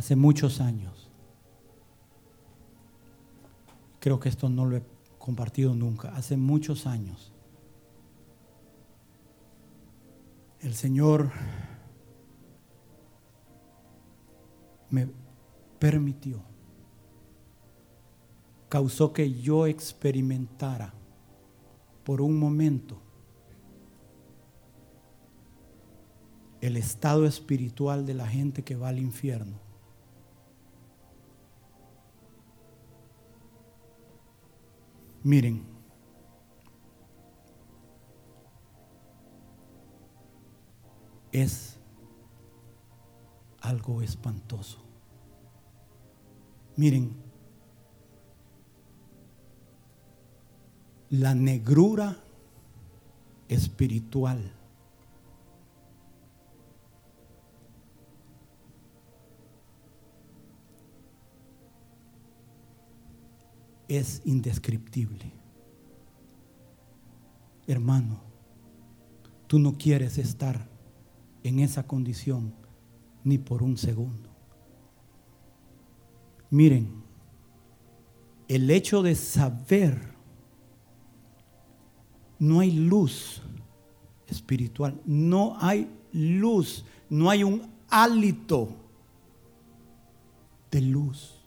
Hace 0.04 0.18
muchos 0.18 0.60
años. 0.60 1.10
Creo 4.02 4.20
que 4.20 4.28
esto 4.28 4.50
no 4.50 4.66
lo 4.66 4.76
he 4.76 4.84
compartido 5.18 5.74
nunca. 5.74 6.14
Hace 6.14 6.36
muchos 6.36 6.86
años. 6.86 7.32
El 10.60 10.74
Señor 10.74 11.32
me 14.90 15.08
permitió, 15.80 16.42
causó 18.68 19.14
que 19.14 19.32
yo 19.32 19.68
experimentara 19.68 20.94
por 22.04 22.20
un 22.20 22.38
momento 22.38 22.98
el 26.60 26.76
estado 26.76 27.26
espiritual 27.26 28.06
de 28.06 28.16
la 28.16 28.28
gente 28.28 28.66
que 28.66 28.76
va 28.76 28.90
al 28.90 29.00
infierno. 29.00 29.63
Miren, 35.24 35.66
es 41.32 41.80
algo 43.62 44.02
espantoso. 44.02 44.84
Miren, 46.76 47.16
la 51.10 51.36
negrura 51.36 52.18
espiritual 53.48 54.52
es 63.98 64.22
indescriptible. 64.26 65.32
Hermano, 67.68 68.22
tú 69.48 69.60
no 69.60 69.78
quieres 69.78 70.18
estar 70.18 70.68
en 71.44 71.60
esa 71.60 71.86
condición 71.86 72.54
ni 73.24 73.38
por 73.38 73.64
un 73.64 73.78
segundo. 73.78 74.30
Miren, 76.50 77.04
el 78.48 78.70
hecho 78.70 79.02
de 79.02 79.16
saber, 79.16 80.14
no 82.38 82.60
hay 82.60 82.72
luz 82.72 83.42
espiritual, 84.28 85.00
no 85.06 85.58
hay 85.60 85.90
luz, 86.12 86.86
no 87.10 87.30
hay 87.30 87.44
un 87.44 87.72
hálito 87.90 88.70
de 90.70 90.82
luz, 90.82 91.40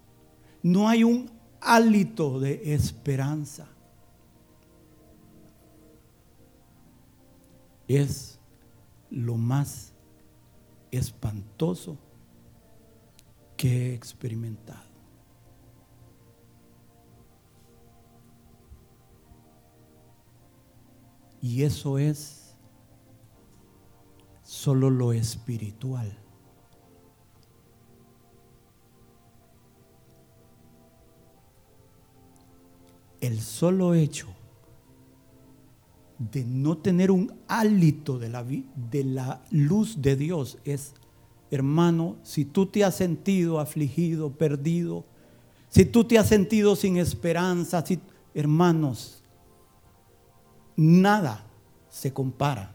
no 0.62 0.88
hay 0.88 1.04
un 1.04 1.35
hálito 1.60 2.40
de 2.40 2.74
esperanza. 2.74 3.68
Es 7.88 8.38
lo 9.10 9.36
más 9.36 9.92
espantoso 10.90 11.98
que 13.56 13.90
he 13.90 13.94
experimentado. 13.94 14.86
Y 21.40 21.62
eso 21.62 21.98
es 21.98 22.56
solo 24.42 24.90
lo 24.90 25.12
espiritual. 25.12 26.25
El 33.26 33.40
solo 33.40 33.94
hecho 33.94 34.28
de 36.18 36.44
no 36.44 36.78
tener 36.78 37.10
un 37.10 37.32
hálito 37.46 38.18
de 38.18 38.28
la, 38.28 38.42
de 38.44 39.04
la 39.04 39.42
luz 39.50 40.00
de 40.00 40.16
Dios 40.16 40.58
es, 40.64 40.94
hermano, 41.50 42.16
si 42.22 42.44
tú 42.44 42.66
te 42.66 42.84
has 42.84 42.94
sentido 42.94 43.60
afligido, 43.60 44.30
perdido, 44.30 45.04
si 45.68 45.84
tú 45.84 46.04
te 46.04 46.18
has 46.18 46.28
sentido 46.28 46.74
sin 46.76 46.96
esperanza, 46.96 47.84
si, 47.84 48.00
hermanos, 48.34 49.22
nada 50.76 51.44
se 51.88 52.12
compara. 52.12 52.74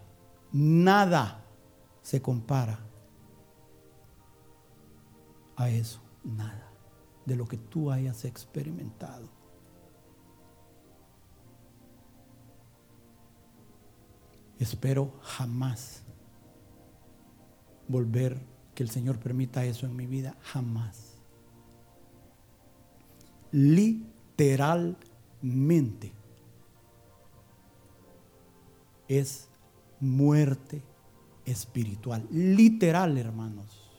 Nada 0.52 1.46
se 2.02 2.22
compara 2.22 2.80
a 5.56 5.70
eso. 5.70 6.02
Nada 6.24 6.72
de 7.26 7.36
lo 7.36 7.48
que 7.48 7.58
tú 7.58 7.92
hayas 7.92 8.26
experimentado. 8.26 9.41
Espero 14.62 15.12
jamás 15.24 16.04
volver, 17.88 18.40
que 18.76 18.84
el 18.84 18.92
Señor 18.92 19.18
permita 19.18 19.66
eso 19.66 19.88
en 19.88 19.96
mi 19.96 20.06
vida, 20.06 20.38
jamás. 20.44 21.18
Literalmente 23.52 26.14
es 29.08 29.50
muerte 30.00 30.84
espiritual. 31.44 32.28
Literal, 32.30 33.18
hermanos. 33.18 33.90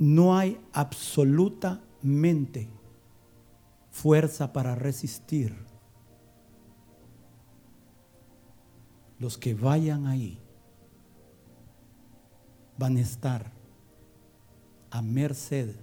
No 0.00 0.36
hay 0.36 0.60
absolutamente 2.02 2.68
fuerza 3.90 4.52
para 4.52 4.74
resistir. 4.74 5.56
Los 9.18 9.38
que 9.38 9.54
vayan 9.54 10.06
ahí 10.06 10.38
van 12.78 12.98
a 12.98 13.00
estar 13.00 13.50
a 14.90 15.00
merced 15.00 15.74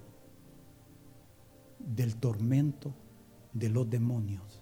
del 1.80 2.16
tormento 2.16 2.94
de 3.52 3.70
los 3.70 3.90
demonios 3.90 4.62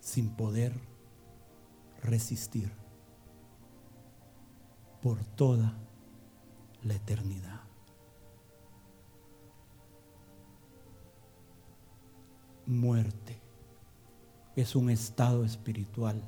sin 0.00 0.30
poder 0.30 0.72
resistir 2.02 2.72
por 5.02 5.22
toda 5.36 5.76
la 6.82 6.94
eternidad. 6.94 7.59
Muerte 12.70 13.40
es 14.54 14.76
un 14.76 14.90
estado 14.90 15.44
espiritual 15.44 16.22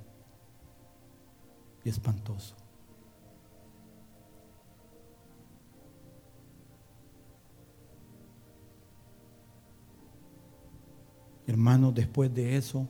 espantoso. 1.84 2.56
Hermanos, 11.46 11.94
después 11.94 12.34
de 12.34 12.56
eso, 12.56 12.88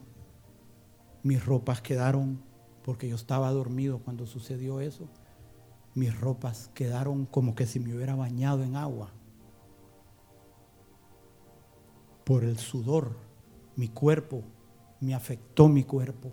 mis 1.22 1.44
ropas 1.44 1.82
quedaron, 1.82 2.42
porque 2.82 3.06
yo 3.06 3.16
estaba 3.16 3.50
dormido 3.50 3.98
cuando 3.98 4.24
sucedió 4.24 4.80
eso, 4.80 5.10
mis 5.94 6.18
ropas 6.18 6.70
quedaron 6.72 7.26
como 7.26 7.54
que 7.54 7.66
si 7.66 7.80
me 7.80 7.94
hubiera 7.94 8.14
bañado 8.14 8.62
en 8.62 8.76
agua. 8.76 9.10
Por 12.24 12.44
el 12.44 12.56
sudor, 12.58 13.31
mi 13.76 13.88
cuerpo, 13.88 14.42
me 15.00 15.14
afectó 15.14 15.68
mi 15.68 15.84
cuerpo. 15.84 16.32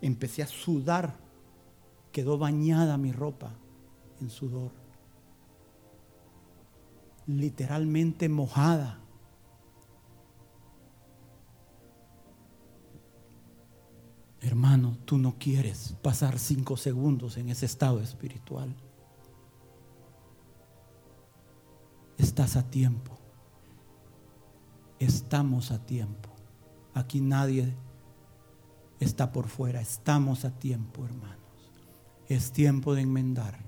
Empecé 0.00 0.42
a 0.42 0.46
sudar, 0.46 1.16
quedó 2.10 2.38
bañada 2.38 2.96
mi 2.98 3.12
ropa 3.12 3.54
en 4.20 4.30
sudor. 4.30 4.72
Literalmente 7.26 8.28
mojada. 8.28 8.98
Hermano, 14.40 14.98
tú 15.04 15.18
no 15.18 15.36
quieres 15.38 15.96
pasar 16.02 16.38
cinco 16.40 16.76
segundos 16.76 17.36
en 17.36 17.48
ese 17.48 17.64
estado 17.64 18.00
espiritual. 18.00 18.74
Estás 22.18 22.56
a 22.56 22.68
tiempo. 22.68 23.16
Estamos 24.98 25.70
a 25.70 25.84
tiempo. 25.86 26.31
Aquí 26.94 27.20
nadie 27.20 27.74
está 29.00 29.32
por 29.32 29.48
fuera. 29.48 29.80
Estamos 29.80 30.44
a 30.44 30.58
tiempo, 30.58 31.04
hermanos. 31.04 31.38
Es 32.28 32.52
tiempo 32.52 32.94
de 32.94 33.02
enmendar. 33.02 33.58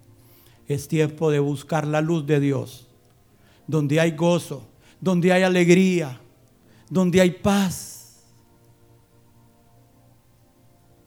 Es 0.67 0.89
tiempo 0.89 1.31
de 1.31 1.39
buscar 1.39 1.87
la 1.87 2.01
luz 2.01 2.27
de 2.27 2.41
Dios. 2.41 2.89
Donde 3.67 4.01
hay 4.01 4.13
gozo, 4.13 4.67
donde 5.01 5.33
hay 5.33 5.43
alegría, 5.43 6.21
donde 6.91 7.21
hay 7.21 7.31
paz 7.31 7.95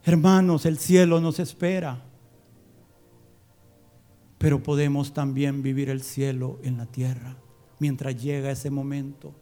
Hermanos, 0.08 0.66
el 0.66 0.78
cielo 0.78 1.20
nos 1.20 1.38
espera. 1.38 2.02
Pero 4.38 4.64
podemos 4.64 5.14
también 5.14 5.62
vivir 5.62 5.90
el 5.90 6.02
cielo 6.02 6.60
en 6.64 6.78
la 6.78 6.86
tierra 6.86 7.36
mientras 7.80 8.16
llega 8.16 8.50
ese 8.50 8.70
momento. 8.70 9.36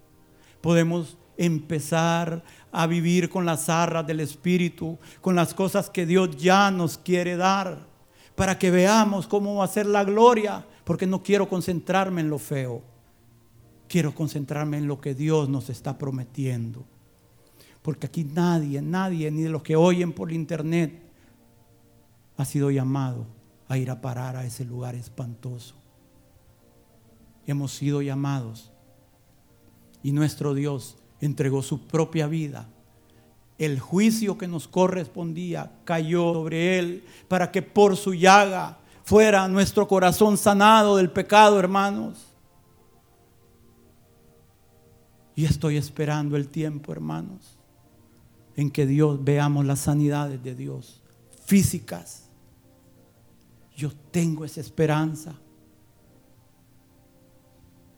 Podemos 0.65 1.15
empezar 1.37 2.43
a 2.71 2.87
vivir 2.87 3.29
con 3.29 3.45
las 3.45 3.69
arras 3.69 4.07
del 4.07 4.19
Espíritu, 4.19 4.97
con 5.21 5.35
las 5.35 5.53
cosas 5.53 5.91
que 5.91 6.07
Dios 6.07 6.35
ya 6.37 6.71
nos 6.71 6.97
quiere 6.97 7.37
dar, 7.37 7.85
para 8.33 8.57
que 8.57 8.71
veamos 8.71 9.27
cómo 9.27 9.53
va 9.57 9.65
a 9.65 9.67
ser 9.67 9.85
la 9.85 10.03
gloria, 10.03 10.65
porque 10.83 11.05
no 11.05 11.21
quiero 11.21 11.47
concentrarme 11.47 12.21
en 12.21 12.31
lo 12.31 12.39
feo, 12.39 12.81
quiero 13.87 14.15
concentrarme 14.15 14.79
en 14.79 14.87
lo 14.87 14.99
que 14.99 15.13
Dios 15.13 15.49
nos 15.49 15.69
está 15.69 15.99
prometiendo. 15.99 16.83
Porque 17.83 18.07
aquí 18.07 18.23
nadie, 18.23 18.81
nadie, 18.81 19.29
ni 19.29 19.43
de 19.43 19.49
los 19.49 19.61
que 19.61 19.75
oyen 19.75 20.13
por 20.13 20.31
internet, 20.31 20.99
ha 22.37 22.43
sido 22.43 22.71
llamado 22.71 23.27
a 23.67 23.77
ir 23.77 23.91
a 23.91 24.01
parar 24.01 24.35
a 24.35 24.43
ese 24.47 24.65
lugar 24.65 24.95
espantoso. 24.95 25.75
Hemos 27.45 27.71
sido 27.71 28.01
llamados 28.01 28.71
y 30.05 30.11
nuestro 30.11 30.53
Dios 30.53 30.97
entregó 31.19 31.63
su 31.63 31.87
propia 31.87 32.27
vida. 32.27 32.69
El 33.57 33.79
juicio 33.79 34.37
que 34.37 34.47
nos 34.47 34.67
correspondía 34.67 35.71
cayó 35.83 36.31
sobre 36.31 36.77
él 36.77 37.03
para 37.27 37.51
que 37.51 37.63
por 37.63 37.97
su 37.97 38.13
llaga 38.13 38.77
fuera 39.03 39.47
nuestro 39.47 39.87
corazón 39.87 40.37
sanado 40.37 40.97
del 40.97 41.09
pecado, 41.09 41.59
hermanos. 41.59 42.27
Y 45.35 45.45
estoy 45.45 45.77
esperando 45.77 46.37
el 46.37 46.49
tiempo, 46.49 46.91
hermanos 46.91 47.57
en 48.55 48.69
que 48.69 48.85
Dios 48.85 49.23
veamos 49.23 49.65
las 49.65 49.79
sanidades 49.79 50.41
de 50.43 50.53
Dios 50.53 51.01
físicas. 51.45 52.29
Yo 53.75 53.91
tengo 54.11 54.45
esa 54.45 54.61
esperanza 54.61 55.35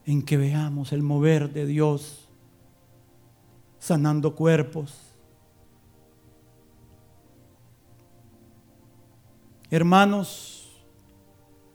en 0.08 0.22
que 0.22 0.38
veamos 0.38 0.94
el 0.94 1.04
mover 1.04 1.52
de 1.52 1.66
Dios 1.66 2.30
sanando 3.78 4.36
cuerpos. 4.36 4.96
Hermanos, 9.70 10.72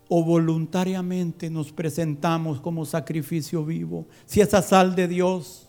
o 0.09 0.23
voluntariamente 0.23 1.51
nos 1.51 1.71
presentamos 1.71 2.59
como 2.59 2.85
sacrificio 2.85 3.63
vivo, 3.63 4.07
si 4.25 4.41
esa 4.41 4.63
sal 4.63 4.95
de 4.95 5.07
Dios 5.07 5.67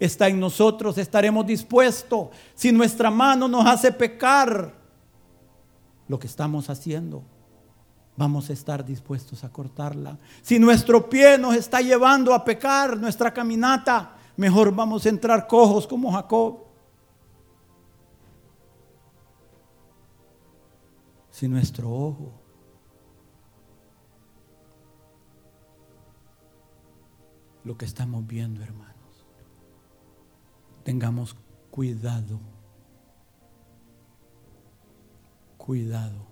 está 0.00 0.28
en 0.28 0.40
nosotros, 0.40 0.96
estaremos 0.96 1.46
dispuestos. 1.46 2.28
Si 2.54 2.72
nuestra 2.72 3.10
mano 3.10 3.46
nos 3.48 3.66
hace 3.66 3.92
pecar 3.92 4.74
lo 6.08 6.18
que 6.18 6.26
estamos 6.26 6.70
haciendo, 6.70 7.22
vamos 8.16 8.50
a 8.50 8.52
estar 8.52 8.84
dispuestos 8.84 9.44
a 9.44 9.50
cortarla. 9.50 10.18
Si 10.42 10.58
nuestro 10.58 11.08
pie 11.08 11.38
nos 11.38 11.54
está 11.54 11.80
llevando 11.80 12.34
a 12.34 12.44
pecar 12.44 12.96
nuestra 12.98 13.32
caminata, 13.32 14.16
mejor 14.36 14.74
vamos 14.74 15.06
a 15.06 15.08
entrar 15.08 15.46
cojos 15.46 15.86
como 15.86 16.12
Jacob. 16.12 16.58
Si 21.30 21.48
nuestro 21.48 21.90
ojo 21.90 22.32
lo 27.64 27.76
que 27.76 27.84
estamos 27.84 28.26
viendo, 28.26 28.62
hermano 28.62 28.92
tengamos 30.82 31.36
cuidado, 31.70 32.40
cuidado 35.56 36.31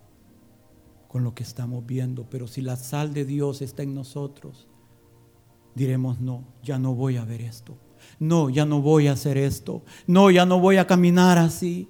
con 1.11 1.25
lo 1.25 1.35
que 1.35 1.43
estamos 1.43 1.85
viendo, 1.85 2.31
pero 2.31 2.47
si 2.47 2.61
la 2.61 2.77
sal 2.77 3.13
de 3.13 3.25
Dios 3.25 3.63
está 3.63 3.83
en 3.83 3.97
nosotros, 3.97 4.69
diremos, 5.75 6.21
no, 6.21 6.45
ya 6.63 6.79
no 6.79 6.95
voy 6.95 7.17
a 7.17 7.25
ver 7.25 7.41
esto, 7.41 7.77
no, 8.21 8.49
ya 8.49 8.65
no 8.65 8.81
voy 8.81 9.09
a 9.09 9.13
hacer 9.15 9.37
esto, 9.37 9.83
no, 10.07 10.31
ya 10.31 10.47
no 10.47 10.61
voy 10.61 10.77
a 10.77 10.87
caminar 10.87 11.37
así, 11.37 11.89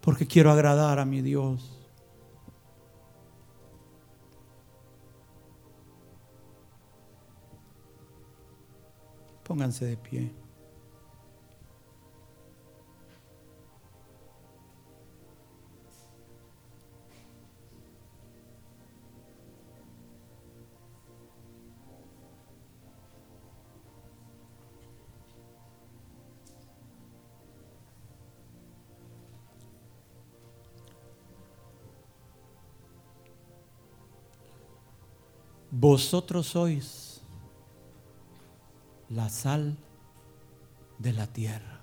porque 0.00 0.26
quiero 0.26 0.50
agradar 0.50 0.98
a 0.98 1.04
mi 1.04 1.20
Dios. 1.20 1.76
Pónganse 9.44 9.84
de 9.84 9.96
pie. 9.98 10.32
Vosotros 35.80 36.46
sois 36.46 37.22
la 39.08 39.30
sal 39.30 39.78
de 40.98 41.14
la 41.14 41.26
tierra. 41.26 41.80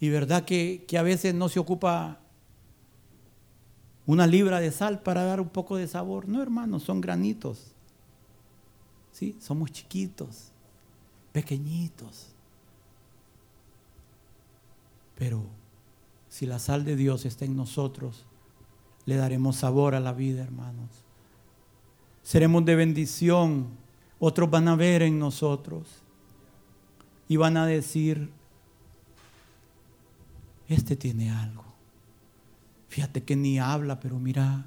Y 0.00 0.08
verdad 0.08 0.46
que, 0.46 0.86
a 0.98 1.02
veces 1.02 1.34
no 1.34 1.50
se 1.50 1.58
ocupa 1.58 2.20
una 4.06 4.26
libra 4.26 4.60
de 4.60 4.72
sal 4.72 5.02
para 5.02 5.24
dar 5.24 5.42
un 5.42 5.50
poco 5.50 5.76
de 5.76 5.88
sabor. 5.88 6.26
No, 6.26 6.40
hermanos, 6.40 6.82
son 6.82 7.02
granitos. 7.02 7.74
¿Sí? 9.12 9.36
Somos 9.42 9.72
chiquitos, 9.72 10.52
pequeñitos. 11.32 12.28
Pero 15.16 15.44
si 16.30 16.46
la 16.46 16.58
sal 16.58 16.86
de 16.86 16.96
Dios 16.96 17.26
está 17.26 17.44
en 17.44 17.56
nosotros, 17.56 18.24
le 19.06 19.16
daremos 19.16 19.56
sabor 19.56 19.94
a 19.94 20.00
la 20.00 20.12
vida, 20.12 20.42
hermanos. 20.42 20.90
Seremos 22.22 22.64
de 22.64 22.74
bendición. 22.74 23.68
Otros 24.18 24.50
van 24.50 24.68
a 24.68 24.76
ver 24.76 25.02
en 25.02 25.18
nosotros 25.18 26.02
y 27.28 27.36
van 27.36 27.56
a 27.56 27.66
decir, 27.66 28.30
este 30.68 30.96
tiene 30.96 31.30
algo. 31.30 31.64
Fíjate 32.88 33.22
que 33.24 33.36
ni 33.36 33.58
habla, 33.58 34.00
pero 34.00 34.18
mira, 34.18 34.64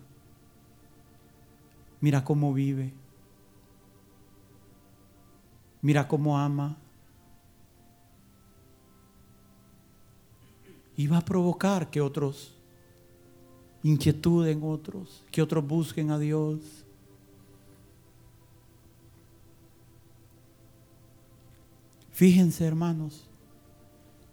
mira 2.01 2.23
cómo 2.23 2.53
vive. 2.53 2.93
Mira 5.81 6.07
cómo 6.07 6.37
ama. 6.37 6.77
Y 10.95 11.07
va 11.07 11.19
a 11.19 11.25
provocar 11.25 11.89
que 11.89 12.01
otros 12.01 12.56
inquietud 13.89 14.45
en 14.47 14.63
otros, 14.63 15.23
que 15.31 15.41
otros 15.41 15.65
busquen 15.65 16.11
a 16.11 16.19
Dios. 16.19 16.59
Fíjense, 22.11 22.65
hermanos, 22.65 23.27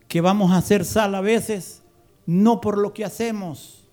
que 0.09 0.21
vamos 0.21 0.51
a 0.51 0.57
hacer 0.57 0.85
sal 0.85 1.15
a 1.15 1.21
veces 1.21 1.83
no 2.27 2.61
por 2.61 2.79
lo 2.79 2.95
que 2.95 3.05
hacemos, 3.05 3.85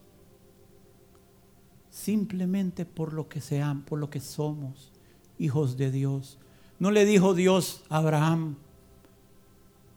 simplemente 1.89 2.85
por 2.85 3.13
lo 3.13 3.27
que 3.27 3.41
sean, 3.41 3.83
por 3.83 3.99
lo 3.99 4.09
que 4.09 4.21
somos, 4.21 4.91
hijos 5.37 5.77
de 5.77 5.91
Dios. 5.91 6.39
No 6.79 6.89
le 6.89 7.05
dijo 7.05 7.33
Dios 7.33 7.83
a 7.89 7.97
Abraham 7.97 8.55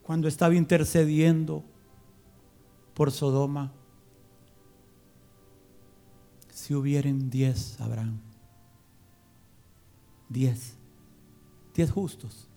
cuando 0.03 0.28
estaba 0.28 0.55
intercediendo 0.55 1.62
por 2.93 3.12
Sodoma 3.12 3.73
si 6.65 6.74
hubieren 6.74 7.28
diez, 7.28 7.78
Abraham. 7.78 8.19
Diez. 10.31 10.78
Diez 11.74 11.91
justos. 11.91 12.49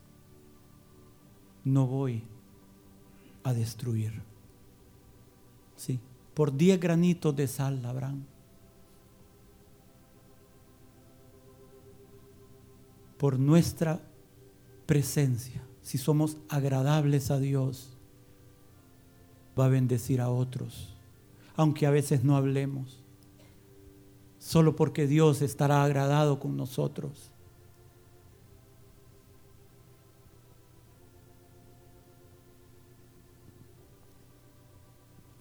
No 1.66 1.88
voy 1.88 2.24
a 3.44 3.52
destruir. 3.52 4.14
Sí. 5.76 6.00
Por 6.34 6.56
diez 6.56 6.80
granitos 6.80 7.36
de 7.36 7.50
sal, 7.50 7.86
Abraham. 7.86 8.24
Por 13.18 13.38
nuestra 13.38 14.00
presencia, 14.86 15.62
si 15.82 15.98
somos 15.98 16.38
agradables 16.48 17.30
a 17.30 17.40
Dios, 17.40 17.98
va 19.60 19.66
a 19.66 19.70
bendecir 19.70 20.22
a 20.22 20.30
otros, 20.30 20.96
aunque 21.58 21.86
a 21.86 21.92
veces 21.92 22.24
no 22.24 22.38
hablemos 22.38 22.97
solo 24.48 24.78
porque 24.78 25.08
Dios 25.08 25.42
estará 25.42 25.84
agradado 25.84 26.40
con 26.40 26.56
nosotros. 26.56 27.34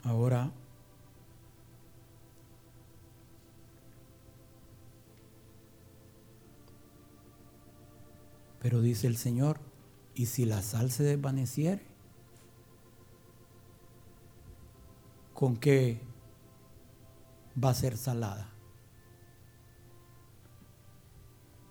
Ahora, 0.03 0.51
pero 8.59 8.81
dice 8.81 9.07
el 9.07 9.17
Señor, 9.17 9.61
¿y 10.17 10.27
si 10.27 10.47
la 10.47 10.63
sal 10.63 10.91
se 10.91 11.05
desvaneciere? 11.05 11.87
¿Con 15.33 15.57
qué 15.57 16.01
va 17.63 17.71
a 17.71 17.75
ser 17.75 17.97
salada? 17.97 18.56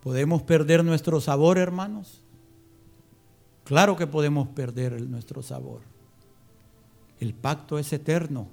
¿Podemos 0.06 0.44
perder 0.44 0.86
nuestro 0.86 1.20
sabor, 1.20 1.58
hermanos? 1.58 2.22
Claro 3.64 3.96
que 3.96 4.06
podemos 4.06 4.48
perder 4.50 5.02
nuestro 5.02 5.42
sabor. 5.42 5.82
El 7.20 7.34
pacto 7.34 7.80
es 7.80 7.92
eterno. 7.92 8.48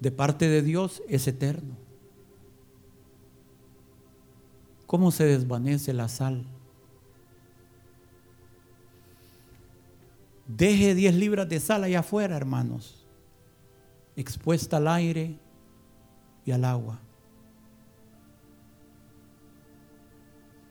De 0.00 0.10
parte 0.10 0.48
de 0.48 0.62
Dios 0.62 1.00
es 1.08 1.28
eterno. 1.28 1.76
¿Cómo 4.88 5.12
se 5.12 5.26
desvanece 5.26 5.92
la 5.92 6.08
sal? 6.08 6.44
Deje 10.48 10.96
10 10.96 11.14
libras 11.14 11.48
de 11.48 11.60
sal 11.60 11.84
allá 11.84 12.00
afuera, 12.00 12.36
hermanos, 12.36 13.06
expuesta 14.16 14.78
al 14.78 14.88
aire 14.88 15.38
y 16.44 16.50
al 16.50 16.64
agua. 16.64 16.98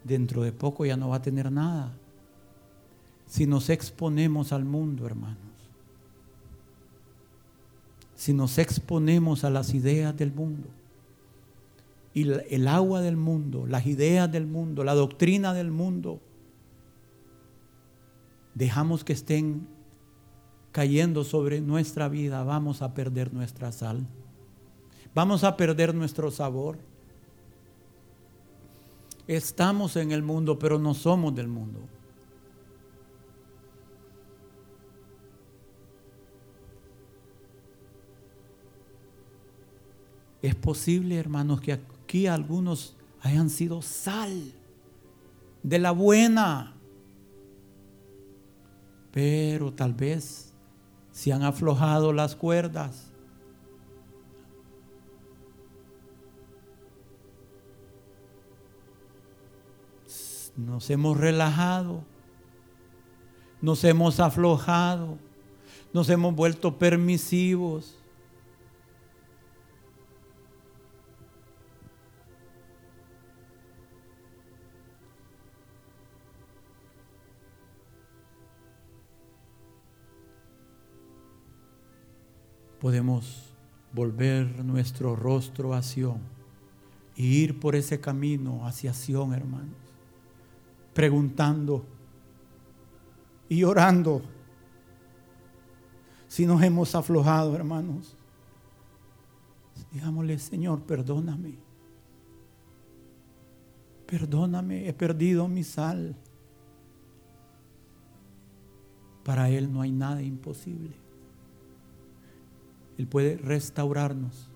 Dentro 0.04 0.44
de 0.44 0.52
poco 0.52 0.86
ya 0.86 0.98
no 0.98 1.10
va 1.10 1.18
a 1.18 1.22
tener 1.22 1.52
nada. 1.52 1.94
Si 3.26 3.48
nos 3.48 3.70
exponemos 3.70 4.52
al 4.52 4.66
mundo, 4.66 5.06
hermanos. 5.06 5.38
Si 8.16 8.34
nos 8.34 8.58
exponemos 8.58 9.44
a 9.44 9.50
las 9.50 9.74
ideas 9.74 10.16
del 10.16 10.34
mundo. 10.34 10.68
Y 12.14 12.30
el 12.30 12.68
agua 12.68 13.02
del 13.02 13.18
mundo, 13.18 13.66
las 13.66 13.88
ideas 13.88 14.32
del 14.32 14.46
mundo, 14.46 14.84
la 14.84 14.94
doctrina 14.94 15.54
del 15.54 15.72
mundo. 15.72 16.20
Dejamos 18.54 19.04
que 19.04 19.14
estén 19.14 19.68
cayendo 20.72 21.24
sobre 21.24 21.60
nuestra 21.60 22.10
vida, 22.10 22.44
vamos 22.44 22.82
a 22.82 22.94
perder 22.94 23.34
nuestra 23.34 23.72
sal. 23.72 24.06
Vamos 25.16 25.44
a 25.44 25.58
perder 25.58 25.94
nuestro 25.96 26.32
sabor. 26.32 26.78
Estamos 29.28 29.96
en 29.96 30.12
el 30.12 30.22
mundo, 30.22 30.60
pero 30.60 30.78
no 30.78 30.94
somos 30.94 31.34
del 31.34 31.48
mundo. 31.48 31.80
Es 40.42 40.56
posible, 40.56 41.18
hermanos, 41.18 41.62
que 41.62 41.72
aquí 41.72 42.28
algunos 42.28 42.98
hayan 43.22 43.50
sido 43.50 43.82
sal 43.82 44.52
de 45.64 45.80
la 45.80 45.92
buena, 45.92 46.76
pero 49.14 49.72
tal 49.72 49.94
vez 49.94 50.54
se 51.12 51.32
han 51.32 51.44
aflojado 51.44 52.12
las 52.12 52.36
cuerdas 52.36 53.13
nos 60.56 60.90
hemos 60.90 61.18
relajado, 61.18 62.04
nos 63.62 63.84
hemos 63.84 64.20
aflojado, 64.20 65.18
nos 65.94 66.10
hemos 66.10 66.36
vuelto 66.36 66.78
permisivos. 66.78 67.98
Podemos 82.80 83.56
volver 83.94 84.66
nuestro 84.66 85.16
rostro 85.16 85.74
a 85.74 85.82
Sion 85.82 86.20
y 87.16 87.44
ir 87.44 87.60
por 87.60 87.78
ese 87.78 88.02
camino 88.02 88.68
hacia 88.68 88.94
Sion, 88.94 89.34
hermanos, 89.34 89.83
preguntando 90.94 91.86
y 93.50 93.64
orando 93.64 94.22
si 96.28 96.46
nos 96.48 96.64
hemos 96.64 96.96
aflojado, 96.96 97.56
hermanos. 97.56 98.18
Digámosle, 99.92 100.40
Señor, 100.40 100.82
perdóname. 100.82 101.60
Perdóname, 104.08 104.88
he 104.88 104.94
perdido 104.94 105.48
mi 105.48 105.64
sal. 105.64 106.16
Para 109.24 109.50
Él 109.50 109.72
no 109.72 109.82
hay 109.82 109.92
nada 109.92 110.24
imposible. 110.24 110.96
Él 112.98 113.08
puede 113.08 113.38
restaurarnos 113.38 114.50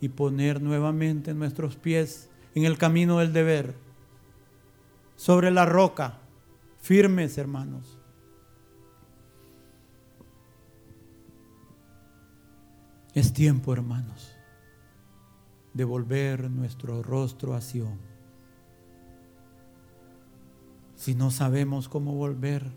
y 0.00 0.10
poner 0.10 0.60
nuevamente 0.60 1.32
nuestros 1.32 1.76
pies 1.76 2.28
en 2.54 2.64
el 2.64 2.76
camino 2.76 3.18
del 3.20 3.32
deber, 3.32 3.74
sobre 5.16 5.50
la 5.50 5.64
roca, 5.64 6.20
firmes 6.80 7.38
hermanos. 7.38 7.98
Es 13.14 13.32
tiempo, 13.32 13.72
hermanos, 13.72 14.32
de 15.72 15.84
volver 15.84 16.50
nuestro 16.50 17.02
rostro 17.02 17.54
a 17.54 17.60
Sion. 17.60 17.98
Si 20.96 21.14
no 21.14 21.30
sabemos 21.30 21.88
cómo 21.88 22.14
volver, 22.14 22.72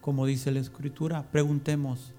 como 0.00 0.24
dice 0.24 0.52
la 0.52 0.60
Escritura, 0.60 1.30
preguntemos. 1.30 2.14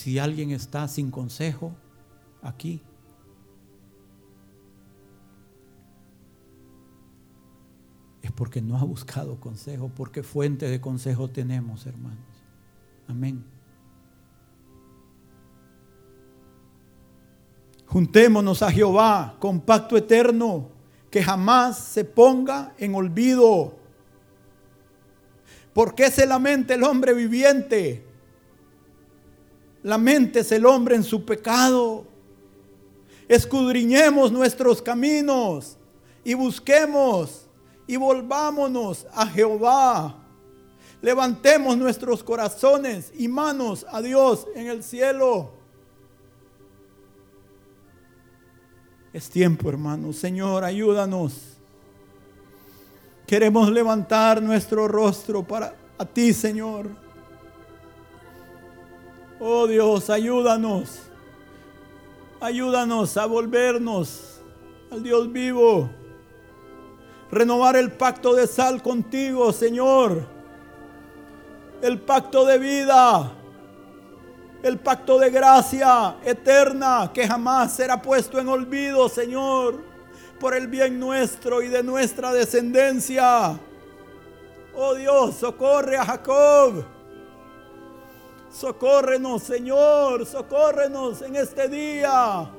Si 0.00 0.18
alguien 0.18 0.50
está 0.50 0.88
sin 0.88 1.10
consejo 1.10 1.72
aquí, 2.40 2.80
es 8.22 8.32
porque 8.32 8.62
no 8.62 8.78
ha 8.78 8.82
buscado 8.82 9.38
consejo, 9.38 9.90
porque 9.94 10.22
fuente 10.22 10.70
de 10.70 10.80
consejo 10.80 11.28
tenemos, 11.28 11.84
hermanos. 11.84 12.24
Amén. 13.08 13.44
Juntémonos 17.84 18.62
a 18.62 18.72
Jehová 18.72 19.36
con 19.38 19.60
pacto 19.60 19.98
eterno 19.98 20.70
que 21.10 21.22
jamás 21.22 21.76
se 21.76 22.06
ponga 22.06 22.72
en 22.78 22.94
olvido. 22.94 23.76
¿Por 25.74 25.94
qué 25.94 26.10
se 26.10 26.24
lamenta 26.24 26.72
el 26.72 26.84
hombre 26.84 27.12
viviente? 27.12 28.09
Lamentes 29.82 30.52
el 30.52 30.66
hombre 30.66 30.96
en 30.96 31.04
su 31.04 31.24
pecado. 31.24 32.04
Escudriñemos 33.28 34.32
nuestros 34.32 34.82
caminos 34.82 35.76
y 36.24 36.34
busquemos 36.34 37.46
y 37.86 37.96
volvámonos 37.96 39.06
a 39.12 39.26
Jehová. 39.26 40.16
Levantemos 41.00 41.78
nuestros 41.78 42.22
corazones 42.22 43.12
y 43.16 43.26
manos 43.28 43.86
a 43.88 44.02
Dios 44.02 44.46
en 44.54 44.66
el 44.66 44.82
cielo. 44.82 45.52
Es 49.12 49.28
tiempo, 49.30 49.68
hermanos. 49.68 50.16
Señor, 50.16 50.62
ayúdanos. 50.62 51.56
Queremos 53.26 53.70
levantar 53.70 54.42
nuestro 54.42 54.86
rostro 54.86 55.42
para 55.42 55.74
a 55.98 56.04
ti, 56.04 56.32
Señor. 56.32 56.88
Oh 59.40 59.66
Dios, 59.66 60.10
ayúdanos. 60.10 61.00
Ayúdanos 62.40 63.16
a 63.16 63.26
volvernos 63.26 64.40
al 64.90 65.02
Dios 65.02 65.32
vivo. 65.32 65.90
Renovar 67.30 67.76
el 67.76 67.90
pacto 67.90 68.34
de 68.34 68.46
sal 68.46 68.82
contigo, 68.82 69.52
Señor. 69.52 70.26
El 71.82 72.00
pacto 72.00 72.44
de 72.44 72.58
vida 72.58 73.32
el 74.62 74.78
pacto 74.78 75.18
de 75.18 75.30
gracia 75.30 76.16
eterna 76.24 77.10
que 77.12 77.26
jamás 77.26 77.74
será 77.74 78.00
puesto 78.00 78.38
en 78.38 78.48
olvido, 78.48 79.08
Señor, 79.08 79.82
por 80.38 80.54
el 80.54 80.68
bien 80.68 80.98
nuestro 80.98 81.62
y 81.62 81.68
de 81.68 81.82
nuestra 81.82 82.32
descendencia. 82.32 83.58
Oh 84.74 84.94
Dios, 84.94 85.36
socorre 85.36 85.96
a 85.96 86.04
Jacob. 86.04 86.84
Socórrenos, 88.50 89.42
Señor, 89.42 90.26
socórrenos 90.26 91.22
en 91.22 91.36
este 91.36 91.68
día. 91.68 92.50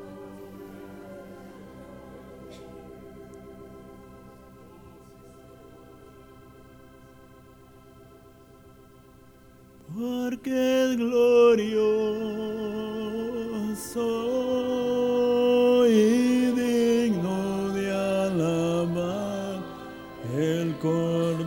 porque 9.94 10.86
es 10.86 10.98
glorioso 10.98 11.78
y 15.88 16.52
digno 16.52 17.70
de 17.74 17.92
alabar 17.92 19.60
el 20.34 20.78
Cordero 20.80 21.41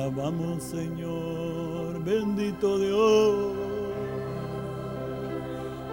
alabamos 0.08 0.64
Señor, 0.64 2.02
bendito 2.04 2.80
Dios. 2.80 3.56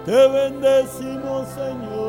Te 0.05 0.27
bendecimos 0.29 1.47
Señor. 1.49 2.04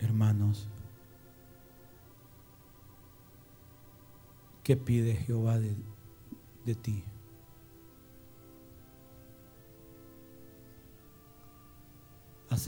Hermanos, 0.00 0.68
¿qué 4.62 4.76
pide 4.76 5.14
Jehová 5.14 5.58
de, 5.58 5.74
de 6.64 6.74
ti? 6.74 7.04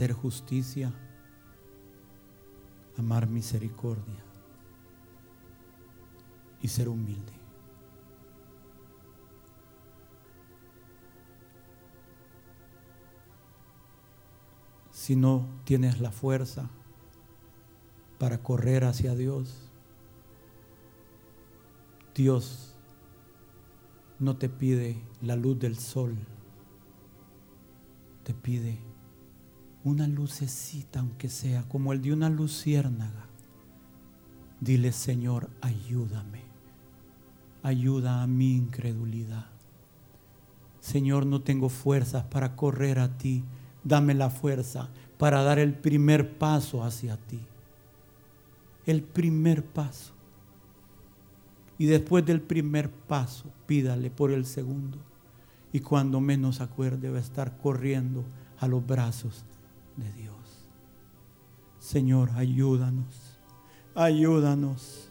Hacer 0.01 0.13
justicia, 0.13 0.91
amar 2.97 3.29
misericordia 3.29 4.23
y 6.59 6.67
ser 6.69 6.89
humilde. 6.89 7.33
Si 14.89 15.15
no 15.15 15.45
tienes 15.65 16.01
la 16.01 16.11
fuerza, 16.11 16.67
para 18.17 18.41
correr 18.41 18.85
hacia 18.85 19.13
Dios. 19.13 19.69
Dios 22.15 22.75
no 24.17 24.35
te 24.35 24.49
pide 24.49 24.99
la 25.21 25.35
luz 25.35 25.59
del 25.59 25.77
sol, 25.77 26.17
te 28.23 28.33
pide 28.33 28.90
una 29.83 30.07
lucecita, 30.07 30.99
aunque 30.99 31.29
sea 31.29 31.63
como 31.63 31.93
el 31.93 32.01
de 32.01 32.13
una 32.13 32.29
luciérnaga. 32.29 33.27
Dile, 34.59 34.91
Señor, 34.91 35.49
ayúdame, 35.61 36.43
ayuda 37.63 38.21
a 38.21 38.27
mi 38.27 38.55
incredulidad. 38.55 39.47
Señor, 40.79 41.25
no 41.25 41.41
tengo 41.41 41.69
fuerzas 41.69 42.23
para 42.25 42.55
correr 42.55 42.99
a 42.99 43.17
ti, 43.17 43.43
dame 43.83 44.13
la 44.13 44.29
fuerza 44.29 44.89
para 45.17 45.43
dar 45.43 45.59
el 45.59 45.73
primer 45.73 46.37
paso 46.37 46.83
hacia 46.83 47.17
ti 47.17 47.47
el 48.85 49.03
primer 49.03 49.63
paso. 49.65 50.13
Y 51.77 51.85
después 51.85 52.25
del 52.25 52.41
primer 52.41 52.91
paso, 52.91 53.51
pídale 53.65 54.11
por 54.11 54.31
el 54.31 54.45
segundo. 54.45 54.99
Y 55.73 55.79
cuando 55.79 56.19
menos 56.19 56.61
acuerde, 56.61 57.09
va 57.09 57.17
a 57.17 57.21
estar 57.21 57.57
corriendo 57.57 58.23
a 58.59 58.67
los 58.67 58.85
brazos 58.85 59.45
Dios. 60.13 60.35
Señor, 61.79 62.29
ayúdanos. 62.35 63.37
Ayúdanos. 63.93 65.09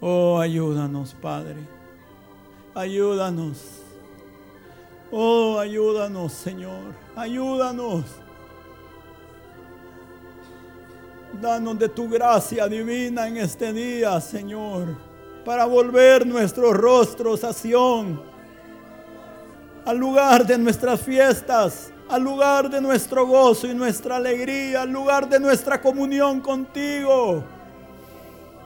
Oh, 0.00 0.38
ayúdanos, 0.38 1.14
Padre. 1.14 1.66
Ayúdanos. 2.74 3.82
Oh, 5.10 5.58
ayúdanos, 5.58 6.32
Señor. 6.32 6.94
Ayúdanos. 7.14 8.04
Danos 11.40 11.78
de 11.78 11.88
tu 11.88 12.08
gracia 12.08 12.66
divina 12.66 13.28
en 13.28 13.36
este 13.36 13.72
día, 13.72 14.20
Señor, 14.20 14.96
para 15.44 15.64
volver 15.66 16.26
nuestros 16.26 16.72
rostros 16.72 17.44
a 17.44 17.52
Sión, 17.52 18.20
al 19.84 19.98
lugar 19.98 20.46
de 20.46 20.56
nuestras 20.58 21.00
fiestas, 21.00 21.92
al 22.08 22.22
lugar 22.22 22.70
de 22.70 22.80
nuestro 22.80 23.26
gozo 23.26 23.66
y 23.66 23.74
nuestra 23.74 24.16
alegría, 24.16 24.82
al 24.82 24.90
lugar 24.90 25.28
de 25.28 25.40
nuestra 25.40 25.80
comunión 25.80 26.40
contigo, 26.40 27.42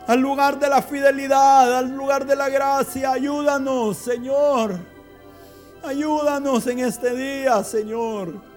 al 0.07 0.21
lugar 0.21 0.59
de 0.59 0.69
la 0.69 0.83
fidelidad, 0.83 1.79
al 1.79 1.95
lugar 1.95 2.27
de 2.27 2.37
la 2.37 2.49
gracia. 2.49 3.13
Ayúdanos, 3.13 3.97
Señor. 3.97 4.77
Ayúdanos 5.83 6.67
en 6.67 6.81
este 6.81 7.15
día, 7.15 7.65
Señor. 7.65 8.50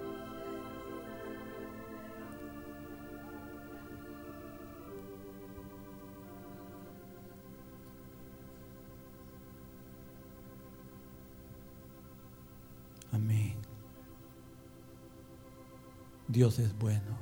Dios 16.33 16.57
es 16.57 16.77
bueno. 16.77 17.15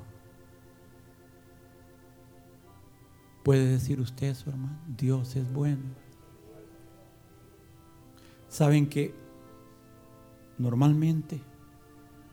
¿Puede 3.42 3.66
decir 3.66 4.00
usted 4.00 4.28
eso, 4.28 4.48
hermano? 4.48 4.78
Dios 4.96 5.36
es 5.36 5.52
bueno. 5.52 5.82
Saben 8.48 8.88
que 8.88 9.14
normalmente 10.56 11.40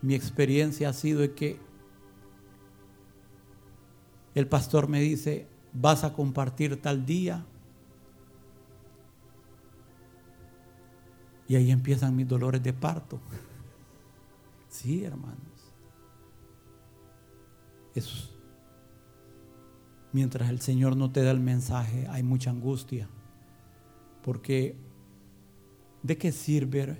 mi 0.01 0.15
experiencia 0.15 0.89
ha 0.89 0.93
sido 0.93 1.35
que 1.35 1.60
el 4.34 4.47
pastor 4.47 4.88
me 4.88 5.01
dice, 5.01 5.47
vas 5.73 6.06
a 6.06 6.14
compartir 6.14 6.81
tal 6.81 7.06
día. 7.06 7.45
Y 11.45 11.56
ahí 11.56 11.72
empiezan 11.72 12.15
mis 12.15 12.27
dolores 12.27 12.64
de 12.64 12.73
parto. 12.73 13.19
Sí, 14.72 15.03
hermanos. 15.03 15.48
Es, 17.95 18.30
mientras 20.11 20.49
el 20.49 20.61
Señor 20.61 20.95
no 20.95 21.11
te 21.11 21.24
da 21.24 21.32
el 21.32 21.40
mensaje, 21.40 22.07
hay 22.07 22.24
mucha 22.24 22.49
angustia. 22.49 23.10
Porque 24.24 24.76
¿de 26.03 26.18
qué 26.18 26.32
sirve 26.32 26.98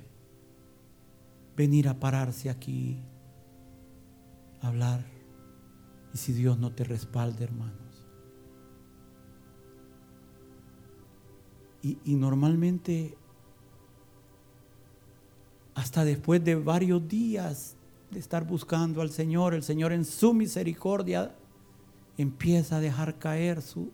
venir 1.56 1.88
a 1.88 2.00
pararse 2.00 2.50
aquí, 2.50 3.02
hablar? 4.62 5.06
Y 6.14 6.18
si 6.18 6.34
Dios 6.34 6.58
no 6.58 6.72
te 6.72 6.84
respalda, 6.84 7.44
hermanos. 7.44 8.08
Y, 11.82 11.98
y 12.04 12.16
normalmente 12.16 13.16
hasta 15.80 16.04
después 16.04 16.44
de 16.44 16.56
varios 16.56 17.08
días 17.08 17.78
de 18.12 18.20
estar 18.20 18.46
buscando 18.46 19.02
al 19.02 19.12
Señor, 19.12 19.54
el 19.54 19.64
Señor 19.64 19.94
en 19.94 20.06
su 20.06 20.34
misericordia 20.34 21.36
empieza 22.18 22.78
a 22.78 22.80
dejar 22.80 23.18
caer 23.20 23.62
su, 23.62 23.92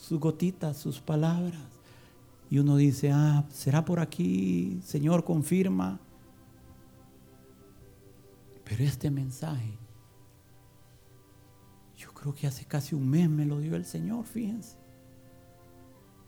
sus 0.00 0.18
gotitas, 0.18 0.76
sus 0.76 1.00
palabras. 1.00 1.62
Y 2.50 2.58
uno 2.58 2.76
dice, 2.76 3.12
ah, 3.12 3.44
será 3.50 3.84
por 3.84 4.00
aquí, 4.00 4.80
Señor, 4.84 5.24
confirma. 5.24 6.00
Pero 8.64 8.84
este 8.84 9.10
mensaje, 9.10 9.78
yo 11.96 12.12
creo 12.12 12.34
que 12.34 12.46
hace 12.46 12.64
casi 12.64 12.94
un 12.94 13.08
mes 13.08 13.28
me 13.28 13.44
lo 13.44 13.60
dio 13.60 13.76
el 13.76 13.84
Señor, 13.84 14.24
fíjense. 14.24 14.76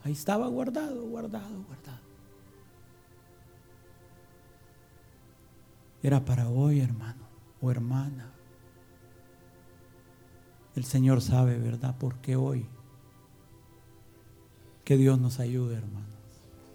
Ahí 0.04 0.12
estaba 0.12 0.46
guardado, 0.48 1.06
guardado, 1.08 1.62
guardado. 1.64 2.11
Era 6.02 6.24
para 6.24 6.48
hoy, 6.48 6.80
hermano 6.80 7.22
o 7.60 7.70
hermana. 7.70 8.32
El 10.74 10.84
Señor 10.84 11.20
sabe, 11.20 11.58
¿verdad? 11.58 11.96
¿Por 11.98 12.16
qué 12.16 12.34
hoy? 12.34 12.66
Que 14.84 14.96
Dios 14.96 15.20
nos 15.20 15.38
ayude, 15.38 15.76
hermanos. 15.76 16.08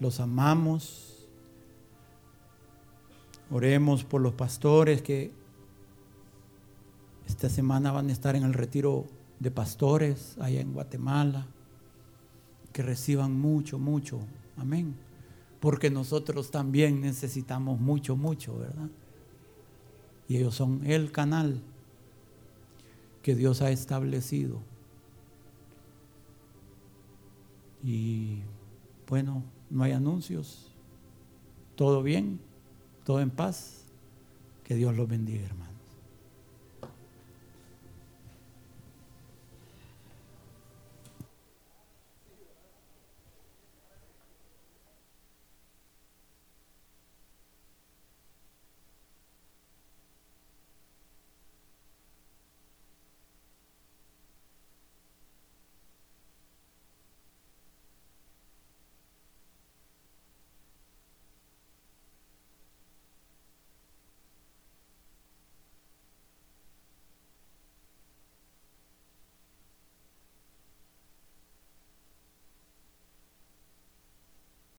Los 0.00 0.20
amamos. 0.20 1.28
Oremos 3.50 4.04
por 4.04 4.20
los 4.20 4.34
pastores 4.34 5.02
que 5.02 5.32
esta 7.26 7.50
semana 7.50 7.92
van 7.92 8.08
a 8.08 8.12
estar 8.12 8.34
en 8.34 8.44
el 8.44 8.54
retiro 8.54 9.06
de 9.40 9.50
pastores 9.50 10.36
allá 10.40 10.60
en 10.60 10.72
Guatemala. 10.72 11.48
Que 12.72 12.82
reciban 12.82 13.38
mucho, 13.38 13.78
mucho. 13.78 14.20
Amén. 14.56 14.96
Porque 15.60 15.90
nosotros 15.90 16.50
también 16.50 17.00
necesitamos 17.00 17.80
mucho, 17.80 18.16
mucho, 18.16 18.56
¿verdad? 18.56 18.88
Y 20.28 20.36
ellos 20.36 20.54
son 20.54 20.84
el 20.84 21.10
canal 21.10 21.62
que 23.22 23.34
Dios 23.34 23.62
ha 23.62 23.70
establecido. 23.70 24.60
Y 27.82 28.40
bueno, 29.08 29.42
no 29.70 29.84
hay 29.84 29.92
anuncios. 29.92 30.70
Todo 31.76 32.02
bien, 32.02 32.40
todo 33.04 33.20
en 33.20 33.30
paz. 33.30 33.84
Que 34.64 34.74
Dios 34.74 34.94
los 34.94 35.08
bendiga, 35.08 35.46
hermano. 35.46 35.67